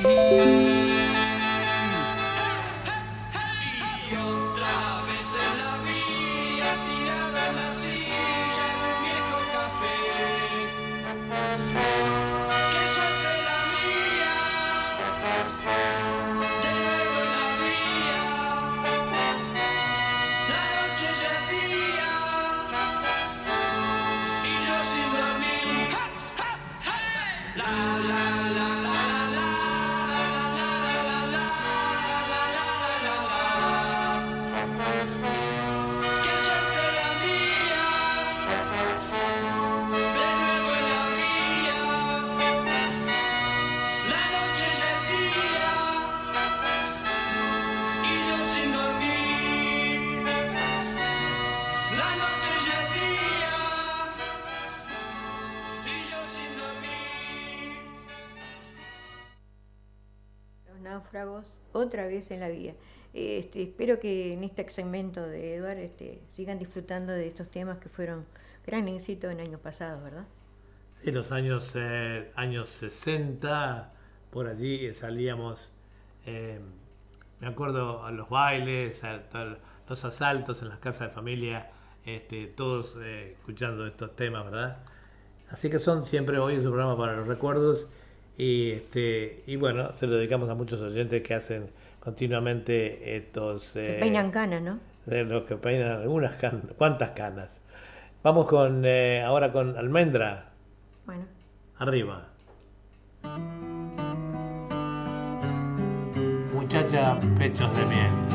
vivir. 0.04 0.85
Otra 61.76 62.08
vez 62.08 62.32
en 62.32 62.40
la 62.42 62.50
vía. 62.50 62.76
Este, 63.14 63.64
espero 63.64 64.00
que 64.00 64.34
en 64.34 64.44
este 64.44 64.70
segmento 64.70 65.22
de 65.22 65.56
Eduard 65.56 65.78
este, 65.80 66.22
sigan 66.36 66.60
disfrutando 66.60 67.14
de 67.14 67.28
estos 67.28 67.50
temas 67.50 67.78
que 67.80 67.90
fueron 67.90 68.26
gran 68.66 68.88
éxito 68.88 69.30
en 69.30 69.40
años 69.40 69.62
pasados, 69.62 70.04
¿verdad? 70.04 70.26
Sí, 71.04 71.12
los 71.12 71.32
años, 71.32 71.72
eh, 71.76 72.32
años 72.36 72.70
60, 72.80 73.94
por 74.32 74.48
allí 74.48 74.94
salíamos, 74.94 75.72
eh, 76.26 76.60
me 77.40 77.48
acuerdo 77.48 78.04
a 78.06 78.12
los 78.12 78.30
bailes, 78.30 79.04
a 79.04 79.30
tal- 79.30 79.60
los 79.88 80.04
asaltos 80.06 80.62
en 80.62 80.70
las 80.70 80.80
casas 80.80 81.10
de 81.10 81.14
familia, 81.14 81.72
este, 82.06 82.48
todos 82.48 82.96
eh, 83.02 83.34
escuchando 83.34 83.86
estos 83.86 84.16
temas, 84.16 84.46
¿verdad? 84.46 84.84
Así 85.50 85.70
que 85.70 85.80
son 85.80 86.06
siempre 86.08 86.40
hoy 86.40 86.58
un 86.58 86.64
programa 86.64 86.98
para 86.98 87.16
los 87.16 87.28
recuerdos 87.28 87.88
y, 88.38 88.72
este, 88.72 89.44
y 89.48 89.56
bueno, 89.56 89.92
se 90.00 90.08
lo 90.08 90.16
dedicamos 90.16 90.50
a 90.50 90.56
muchos 90.56 90.82
oyentes 90.82 91.22
que 91.24 91.34
hacen 91.34 91.70
continuamente 92.00 93.16
estos... 93.16 93.72
Que 93.72 93.98
eh, 93.98 94.00
peinan 94.00 94.32
canas, 94.32 94.62
¿no? 94.62 94.80
de 95.06 95.24
los 95.24 95.44
que 95.44 95.56
peinan 95.56 96.02
algunas 96.02 96.36
canas, 96.36 96.62
cuántas 96.78 97.12
canas. 97.12 97.62
Vamos 98.24 98.48
con 98.48 98.84
eh, 98.86 99.22
ahora 99.22 99.52
con 99.52 99.78
Almendra, 99.78 100.50
Bueno, 101.06 101.26
arriba. 101.78 102.26
Muchacha, 106.54 107.20
pechos 107.38 107.76
de 107.78 107.86
miel. 107.86 108.35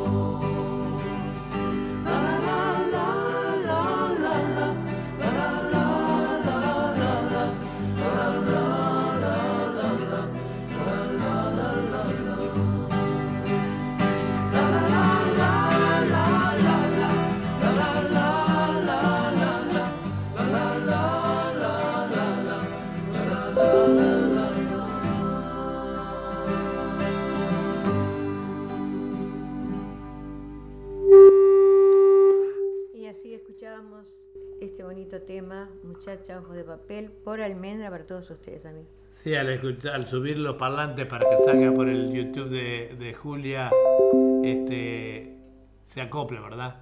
tema, 35.25 35.69
muchacha, 35.83 36.39
ojos 36.39 36.55
de 36.55 36.63
papel, 36.63 37.11
por 37.11 37.41
almendra 37.41 37.89
para 37.89 38.05
todos 38.05 38.29
ustedes, 38.29 38.65
amigos. 38.65 38.89
Sí, 39.23 39.35
al, 39.35 39.49
escuchar, 39.49 39.95
al 39.95 40.07
subir 40.07 40.37
los 40.37 40.55
parlantes 40.55 41.05
para 41.05 41.29
que 41.29 41.43
salga 41.43 41.71
por 41.71 41.87
el 41.87 42.11
YouTube 42.11 42.49
de, 42.49 42.95
de 42.97 43.13
Julia, 43.13 43.69
este, 44.43 45.37
se 45.85 46.01
acople, 46.01 46.39
¿verdad? 46.39 46.77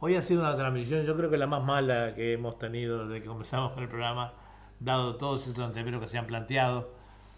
Hoy 0.00 0.16
ha 0.16 0.22
sido 0.22 0.40
una 0.40 0.56
transmisión, 0.56 1.04
yo 1.04 1.16
creo 1.16 1.30
que 1.30 1.38
la 1.38 1.46
más 1.46 1.62
mala 1.64 2.14
que 2.14 2.34
hemos 2.34 2.58
tenido 2.58 3.06
desde 3.06 3.22
que 3.22 3.28
comenzamos 3.28 3.72
con 3.72 3.82
el 3.82 3.88
programa, 3.88 4.32
dado 4.80 5.16
todos 5.16 5.46
estos 5.46 5.64
anteveros 5.64 6.02
que 6.02 6.08
se 6.08 6.18
han 6.18 6.26
planteado. 6.26 6.90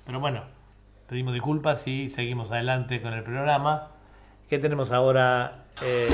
Pero 0.04 0.20
bueno, 0.20 0.42
pedimos 1.08 1.34
disculpas 1.34 1.86
y 1.86 2.10
seguimos 2.10 2.50
adelante 2.50 3.00
con 3.00 3.12
el 3.12 3.22
programa. 3.22 3.88
¿Qué 4.48 4.58
tenemos 4.58 4.90
ahora? 4.90 5.66
Eh, 5.82 6.08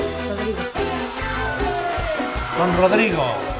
con 2.57 2.77
Rodrigo. 2.77 3.54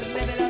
verle 0.00 0.26
de 0.26 0.36
la 0.36 0.47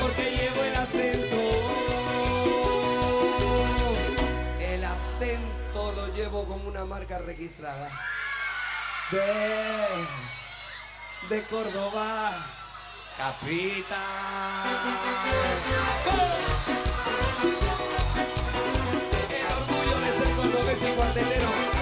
porque 0.00 0.30
llevo 0.30 0.62
el 0.62 0.76
acento 0.76 1.36
el 4.60 4.84
acento 4.84 5.92
lo 5.92 6.14
llevo 6.14 6.46
como 6.46 6.68
una 6.68 6.84
marca 6.84 7.18
registrada. 7.18 7.90
De, 9.10 9.24
de 11.34 11.42
Córdoba, 11.44 12.46
Capita. 13.16 14.04
Oh. 16.06 16.36
El 19.30 19.46
orgullo 19.56 19.98
de 20.00 20.12
ser 20.12 20.30
cordobés 20.36 20.82
y 20.82 20.94
guardelero. 20.94 21.77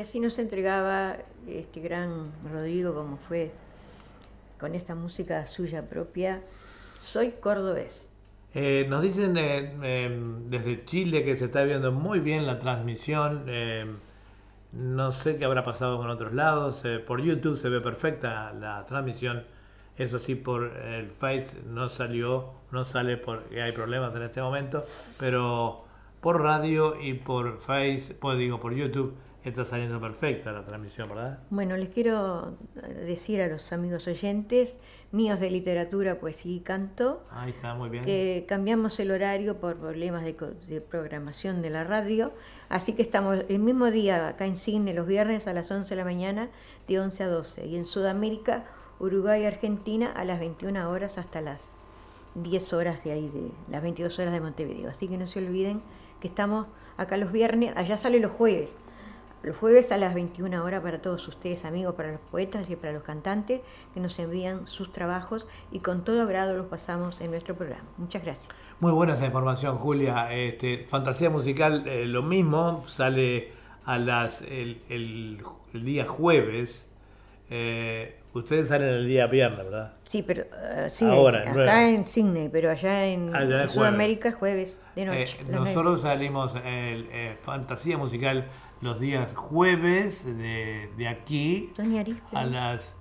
Y 0.00 0.02
así 0.02 0.18
nos 0.18 0.38
entregaba 0.38 1.18
este 1.46 1.78
gran 1.82 2.32
Rodrigo, 2.50 2.94
como 2.94 3.18
fue 3.18 3.50
con 4.58 4.74
esta 4.74 4.94
música 4.94 5.46
suya 5.46 5.90
propia. 5.90 6.40
Soy 7.00 7.32
cordobés. 7.32 8.08
Eh, 8.54 8.86
nos 8.88 9.02
dicen 9.02 9.36
eh, 9.36 9.74
eh, 9.82 10.22
desde 10.46 10.86
Chile 10.86 11.22
que 11.22 11.36
se 11.36 11.44
está 11.44 11.64
viendo 11.64 11.92
muy 11.92 12.20
bien 12.20 12.46
la 12.46 12.58
transmisión. 12.58 13.44
eh, 13.48 13.84
no 14.72 15.12
sé 15.12 15.36
qué 15.36 15.44
habrá 15.44 15.64
pasado 15.64 15.98
con 15.98 16.08
otros 16.08 16.32
lados. 16.32 16.80
eh, 16.86 16.98
por 16.98 17.20
YouTube 17.20 17.58
se 17.58 17.68
ve 17.68 17.82
perfecta 17.82 18.54
la 18.54 18.86
transmisión. 18.86 19.44
Eso 19.98 20.18
sí, 20.18 20.34
por 20.34 20.64
el 20.78 21.10
Face 21.10 21.60
no 21.66 21.90
salió, 21.90 22.54
no 22.70 22.86
sale 22.86 23.18
porque 23.18 23.60
hay 23.60 23.72
problemas 23.72 24.16
en 24.16 24.22
este 24.22 24.40
momento. 24.40 24.82
Pero 25.18 25.84
por 26.22 26.40
radio 26.40 26.98
y 26.98 27.12
por 27.12 27.58
Face, 27.58 28.16
pues 28.18 28.38
digo, 28.38 28.60
por 28.60 28.72
YouTube 28.72 29.14
está 29.44 29.64
saliendo 29.64 30.00
perfecta 30.00 30.52
la 30.52 30.64
transmisión, 30.64 31.08
¿verdad? 31.08 31.38
Bueno, 31.50 31.76
les 31.76 31.88
quiero 31.88 32.56
decir 33.06 33.40
a 33.40 33.48
los 33.48 33.72
amigos 33.72 34.06
oyentes, 34.06 34.78
míos 35.12 35.40
de 35.40 35.50
literatura, 35.50 36.20
poesía 36.20 36.56
y 36.56 36.60
canto, 36.60 37.22
Ahí 37.30 37.50
está, 37.50 37.74
muy 37.74 37.88
bien. 37.88 38.04
que 38.04 38.44
cambiamos 38.46 39.00
el 39.00 39.10
horario 39.10 39.56
por 39.56 39.76
problemas 39.76 40.24
de, 40.24 40.36
de 40.68 40.80
programación 40.80 41.62
de 41.62 41.70
la 41.70 41.84
radio, 41.84 42.32
así 42.68 42.92
que 42.92 43.02
estamos 43.02 43.44
el 43.48 43.58
mismo 43.58 43.90
día 43.90 44.28
acá 44.28 44.44
en 44.46 44.56
Cine 44.56 44.92
los 44.94 45.06
viernes 45.06 45.46
a 45.46 45.52
las 45.52 45.70
11 45.70 45.88
de 45.88 45.96
la 45.96 46.04
mañana 46.04 46.48
de 46.86 47.00
11 47.00 47.22
a 47.24 47.28
12 47.28 47.66
y 47.66 47.76
en 47.76 47.86
Sudamérica, 47.86 48.64
Uruguay 48.98 49.42
y 49.42 49.46
Argentina 49.46 50.12
a 50.14 50.24
las 50.24 50.38
21 50.38 50.90
horas 50.90 51.16
hasta 51.18 51.40
las 51.40 51.60
10 52.34 52.72
horas 52.74 53.02
de 53.02 53.12
ahí, 53.12 53.28
de 53.28 53.50
las 53.72 53.82
22 53.82 54.18
horas 54.18 54.32
de 54.32 54.40
Montevideo. 54.40 54.90
Así 54.90 55.08
que 55.08 55.16
no 55.16 55.26
se 55.26 55.38
olviden 55.40 55.80
que 56.20 56.28
estamos 56.28 56.66
acá 56.96 57.16
los 57.16 57.32
viernes, 57.32 57.74
allá 57.76 57.96
sale 57.96 58.20
los 58.20 58.30
jueves. 58.32 58.68
Los 59.42 59.56
jueves 59.56 59.90
a 59.90 59.96
las 59.96 60.14
21 60.14 60.62
horas 60.62 60.82
para 60.82 61.00
todos 61.00 61.26
ustedes, 61.26 61.64
amigos, 61.64 61.94
para 61.94 62.12
los 62.12 62.20
poetas 62.20 62.68
y 62.68 62.76
para 62.76 62.92
los 62.92 63.02
cantantes 63.02 63.62
que 63.94 64.00
nos 64.00 64.18
envían 64.18 64.66
sus 64.66 64.92
trabajos 64.92 65.46
y 65.72 65.78
con 65.80 66.04
todo 66.04 66.26
grado 66.26 66.54
los 66.56 66.66
pasamos 66.66 67.20
en 67.22 67.30
nuestro 67.30 67.54
programa. 67.54 67.84
Muchas 67.96 68.22
gracias. 68.22 68.48
Muy 68.80 68.92
buena 68.92 69.14
esa 69.14 69.26
información, 69.26 69.76
Julia. 69.78 70.30
Este, 70.32 70.86
Fantasía 70.88 71.30
Musical, 71.30 71.84
eh, 71.86 72.04
lo 72.04 72.22
mismo, 72.22 72.84
sale 72.88 73.52
a 73.84 73.98
las 73.98 74.42
el, 74.42 74.82
el- 74.90 75.42
el 75.72 75.84
día 75.84 76.06
jueves. 76.06 76.86
Eh, 77.48 78.16
ustedes 78.34 78.68
salen 78.68 78.88
el 78.88 79.08
día 79.08 79.26
viernes, 79.26 79.58
¿verdad? 79.64 79.94
Sí, 80.04 80.22
pero 80.22 80.42
eh, 80.54 80.88
sí, 80.90 81.04
Ahora, 81.04 81.50
acá 81.50 81.88
en 81.88 82.06
Sydney, 82.06 82.48
pero 82.48 82.70
allá 82.70 83.06
en, 83.06 83.34
Allá 83.34 83.42
en 83.42 83.48
jueves. 83.48 83.72
Sudamérica 83.72 84.32
jueves 84.32 84.80
de 84.94 85.04
noche. 85.06 85.36
Eh, 85.40 85.44
nosotros 85.48 86.02
salimos 86.02 86.54
el, 86.64 87.08
Fantasía 87.42 87.96
Musical 87.98 88.44
los 88.80 88.98
días 89.00 89.34
jueves 89.34 90.24
de, 90.24 90.90
de 90.96 91.08
aquí 91.08 91.72
a 92.32 92.44
las 92.44 92.94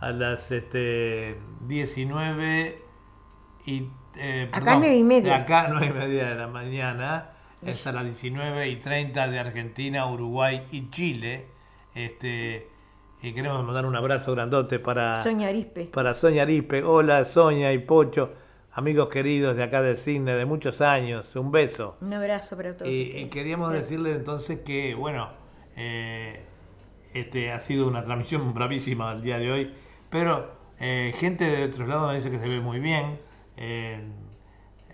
a 0.00 0.10
las 0.12 0.50
este, 0.50 1.36
19 1.68 2.82
y 3.66 3.86
eh, 4.16 4.48
Acá 4.50 4.64
perdón, 4.80 4.92
y 4.94 5.02
media. 5.02 5.22
de 5.22 5.34
acá 5.42 5.68
9 5.70 5.86
y 5.86 5.92
media 5.98 6.28
de 6.30 6.34
la 6.34 6.46
mañana 6.48 7.30
es 7.62 7.86
a 7.86 7.92
las 7.92 8.04
19 8.04 8.68
y 8.68 8.76
30 8.76 9.28
de 9.28 9.38
Argentina, 9.38 10.06
Uruguay 10.10 10.62
y 10.72 10.88
Chile 10.90 11.46
este 11.94 12.68
y 13.22 13.32
queremos 13.34 13.62
mandar 13.64 13.84
un 13.84 13.94
abrazo 13.94 14.32
grandote 14.32 14.78
para 14.78 15.22
Sonia 15.22 15.48
Arispe. 15.48 15.84
para 15.84 16.14
Sonia 16.14 16.42
Arispe. 16.42 16.82
Hola 16.82 17.26
Sonia 17.26 17.70
y 17.74 17.78
Pocho, 17.78 18.32
amigos 18.72 19.08
queridos 19.08 19.56
de 19.56 19.62
acá 19.62 19.82
de 19.82 19.96
Cine 19.96 20.34
de 20.34 20.44
muchos 20.44 20.80
años, 20.80 21.34
un 21.36 21.50
beso. 21.50 21.96
Un 22.00 22.12
abrazo 22.14 22.56
para 22.56 22.76
todos. 22.76 22.90
Y, 22.90 23.16
y 23.16 23.28
queríamos 23.28 23.72
decirle 23.72 24.12
entonces 24.12 24.60
que, 24.60 24.94
bueno, 24.94 25.28
eh, 25.76 26.40
este 27.14 27.50
ha 27.52 27.60
sido 27.60 27.86
una 27.88 28.04
transmisión 28.04 28.54
bravísima 28.54 29.12
el 29.12 29.22
día 29.22 29.38
de 29.38 29.50
hoy, 29.50 29.72
pero 30.08 30.52
eh, 30.78 31.12
gente 31.16 31.44
de 31.44 31.64
otros 31.64 31.88
lados 31.88 32.08
me 32.08 32.16
dice 32.16 32.30
que 32.30 32.38
se 32.38 32.48
ve 32.48 32.60
muy 32.60 32.78
bien. 32.80 33.18
eh, 33.56 34.00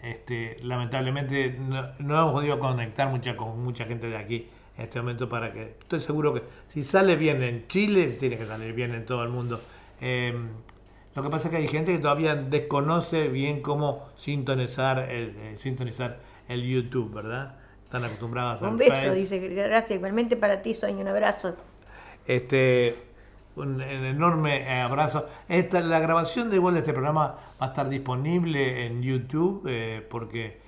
este, 0.03 0.57
lamentablemente 0.63 1.57
no, 1.59 1.83
no 1.99 2.19
hemos 2.21 2.33
podido 2.33 2.59
conectar 2.61 3.09
mucha, 3.09 3.35
con 3.37 3.63
mucha 3.65 3.87
gente 3.87 4.09
de 4.09 4.17
aquí 4.17 4.47
en 4.77 4.85
este 4.85 5.01
momento 5.01 5.29
para 5.29 5.53
que 5.53 5.75
estoy 5.81 6.01
seguro 6.01 6.33
que 6.35 6.43
si 6.69 6.85
sale 6.85 7.17
bien 7.17 7.43
en 7.43 7.67
Chile 7.67 8.09
tiene 8.21 8.37
que 8.37 8.47
salir 8.47 8.73
bien 8.73 8.95
en 8.95 9.05
todo 9.05 9.23
el 9.25 9.31
mundo 9.31 9.61
Eh, 10.01 10.35
lo 11.17 11.23
que 11.23 11.31
pasa 11.31 11.49
es 11.49 11.51
que 11.51 11.57
hay 11.57 11.69
gente 11.69 11.93
que 11.93 11.99
todavía 11.99 12.35
desconoce 12.35 13.29
bien 13.29 13.63
cómo 13.63 14.07
sintonizar 14.17 14.99
el, 15.11 15.35
eh, 15.37 15.57
sintonizar 15.59 16.19
el 16.49 16.63
YouTube 16.63 17.13
verdad 17.13 17.57
están 17.87 18.05
acostumbrados 18.05 18.61
Un 18.63 18.69
al 18.69 18.77
beso, 18.77 18.93
Face. 18.93 19.15
dice. 19.15 19.39
Gracias. 19.39 19.93
Igualmente 19.93 20.37
para 20.37 20.61
ti, 20.61 20.75
Sonia, 20.75 21.03
un 21.03 21.09
abrazo. 21.09 21.57
Este, 22.27 22.97
un, 23.55 23.75
un 23.77 23.83
enorme 23.83 24.63
eh, 24.63 24.81
abrazo. 24.81 25.27
Esta, 25.49 25.81
la 25.81 26.01
grabación 26.01 26.51
de 26.51 26.57
igual 26.57 26.75
de 26.75 26.81
este 26.81 26.93
programa 26.93 27.37
va 27.61 27.67
a 27.67 27.69
estar 27.69 27.89
disponible 27.89 28.87
en 28.87 29.03
YouTube 29.03 29.67
eh, 29.69 30.05
porque 30.11 30.61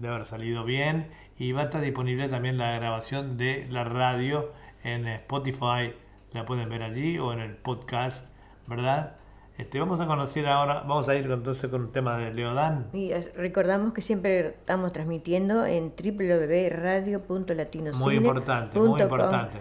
debe 0.00 0.14
haber 0.14 0.26
salido 0.26 0.64
bien 0.64 1.10
y 1.38 1.52
va 1.52 1.62
a 1.62 1.64
estar 1.64 1.82
disponible 1.82 2.28
también 2.28 2.56
la 2.56 2.74
grabación 2.78 3.36
de 3.36 3.66
la 3.68 3.84
radio 3.84 4.50
en 4.82 5.06
Spotify. 5.06 5.92
La 6.32 6.46
pueden 6.46 6.70
ver 6.70 6.82
allí 6.82 7.18
o 7.18 7.32
en 7.32 7.40
el 7.40 7.54
podcast, 7.56 8.26
¿verdad? 8.66 9.16
Este, 9.56 9.78
vamos 9.78 10.00
a 10.00 10.06
conocer 10.06 10.48
ahora, 10.48 10.80
vamos 10.80 11.08
a 11.08 11.14
ir 11.14 11.30
entonces 11.30 11.70
con 11.70 11.82
un 11.82 11.92
tema 11.92 12.18
de 12.18 12.34
Leodán. 12.34 12.88
Y 12.92 13.12
recordamos 13.12 13.92
que 13.92 14.02
siempre 14.02 14.48
estamos 14.48 14.92
transmitiendo 14.92 15.64
en 15.64 15.92
www.radio.latinocine.com, 15.96 18.00
Muy 18.00 18.16
importante, 18.16 18.76
muy 18.78 19.00
importante. 19.00 19.58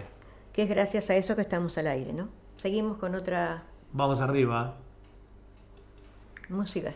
Que 0.51 0.63
es 0.63 0.69
gracias 0.69 1.11
a 1.11 1.15
eso 1.15 1.35
que 1.35 1.43
estamos 1.43 1.77
al 1.77 1.85
aire, 1.87 2.11
¿no? 2.11 2.29
Seguimos 2.57 2.97
con 2.97 3.13
otra 3.13 3.63
Vamos 3.91 4.19
arriba. 4.19 4.73
música. 6.49 6.95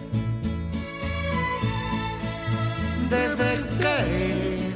debe 3.11 3.61
caer 3.81 4.73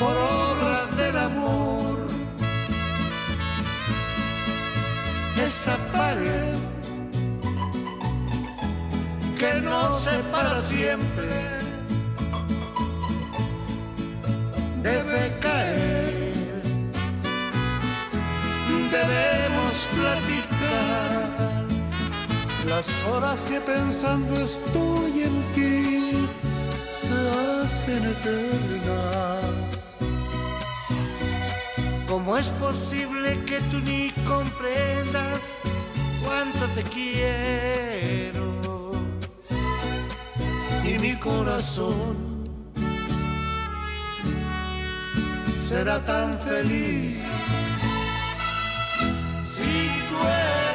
por 0.00 0.14
obras 0.16 0.96
del 0.96 1.16
amor. 1.16 1.96
Esa 5.46 5.76
pared 5.92 6.54
que 9.38 9.52
nos 9.60 10.00
separa 10.00 10.60
siempre 10.60 11.36
debe 14.82 15.22
caer. 15.40 16.62
Debemos 18.90 19.74
platicar 19.94 21.55
las 22.66 22.86
horas 23.04 23.38
que 23.48 23.60
pensando 23.60 24.34
estoy 24.34 25.22
en 25.22 25.52
ti 25.54 26.28
se 26.88 27.14
hacen 27.62 28.04
eternas. 28.04 29.70
¿Cómo 32.08 32.36
es 32.36 32.48
posible 32.48 33.38
que 33.46 33.60
tú 33.70 33.78
ni 33.80 34.10
comprendas 34.26 35.40
cuánto 36.24 36.66
te 36.74 36.82
quiero? 36.82 38.46
Y 40.84 40.98
mi 40.98 41.14
corazón 41.16 42.16
será 45.68 46.04
tan 46.04 46.38
feliz 46.38 47.26
si 49.54 49.90
tú 50.08 50.16
eres 50.22 50.65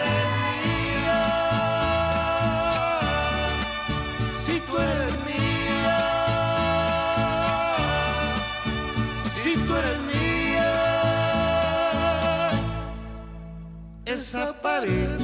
Esa 14.33 14.53
pared 14.61 15.19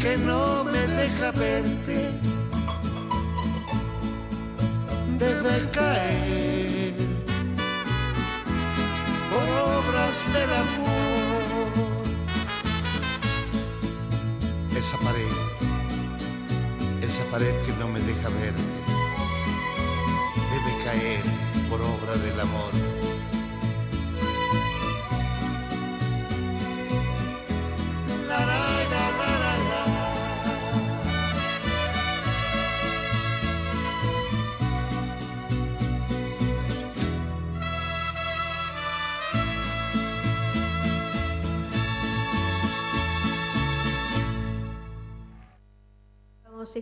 que 0.00 0.16
no 0.16 0.64
me 0.64 0.78
deja 0.78 1.30
verte 1.32 2.10
debe 5.18 5.70
caer 5.72 6.94
por 9.30 9.44
obras 9.76 10.16
del 10.32 10.50
amor. 10.64 12.04
Esa 14.74 14.96
pared, 15.04 15.36
esa 17.02 17.24
pared 17.30 17.54
que 17.66 17.72
no 17.74 17.88
me 17.88 18.00
deja 18.00 18.30
verte, 18.40 18.72
debe 20.50 20.72
caer 20.82 21.22
por 21.68 21.82
obra 21.82 22.16
del 22.16 22.40
amor. 22.40 22.99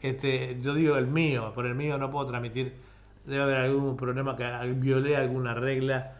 Este, 0.01 0.57
yo 0.61 0.73
digo 0.73 0.97
el 0.97 1.07
mío, 1.07 1.51
por 1.55 1.65
el 1.65 1.75
mío 1.75 1.97
no 1.97 2.11
puedo 2.11 2.27
transmitir, 2.27 2.73
debe 3.25 3.43
haber 3.43 3.57
algún 3.57 3.95
problema 3.97 4.35
que 4.35 4.45
violé 4.75 5.15
alguna 5.17 5.53
regla, 5.55 6.13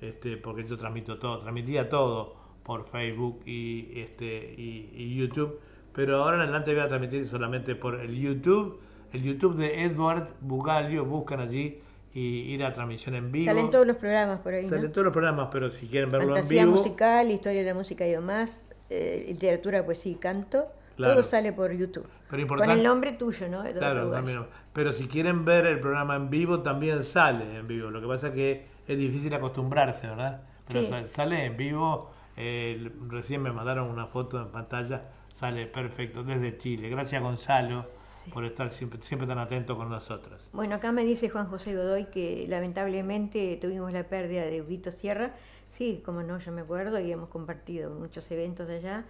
este, 0.00 0.36
porque 0.36 0.64
yo 0.66 0.76
transmito 0.76 1.18
todo, 1.18 1.40
transmitía 1.40 1.88
todo 1.88 2.36
por 2.62 2.88
Facebook 2.88 3.40
y, 3.46 4.00
este, 4.00 4.54
y, 4.56 4.90
y 4.94 5.16
YouTube, 5.16 5.60
pero 5.92 6.22
ahora 6.22 6.36
en 6.36 6.42
adelante 6.42 6.72
voy 6.72 6.82
a 6.82 6.88
transmitir 6.88 7.26
solamente 7.28 7.74
por 7.74 8.00
el 8.00 8.18
YouTube, 8.18 8.80
el 9.12 9.22
YouTube 9.22 9.56
de 9.56 9.84
Edward 9.84 10.34
Bugalio, 10.40 11.04
buscan 11.04 11.40
allí 11.40 11.80
y 12.12 12.52
ir 12.52 12.64
a 12.64 12.72
transmisión 12.74 13.14
en 13.14 13.30
vivo. 13.30 13.46
Salen 13.46 13.70
todos 13.70 13.86
los 13.86 13.96
programas 13.96 14.40
por 14.40 14.54
ahí, 14.54 14.64
¿no? 14.64 14.70
Salen 14.70 14.92
todos 14.92 15.04
los 15.04 15.12
programas, 15.12 15.48
pero 15.52 15.70
si 15.70 15.86
quieren 15.86 16.10
verlo 16.10 16.34
Fantasía 16.34 16.62
en 16.62 16.68
vivo, 16.68 16.78
musical, 16.78 17.30
historia 17.30 17.60
de 17.60 17.66
la 17.66 17.74
música 17.74 18.06
y 18.06 18.10
demás, 18.10 18.66
eh, 18.88 19.26
literatura, 19.28 19.84
poesía 19.84 20.12
y 20.12 20.16
canto. 20.16 20.66
Claro. 20.96 21.14
Todo 21.14 21.22
sale 21.22 21.52
por 21.52 21.72
YouTube. 21.72 22.06
Pero 22.30 22.46
Con 22.46 22.70
el 22.70 22.82
nombre 22.82 23.12
tuyo, 23.12 23.48
¿no? 23.48 23.62
Claro, 23.72 24.10
también. 24.10 24.44
Pero 24.72 24.92
si 24.92 25.06
quieren 25.08 25.44
ver 25.44 25.66
el 25.66 25.80
programa 25.80 26.14
en 26.16 26.28
vivo, 26.28 26.60
también 26.60 27.04
sale 27.04 27.56
en 27.56 27.66
vivo. 27.66 27.90
Lo 27.90 28.00
que 28.00 28.06
pasa 28.06 28.28
es 28.28 28.34
que 28.34 28.66
es 28.92 28.98
difícil 28.98 29.32
acostumbrarse, 29.34 30.06
¿verdad? 30.08 30.42
Pero 30.66 30.82
Sí. 30.82 31.08
sale 31.08 31.44
en 31.46 31.56
vivo. 31.56 32.10
eh, 32.36 32.90
recién 33.08 33.42
me 33.42 33.52
mandaron 33.52 33.90
una 33.90 34.06
foto 34.06 34.40
en 34.40 34.48
pantalla. 34.50 35.02
Sale 35.34 35.66
perfecto 35.66 36.22
desde 36.22 36.56
Chile. 36.56 36.88
Gracias, 36.88 37.20
Gonzalo, 37.22 37.84
por 38.32 38.44
estar 38.46 38.70
siempre, 38.70 39.02
siempre 39.02 39.26
tan 39.28 39.38
atento 39.38 39.76
con 39.76 39.90
nosotros. 39.90 40.48
Bueno, 40.52 40.76
acá 40.76 40.90
me 40.92 41.04
dice 41.04 41.28
Juan 41.28 41.46
José 41.48 41.74
Godoy 41.74 42.06
que 42.06 42.46
lamentablemente 42.48 43.58
tuvimos 43.60 43.92
la 43.92 44.04
pérdida 44.04 44.42
de 44.44 44.60
Vito 44.62 44.90
Sierra. 44.92 45.34
Sí, 45.70 46.02
como 46.04 46.22
no, 46.22 46.38
yo 46.38 46.50
me 46.52 46.62
acuerdo 46.62 46.98
y 47.00 47.12
hemos 47.12 47.28
compartido 47.28 47.90
muchos 47.90 48.30
eventos 48.30 48.68
de 48.68 48.76
allá. 48.76 49.04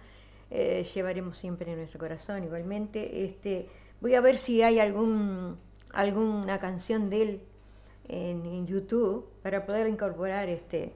Eh, 0.49 0.85
llevaremos 0.93 1.37
siempre 1.37 1.71
en 1.71 1.77
nuestro 1.77 1.99
corazón 1.99 2.43
igualmente. 2.43 3.23
Este, 3.23 3.69
voy 4.01 4.15
a 4.15 4.21
ver 4.21 4.39
si 4.39 4.61
hay 4.61 4.79
algún 4.79 5.57
alguna 5.93 6.59
canción 6.59 7.09
de 7.09 7.21
él 7.21 7.41
en, 8.07 8.45
en 8.45 8.67
YouTube 8.67 9.25
para 9.43 9.65
poder 9.65 9.87
incorporar 9.87 10.49
este 10.49 10.93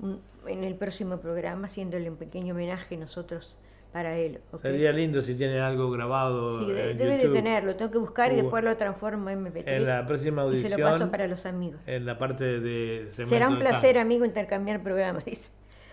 un- 0.00 0.20
en 0.46 0.64
el 0.64 0.74
próximo 0.74 1.18
programa, 1.18 1.66
haciéndole 1.66 2.10
un 2.10 2.16
pequeño 2.16 2.54
homenaje 2.54 2.96
nosotros 2.96 3.56
para 3.92 4.16
él. 4.18 4.40
Sería 4.60 4.90
lindo 4.92 5.22
si 5.22 5.34
tienen 5.36 5.60
algo 5.60 5.90
grabado. 5.90 6.58
Sí, 6.66 6.72
de- 6.72 6.90
en 6.90 6.98
debe 6.98 7.16
de 7.16 7.28
tenerlo, 7.28 7.76
tengo 7.76 7.90
que 7.92 7.98
buscar 7.98 8.32
y 8.32 8.34
Uh, 8.34 8.42
después 8.42 8.64
lo 8.64 8.76
transformo 8.76 9.30
en 9.30 9.46
MP3 9.46 9.62
En 9.66 9.84
la 9.86 10.04
próxima 10.06 10.42
y 10.42 10.44
audición. 10.46 10.72
se 10.72 10.76
lo 10.78 10.84
paso 10.84 11.10
para 11.10 11.26
los 11.28 11.46
amigos. 11.46 11.80
En 11.86 12.04
la 12.04 12.18
parte 12.18 12.60
de. 12.60 13.08
Será 13.24 13.48
un 13.48 13.58
placer, 13.60 13.96
amigo, 13.98 14.24
intercambiar 14.24 14.82
programas, 14.82 15.24
dice. 15.26 15.50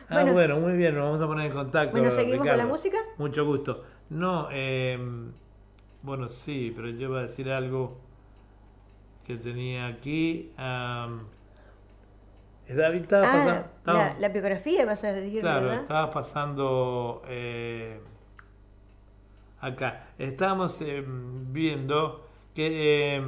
Ah, 0.10 0.26
bueno, 0.30 0.60
muy 0.60 0.74
bien, 0.74 0.96
nos 0.96 1.06
vamos 1.06 1.22
a 1.22 1.28
poner 1.28 1.46
en 1.52 1.54
contacto. 1.54 1.92
Bueno, 1.96 2.12
¿seguimos 2.12 2.46
con 2.46 2.58
la 2.58 2.66
música? 2.66 2.98
Mucho 3.18 3.46
gusto. 3.46 3.84
No, 4.10 4.50
eh, 4.52 4.98
bueno, 6.02 6.28
sí, 6.30 6.74
pero 6.76 6.90
yo 6.90 7.08
iba 7.08 7.20
a 7.20 7.22
decir 7.22 7.50
algo 7.50 7.98
que 9.26 9.38
tenía 9.38 9.88
aquí. 9.88 10.52
David 12.68 13.02
estaba 13.02 13.28
Ah, 13.28 13.32
pasando. 13.32 13.66
estaba- 13.78 13.98
la, 14.14 14.20
la 14.20 14.30
biografía 14.30 14.86
vas 14.86 15.04
a 15.04 15.12
decir, 15.14 15.42
claro, 15.42 15.66
¿verdad? 15.68 15.82
estaba 15.82 16.12
pasando. 16.12 17.22
eh, 17.28 18.00
acá. 19.60 20.08
Estamos 20.18 20.76
eh, 20.82 21.04
viendo 21.06 22.28
que 22.56 23.18
eh, 23.18 23.24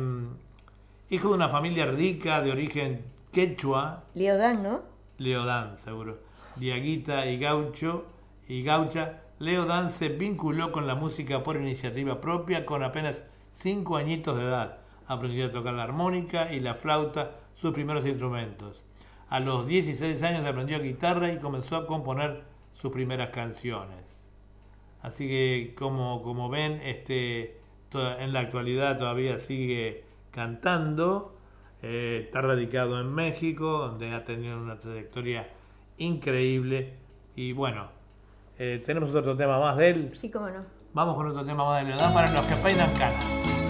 hijo 1.09 1.29
de 1.29 1.33
una 1.35 1.49
familia 1.49 1.85
rica 1.85 2.41
de 2.41 2.51
origen 2.51 3.05
quechua, 3.31 4.03
Leodán, 4.15 4.63
¿no? 4.63 4.81
Leodán, 5.17 5.77
seguro. 5.79 6.19
Diaguita 6.55 7.25
y 7.27 7.37
Gaucho 7.39 8.05
y 8.47 8.63
Gaucha. 8.63 9.19
Leodán 9.39 9.89
se 9.89 10.07
vinculó 10.09 10.71
con 10.71 10.87
la 10.87 10.95
música 10.95 11.43
por 11.43 11.57
iniciativa 11.57 12.21
propia 12.21 12.65
con 12.65 12.81
apenas 12.83 13.21
5 13.55 13.97
añitos 13.97 14.37
de 14.37 14.43
edad. 14.43 14.77
Aprendió 15.07 15.45
a 15.47 15.51
tocar 15.51 15.73
la 15.73 15.83
armónica 15.83 16.51
y 16.53 16.59
la 16.59 16.73
flauta, 16.75 17.31
sus 17.55 17.73
primeros 17.73 18.05
instrumentos. 18.05 18.83
A 19.29 19.39
los 19.39 19.65
16 19.67 20.21
años 20.23 20.45
aprendió 20.45 20.79
guitarra 20.81 21.31
y 21.31 21.39
comenzó 21.39 21.75
a 21.75 21.87
componer 21.87 22.43
sus 22.73 22.91
primeras 22.91 23.29
canciones. 23.31 23.99
Así 25.01 25.27
que 25.27 25.75
como, 25.77 26.21
como 26.23 26.49
ven, 26.49 26.79
este, 26.83 27.59
to- 27.89 28.17
en 28.19 28.31
la 28.31 28.39
actualidad 28.41 28.97
todavía 28.97 29.39
sigue 29.39 30.05
cantando. 30.31 31.35
Eh, 31.81 32.21
está 32.25 32.41
radicado 32.41 32.99
en 33.01 33.13
México, 33.13 33.79
donde 33.79 34.13
ha 34.13 34.23
tenido 34.23 34.57
una 34.57 34.79
trayectoria 34.79 35.49
increíble. 35.97 36.93
Y 37.35 37.51
bueno, 37.51 37.87
eh, 38.57 38.81
tenemos 38.85 39.13
otro 39.13 39.35
tema 39.35 39.59
más 39.59 39.75
de 39.77 39.89
él. 39.89 40.11
Sí, 40.19 40.29
cómo 40.31 40.47
no. 40.49 40.59
Vamos 40.93 41.17
con 41.17 41.27
otro 41.27 41.43
tema 41.43 41.65
más 41.65 41.83
de 41.83 41.89
Leodán 41.89 42.13
para 42.13 42.31
los 42.31 42.45
que 42.45 42.55
peinan 42.63 42.91
canas. 42.93 43.62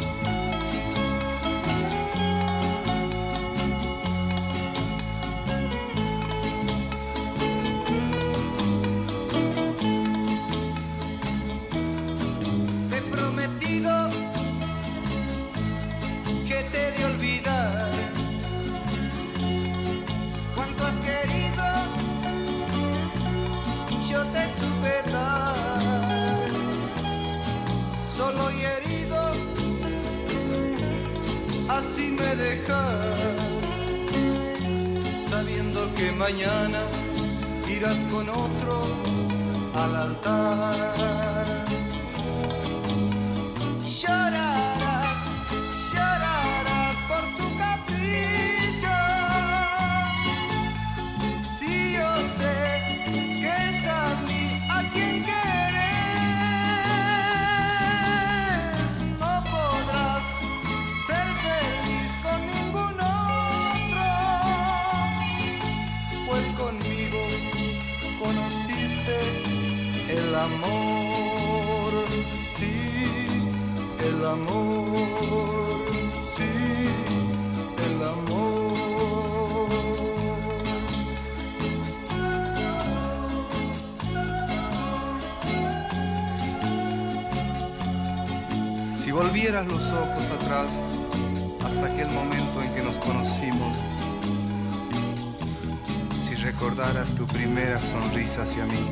Recordaras 96.54 97.14
tu 97.16 97.26
primera 97.26 97.78
sonrisa 97.78 98.44
hacia 98.44 98.66
mí, 98.66 98.92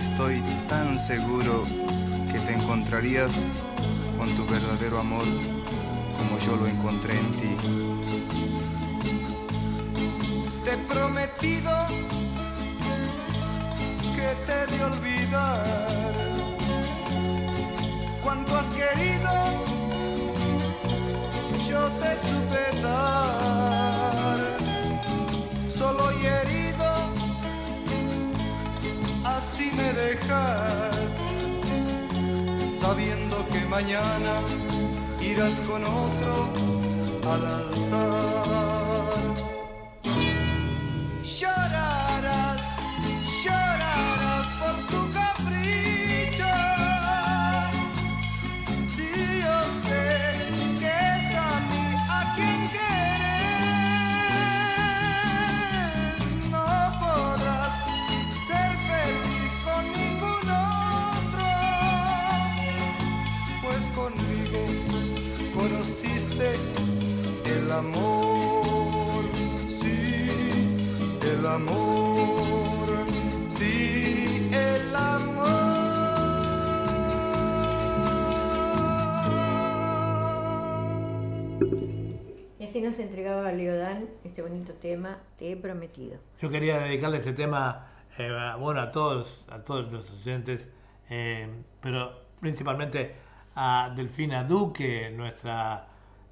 estoy 0.00 0.42
tan 0.68 0.98
seguro 0.98 1.62
que 2.32 2.38
te 2.38 2.52
encontrarías 2.54 3.32
con 4.16 4.28
tu 4.36 4.46
verdadero 4.46 4.98
amor 5.00 5.24
como 6.16 6.38
yo 6.38 6.56
lo 6.56 6.66
encontré 6.66 7.18
en 7.18 7.30
ti. 7.32 7.54
Te 10.64 10.72
he 10.72 10.76
prometido 10.88 11.86
que 14.14 14.28
te 14.46 14.76
de 14.76 14.84
olvidar 14.84 16.10
cuánto 18.22 18.58
has 18.58 18.66
querido. 18.74 19.32
Yo 21.68 21.88
te 22.00 22.16
supe 22.28 22.82
dar, 22.82 24.01
solo 25.82 26.12
y 26.12 26.26
herido, 26.26 26.90
así 29.24 29.70
me 29.76 29.92
dejas, 29.92 30.94
sabiendo 32.80 33.36
que 33.50 33.60
mañana 33.66 34.34
irás 35.20 35.54
con 35.66 35.82
otro 35.82 36.52
al 37.32 37.46
altar. 37.46 38.71
Nos 82.92 83.00
entregaba 83.00 83.50
Leodán 83.52 84.06
este 84.22 84.42
bonito 84.42 84.74
tema, 84.74 85.16
Te 85.38 85.52
he 85.52 85.56
prometido. 85.56 86.18
Yo 86.42 86.50
quería 86.50 86.76
dedicarle 86.78 87.18
este 87.18 87.32
tema 87.32 87.86
eh, 88.18 88.28
a- 88.28 88.56
bueno, 88.56 88.82
a 88.82 88.90
todos, 88.90 89.42
a 89.50 89.60
todos 89.60 89.90
los 89.90 90.10
oyentes, 90.10 90.68
eh, 91.08 91.48
pero 91.80 92.12
principalmente 92.38 93.14
a 93.54 93.90
Delfina 93.96 94.44
Duque, 94.44 95.10
nuestra, 95.10 95.86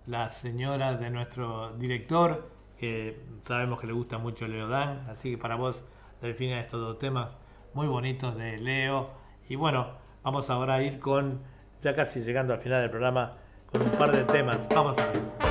la 0.06 0.28
señora 0.28 0.96
de 0.98 1.08
nuestro 1.08 1.72
director, 1.78 2.50
que 2.78 3.18
sabemos 3.40 3.80
que 3.80 3.86
le 3.86 3.94
gusta 3.94 4.18
mucho 4.18 4.46
Leodán, 4.46 5.06
así 5.08 5.30
que 5.30 5.38
para 5.38 5.54
vos, 5.56 5.82
Delfina, 6.20 6.60
estos 6.60 6.78
dos 6.78 6.98
temas 6.98 7.30
muy 7.72 7.86
bonitos 7.86 8.36
de 8.36 8.58
Leo. 8.58 9.08
Y 9.48 9.56
bueno, 9.56 9.92
vamos 10.22 10.50
ahora 10.50 10.74
a 10.74 10.82
ir 10.82 11.00
con, 11.00 11.40
ya 11.82 11.94
casi 11.94 12.20
llegando 12.20 12.52
al 12.52 12.60
final 12.60 12.82
del 12.82 12.90
programa, 12.90 13.30
con 13.72 13.80
un 13.80 13.90
par 13.92 14.12
de 14.12 14.24
temas. 14.24 14.58
Vamos 14.74 14.98
a 14.98 15.06
ver. 15.06 15.49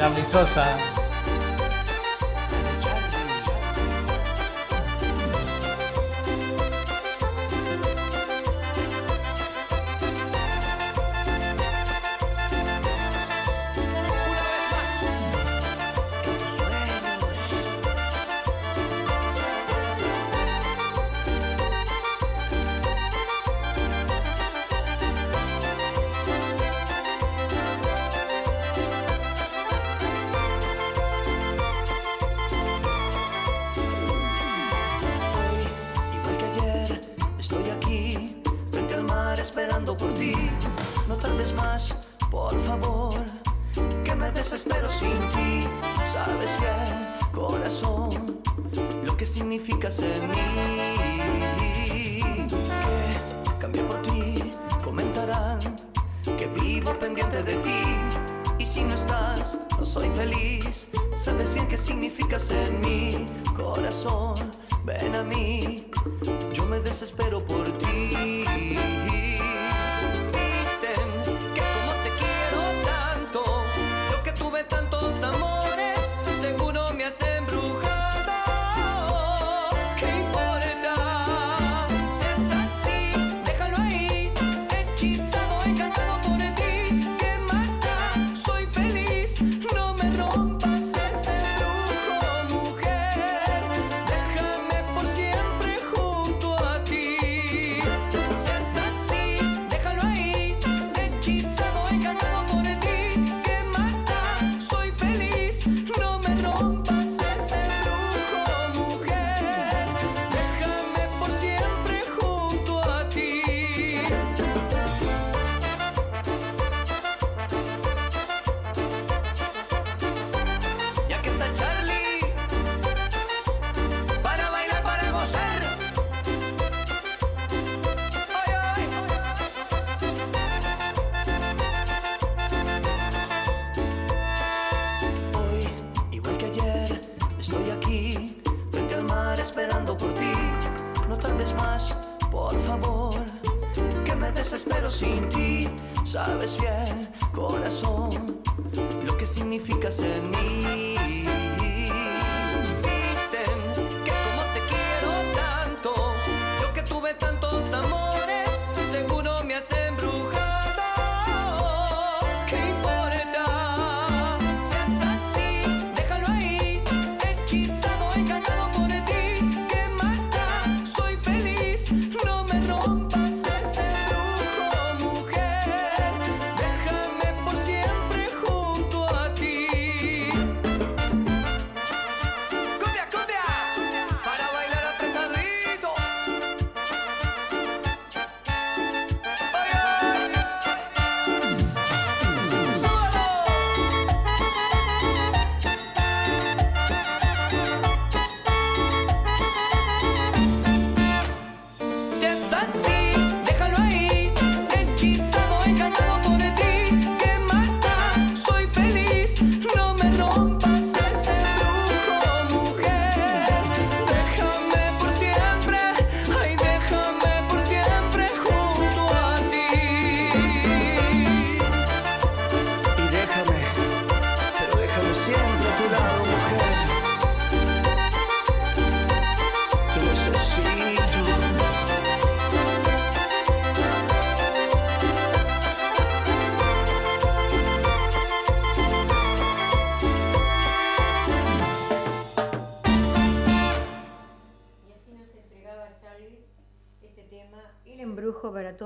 Charlie 0.00 0.24
Sosa. 0.32 0.99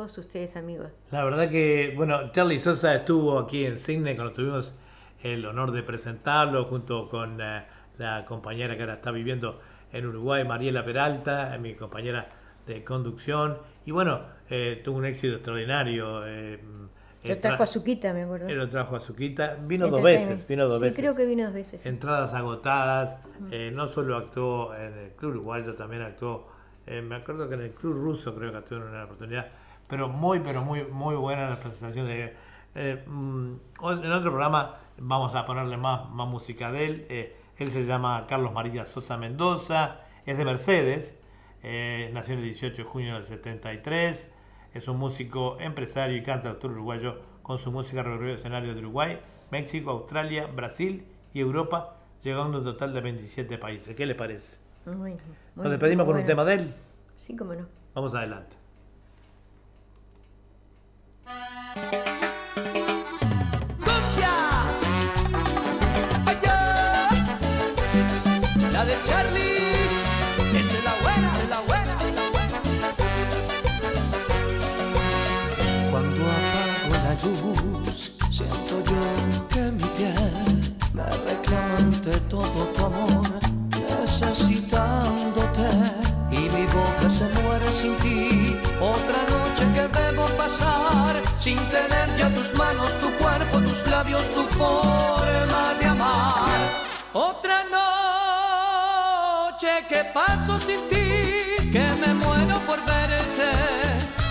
Todos 0.07 0.19
ustedes, 0.19 0.55
amigos. 0.57 0.89
La 1.11 1.25
verdad 1.25 1.49
que, 1.49 1.95
bueno, 1.97 2.31
Charlie 2.33 2.59
Sosa 2.59 2.95
estuvo 2.95 3.39
aquí 3.39 3.65
en 3.65 3.79
Sydney 3.79 4.15
cuando 4.17 4.35
tuvimos 4.35 4.75
el 5.23 5.45
honor 5.47 5.71
de 5.73 5.83
presentarlo 5.83 6.65
junto 6.67 7.09
con 7.09 7.41
eh, 7.41 7.63
la 7.99 8.25
compañera 8.27 8.77
que 8.77 8.83
ahora 8.83 8.95
está 8.95 9.11
viviendo 9.11 9.61
en 9.93 10.07
Uruguay, 10.07 10.45
Mariela 10.45 10.85
Peralta, 10.85 11.55
eh, 11.55 11.59
mi 11.59 11.75
compañera 11.75 12.29
de 12.67 12.85
conducción. 12.85 13.57
Y 13.87 13.93
bueno, 13.93 14.21
eh, 14.51 14.83
tuvo 14.85 14.99
un 14.99 15.07
éxito 15.07 15.37
extraordinario. 15.37 16.27
eh, 16.27 16.59
Lo 17.25 17.33
eh, 17.33 17.37
trajo 17.37 17.63
tra- 17.63 17.65
a 17.65 17.67
Suquita, 17.67 18.13
me 18.13 18.25
acuerdo. 18.25 18.49
él 18.49 18.59
lo 18.59 18.69
trajo 18.69 18.97
a 18.97 19.01
Suquita. 19.01 19.57
Vino 19.63 19.89
dos 19.89 20.03
veces, 20.03 20.47
vino 20.47 20.67
dos 20.69 20.79
Sí, 20.81 20.85
veces. 20.85 20.99
creo 20.99 21.15
que 21.15 21.25
vino 21.25 21.45
dos 21.45 21.55
veces. 21.55 21.87
Entradas 21.87 22.35
agotadas. 22.35 23.17
eh, 23.51 23.71
no 23.75 23.87
solo 23.89 24.17
actuó 24.17 24.75
en 24.75 24.93
el 24.99 25.11
Club 25.13 25.31
Uruguayo, 25.33 25.75
también 25.75 26.03
actuó, 26.03 26.49
eh, 26.87 27.01
me 27.01 27.17
acuerdo 27.17 27.49
que 27.49 27.55
en 27.55 27.63
el 27.63 27.71
Club 27.71 27.95
Ruso 27.95 28.35
creo 28.35 28.51
que 28.53 28.59
actuó 28.59 28.77
en 28.77 28.83
una 28.85 29.05
oportunidad. 29.05 29.47
Pero 29.89 30.09
muy, 30.09 30.41
pero 30.41 30.63
muy, 30.63 30.85
muy 30.85 31.15
buenas 31.17 31.51
las 31.51 31.59
presentaciones. 31.59 32.33
Eh, 32.75 33.05
mm, 33.07 33.53
en 33.83 34.13
otro 34.13 34.31
programa 34.31 34.77
vamos 34.99 35.35
a 35.35 35.45
ponerle 35.47 35.77
más, 35.77 36.09
más 36.11 36.27
música 36.29 36.73
de 36.73 36.85
él. 36.87 37.07
Eh, 37.09 37.37
él 37.59 37.69
se 37.71 37.85
llama 37.85 38.27
Carlos 38.29 38.53
María 38.53 38.87
Sosa 38.87 39.17
Mendoza, 39.17 40.01
es 40.27 40.37
de 40.39 40.45
Mercedes, 40.45 41.15
eh, 41.63 42.11
nació 42.13 42.35
el 42.35 42.43
18 42.43 42.77
de 42.77 42.83
junio 42.85 43.15
del 43.15 43.27
73. 43.27 44.27
Es 44.75 44.89
un 44.89 44.99
músico, 44.99 45.57
empresario 45.61 46.17
y 46.17 46.23
cantautor 46.23 46.73
uruguayo 46.73 47.19
con 47.43 47.59
su 47.59 47.71
música 47.71 48.03
recorrió 48.03 48.35
escenarios 48.35 48.75
de 48.75 48.81
Uruguay, 48.81 49.21
México, 49.51 49.91
Australia, 49.91 50.47
Brasil 50.47 51.07
y 51.33 51.41
Europa, 51.41 51.97
llegando 52.23 52.57
a 52.57 52.61
un 52.61 52.65
total 52.65 52.93
de 52.95 53.01
27 53.03 53.59
países. 53.59 53.95
¿Qué 53.95 54.07
le 54.07 54.15
parece? 54.15 54.49
Muy- 54.87 54.97
muy- 55.13 55.19
Nos 55.57 55.71
despedimos 55.71 56.07
muy 56.07 56.15
con 56.15 56.21
un 56.23 56.27
tema 56.27 56.45
de 56.45 56.55
él. 56.55 56.75
Sí, 57.19 57.37
cómo 57.37 57.55
no. 57.55 57.67
Vamos 57.95 58.15
adelante. 58.15 58.57
Sin 87.75 87.97
ti. 87.97 88.57
Otra 88.81 89.21
noche 89.33 89.65
que 89.75 89.83
debo 89.99 90.27
pasar 90.39 91.04
sin 91.45 91.59
tener 91.69 92.17
ya 92.17 92.31
tus 92.31 92.55
manos, 92.55 92.99
tu 93.03 93.11
cuerpo, 93.23 93.59
tus 93.59 93.87
labios, 93.89 94.33
tu 94.33 94.43
forma 94.57 95.75
de 95.79 95.85
amar. 95.85 96.59
Otra 97.13 97.59
noche 97.79 99.69
que 99.87 100.05
paso 100.05 100.59
sin 100.59 100.81
ti, 100.89 101.69
que 101.71 101.87
me 102.01 102.15
muero 102.15 102.59
por 102.61 102.81
verte, 102.87 103.51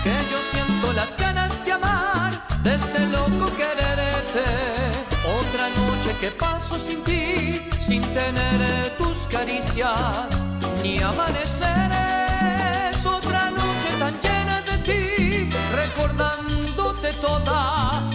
que 0.02 0.14
yo 0.30 0.38
siento 0.50 0.92
las 0.92 1.16
ganas 1.16 1.64
de 1.64 1.70
amar, 1.70 2.32
de 2.64 2.74
este 2.74 3.06
loco 3.06 3.46
quererte. 3.60 4.44
Otra 5.40 5.64
noche 5.80 6.10
que 6.20 6.30
paso 6.32 6.80
sin 6.80 7.00
ti, 7.04 7.62
sin 7.78 8.02
tener 8.12 8.96
tus 8.98 9.28
caricias, 9.28 10.44
ni 10.82 11.00
amaneceres. 11.00 12.03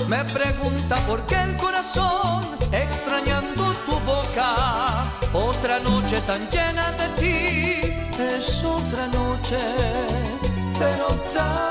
Me 0.09 0.25
pregunta 0.25 1.05
por 1.05 1.23
qué 1.27 1.35
el 1.35 1.55
corazón, 1.55 2.57
extrañando 2.71 3.63
tu 3.85 3.91
boca. 3.99 5.05
Otra 5.33 5.79
noche 5.81 6.19
tan 6.21 6.49
llena 6.49 6.91
de 6.93 7.07
ti, 7.19 8.11
es 8.19 8.63
otra 8.63 9.05
noche, 9.05 9.59
pero 10.79 11.09
tan. 11.31 11.69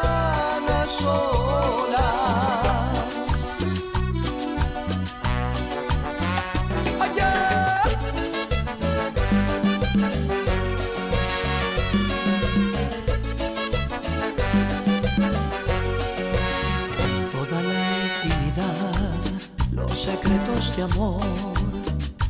Amor, 20.83 21.21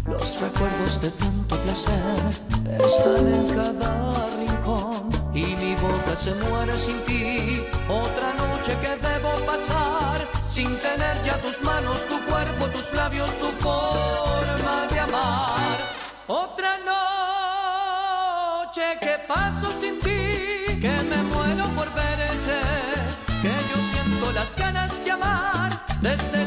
los 0.07 0.41
recuerdos 0.41 1.01
de 1.01 1.11
tanto 1.11 1.57
placer 1.63 2.23
están 2.85 3.35
en 3.35 3.49
cada 3.49 4.27
rincón 4.37 5.09
y 5.35 5.57
mi 5.57 5.75
boca 5.77 6.15
se 6.17 6.35
muere 6.35 6.79
sin 6.79 7.01
ti. 7.05 7.63
Otra 7.89 8.33
noche 8.35 8.77
que 8.81 8.97
debo 9.07 9.31
pasar 9.45 10.27
sin 10.43 10.77
tener 10.79 11.23
ya 11.25 11.37
tus 11.39 11.61
manos, 11.63 12.07
tu 12.07 12.19
cuerpo, 12.31 12.67
tus 12.67 12.93
labios, 12.95 13.31
tu 13.39 13.49
forma 13.63 14.87
de 14.91 15.01
amar. 15.01 15.77
Otra 16.27 16.79
noche 16.79 18.83
que 19.01 19.19
paso 19.27 19.71
sin 19.73 19.99
ti, 20.01 20.79
que 20.81 21.03
me 21.11 21.23
muero 21.23 21.65
por 21.77 21.93
verte, 21.95 22.61
que 23.43 23.53
yo 23.71 23.77
siento 23.93 24.33
las 24.33 24.57
ganas 24.57 25.05
de 25.05 25.11
amar, 25.11 25.85
de 26.01 26.38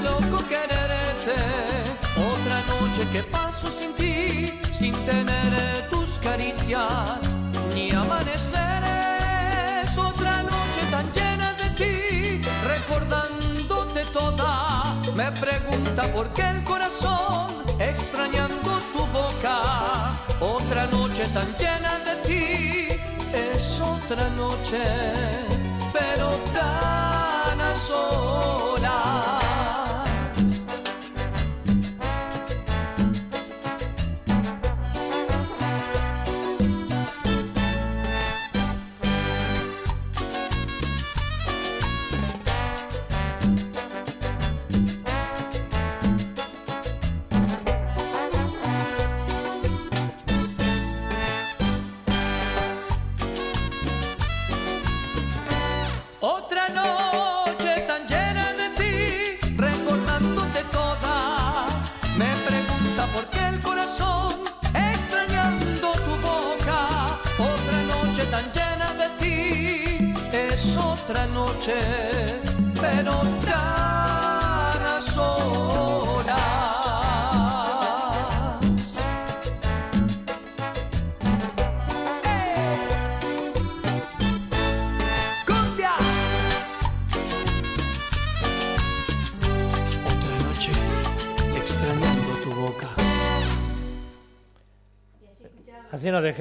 que 3.11 3.21
paso 3.23 3.69
sin 3.69 3.93
ti, 3.93 4.57
sin 4.71 4.93
tener 5.05 5.89
tus 5.89 6.17
caricias, 6.19 7.35
ni 7.73 7.91
amaneceres. 7.91 9.97
Otra 9.97 10.43
noche 10.43 10.81
tan 10.89 11.11
llena 11.11 11.51
de 11.53 11.69
ti, 11.71 12.39
recordándote 12.63 14.05
toda. 14.13 14.95
Me 15.13 15.29
pregunta 15.33 16.09
por 16.13 16.31
qué 16.31 16.43
el 16.49 16.63
corazón, 16.63 17.53
extrañando 17.79 18.79
tu 18.93 19.05
boca. 19.07 20.15
Otra 20.39 20.88
noche 20.88 21.27
tan 21.33 21.53
llena 21.57 21.99
de 22.07 22.15
ti, 22.27 22.88
es 23.33 23.81
otra 23.81 24.29
noche, 24.29 25.13
pero 25.91 26.39
tan 26.53 27.59
a 27.59 27.75
solas. 27.75 28.80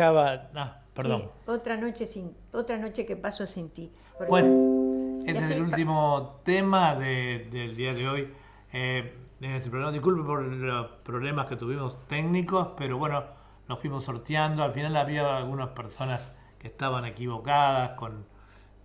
Dejaba. 0.01 0.49
No, 0.55 0.71
perdón. 0.95 1.23
Sí, 1.23 1.51
otra 1.51 1.77
noche 1.77 2.07
sin, 2.07 2.37
otra 2.53 2.77
noche 2.79 3.07
que 3.07 3.17
paso 3.17 3.47
sin 3.47 3.71
ti. 3.71 3.93
Porque- 4.17 4.31
Bueno, 4.31 5.21
este 5.27 5.45
es 5.45 5.51
el 5.51 5.63
último 5.63 6.41
tema 6.45 6.95
de- 6.95 7.49
del 7.51 7.77
día 7.77 7.95
de 7.95 8.09
hoy. 8.09 8.35
Eh, 8.73 9.17
en 9.41 9.51
este 9.53 9.71
programa, 9.71 9.93
disculpe 9.93 10.23
por 10.23 10.43
los 10.43 10.87
problemas 11.03 11.47
que 11.47 11.57
tuvimos 11.57 12.07
técnicos, 12.09 12.69
pero 12.77 12.99
bueno, 12.99 13.25
nos 13.69 13.79
fuimos 13.81 14.05
sorteando. 14.05 14.63
Al 14.63 14.73
final 14.73 14.97
había 14.97 15.37
algunas 15.37 15.69
personas 15.71 16.31
que 16.59 16.69
estaban 16.69 17.05
equivocadas 17.07 17.93
con 17.93 18.27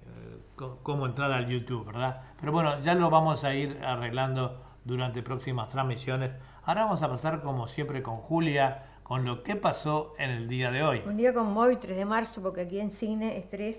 eh, 0.07 0.37
co- 0.55 0.79
cómo 0.83 1.07
entrar 1.07 1.31
al 1.31 1.47
YouTube, 1.47 1.85
¿verdad? 1.87 2.21
Pero 2.39 2.51
bueno, 2.51 2.79
ya 2.81 2.93
lo 2.93 3.09
vamos 3.09 3.43
a 3.43 3.53
ir 3.55 3.81
arreglando 3.83 4.61
durante 4.83 5.23
próximas 5.23 5.67
transmisiones. 5.69 6.31
Ahora 6.63 6.83
vamos 6.85 7.01
a 7.01 7.09
pasar, 7.09 7.41
como 7.41 7.65
siempre, 7.67 8.03
con 8.03 8.17
Julia, 8.17 8.83
con 9.05 9.23
lo 9.23 9.43
que 9.43 9.55
pasó 9.55 10.15
en 10.17 10.31
el 10.31 10.47
día 10.47 10.71
de 10.71 10.81
hoy. 10.81 11.03
Un 11.05 11.15
día 11.15 11.31
como 11.31 11.61
hoy, 11.61 11.75
3 11.75 11.95
de 11.95 12.05
marzo, 12.05 12.41
porque 12.41 12.61
aquí 12.61 12.79
en 12.79 12.89
Cine 12.89 13.37
es 13.37 13.47
3, 13.51 13.77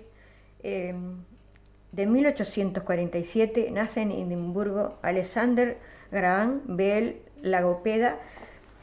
eh, 0.63 0.95
de 1.91 2.05
1847 2.05 3.69
nace 3.71 4.03
en 4.03 4.11
Edimburgo 4.11 4.97
Alexander 5.01 5.79
Graham 6.11 6.61
Bell 6.65 7.21
Lagopeda, 7.41 8.19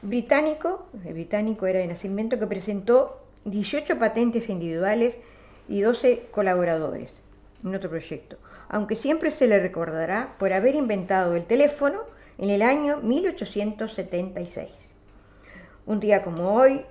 británico, 0.03 0.87
el 1.07 1.15
británico 1.15 1.67
era 1.67 1.79
de 1.79 1.87
nacimiento, 1.87 2.39
que 2.39 2.47
presentó 2.47 3.25
18 3.47 3.99
patentes 3.99 4.51
individuales 4.51 5.17
y 5.67 5.81
12 5.81 6.27
colaboradores 6.31 7.19
en 7.65 7.75
otro 7.75 7.89
proyecto, 7.89 8.37
aunque 8.69 8.97
siempre 8.97 9.31
se 9.31 9.47
le 9.47 9.61
recordará 9.61 10.35
por 10.39 10.53
haber 10.53 10.75
inventado 10.75 11.37
el 11.37 11.47
teléfono 11.47 12.01
en 12.37 12.51
el 12.51 12.61
año 12.61 12.99
1876. 12.99 14.84
Un 15.87 16.01
día 16.01 16.23
como 16.23 16.55
hoy, 16.55 16.83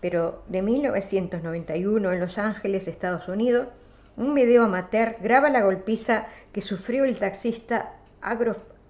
pero 0.00 0.42
de 0.48 0.62
1991 0.62 2.12
en 2.12 2.20
Los 2.20 2.38
Ángeles, 2.38 2.88
Estados 2.88 3.28
Unidos, 3.28 3.68
un 4.16 4.34
video 4.34 4.64
amateur 4.64 5.16
graba 5.20 5.50
la 5.50 5.62
golpiza 5.62 6.26
que 6.52 6.60
sufrió 6.60 7.04
el 7.04 7.18
taxista 7.18 7.92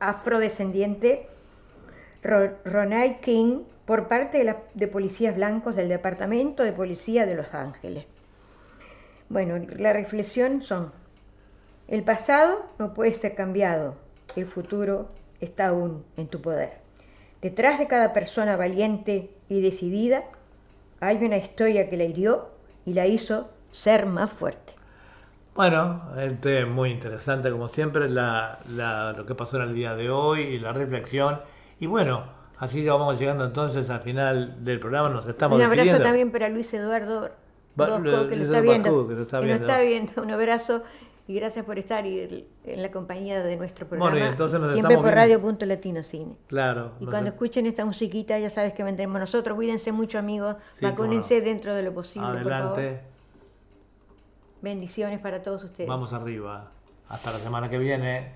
afrodescendiente 0.01 1.27
Ro- 2.23 2.55
Ronald 2.65 3.21
King 3.21 3.63
por 3.87 4.09
parte 4.09 4.39
de, 4.39 4.45
la- 4.45 4.63
de 4.75 4.89
policías 4.89 5.37
blancos 5.37 5.77
del 5.77 5.89
Departamento 5.89 6.63
de 6.63 6.73
Policía 6.73 7.27
de 7.27 7.35
Los 7.35 7.53
Ángeles. 7.55 8.07
Bueno, 9.29 9.59
la 9.77 9.93
reflexión 9.93 10.63
son, 10.63 10.93
el 11.89 12.03
pasado 12.03 12.65
no 12.79 12.95
puede 12.95 13.13
ser 13.15 13.35
cambiado, 13.35 13.97
el 14.37 14.47
futuro 14.47 15.09
está 15.41 15.69
aún 15.69 16.05
en 16.17 16.29
tu 16.29 16.41
poder. 16.41 16.84
Detrás 17.45 17.79
de 17.79 17.87
cada 17.87 18.09
persona 18.19 18.57
valiente 18.57 19.15
y 19.51 19.61
decidida 19.61 20.25
hay 21.01 21.17
una 21.25 21.37
historia 21.37 21.89
que 21.91 21.97
la 21.99 22.05
hirió 22.05 22.49
y 22.87 22.95
la 22.95 23.07
hizo 23.07 23.51
ser 23.71 24.07
más 24.07 24.31
fuerte. 24.33 24.73
Bueno, 25.55 26.03
este 26.19 26.65
muy 26.65 26.91
interesante 26.91 27.51
como 27.51 27.69
siempre 27.69 28.09
la, 28.09 28.59
la- 28.69 29.13
lo 29.13 29.25
que 29.27 29.35
pasó 29.35 29.57
en 29.59 29.65
el 29.69 29.75
día 29.75 29.95
de 29.95 30.11
hoy 30.11 30.41
y 30.41 30.59
la 30.59 30.73
reflexión. 30.73 31.41
Y 31.79 31.87
bueno, 31.87 32.25
así 32.59 32.83
ya 32.83 32.95
vamos 32.95 33.21
llegando 33.21 33.45
entonces 33.45 33.89
al 33.91 34.01
final 34.01 34.65
del 34.65 34.81
programa, 34.81 35.11
nos 35.11 35.27
estamos 35.29 35.57
un 35.59 35.63
abrazo 35.65 35.83
despidiendo. 35.83 36.05
también 36.09 36.33
para 36.33 36.49
Luis 36.49 36.73
Eduardo 36.75 37.31
Bosco, 37.77 38.29
que 38.29 38.37
lo 38.37 38.43
está 38.45 38.61
viendo. 38.61 39.09
Que 39.09 39.15
lo 39.15 39.55
está 39.55 39.81
viendo. 39.81 40.23
Un 40.23 40.31
abrazo 40.31 40.83
y 41.27 41.35
gracias 41.35 41.65
por 41.65 41.79
estar 41.79 42.05
y- 42.07 42.47
en 42.65 42.83
la 42.83 42.91
compañía 42.91 43.43
de 43.43 43.57
nuestro 43.57 43.87
programa. 43.87 44.11
Bueno, 44.11 44.27
y 44.27 44.29
entonces 44.29 44.61
nos 44.61 44.73
siempre 44.75 44.97
por. 44.97 45.07
Radio 45.07 45.41
Punto 45.41 45.65
Latino 45.67 46.03
Cine. 46.03 46.37
Claro. 46.49 46.93
Y 47.01 47.07
cuando 47.07 47.31
escuchen 47.31 47.67
esta 47.67 47.85
musiquita 47.85 48.39
ya 48.39 48.51
sabes 48.51 48.73
que 48.75 48.83
vendremos 48.85 49.19
nosotros. 49.21 49.55
Cuídense 49.57 49.91
mucho 49.93 50.19
amigos, 50.19 50.57
Sí, 50.79 50.85
vacúnense 50.85 51.39
no. 51.39 51.45
dentro 51.47 51.75
de 51.75 51.83
lo 51.83 51.95
posible, 51.95 52.29
por 52.29 52.37
favor. 52.51 52.53
Adelante. 52.79 53.01
Bendiciones 54.61 55.21
para 55.21 55.43
todos 55.43 55.65
ustedes. 55.65 55.89
Vamos 55.89 56.13
arriba. 56.13 56.71
Hasta 57.09 57.33
la 57.33 57.39
semana 57.39 57.69
que 57.69 57.79
viene. 57.79 58.33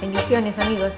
Bendiciones 0.00 0.58
amigos. 0.58 0.92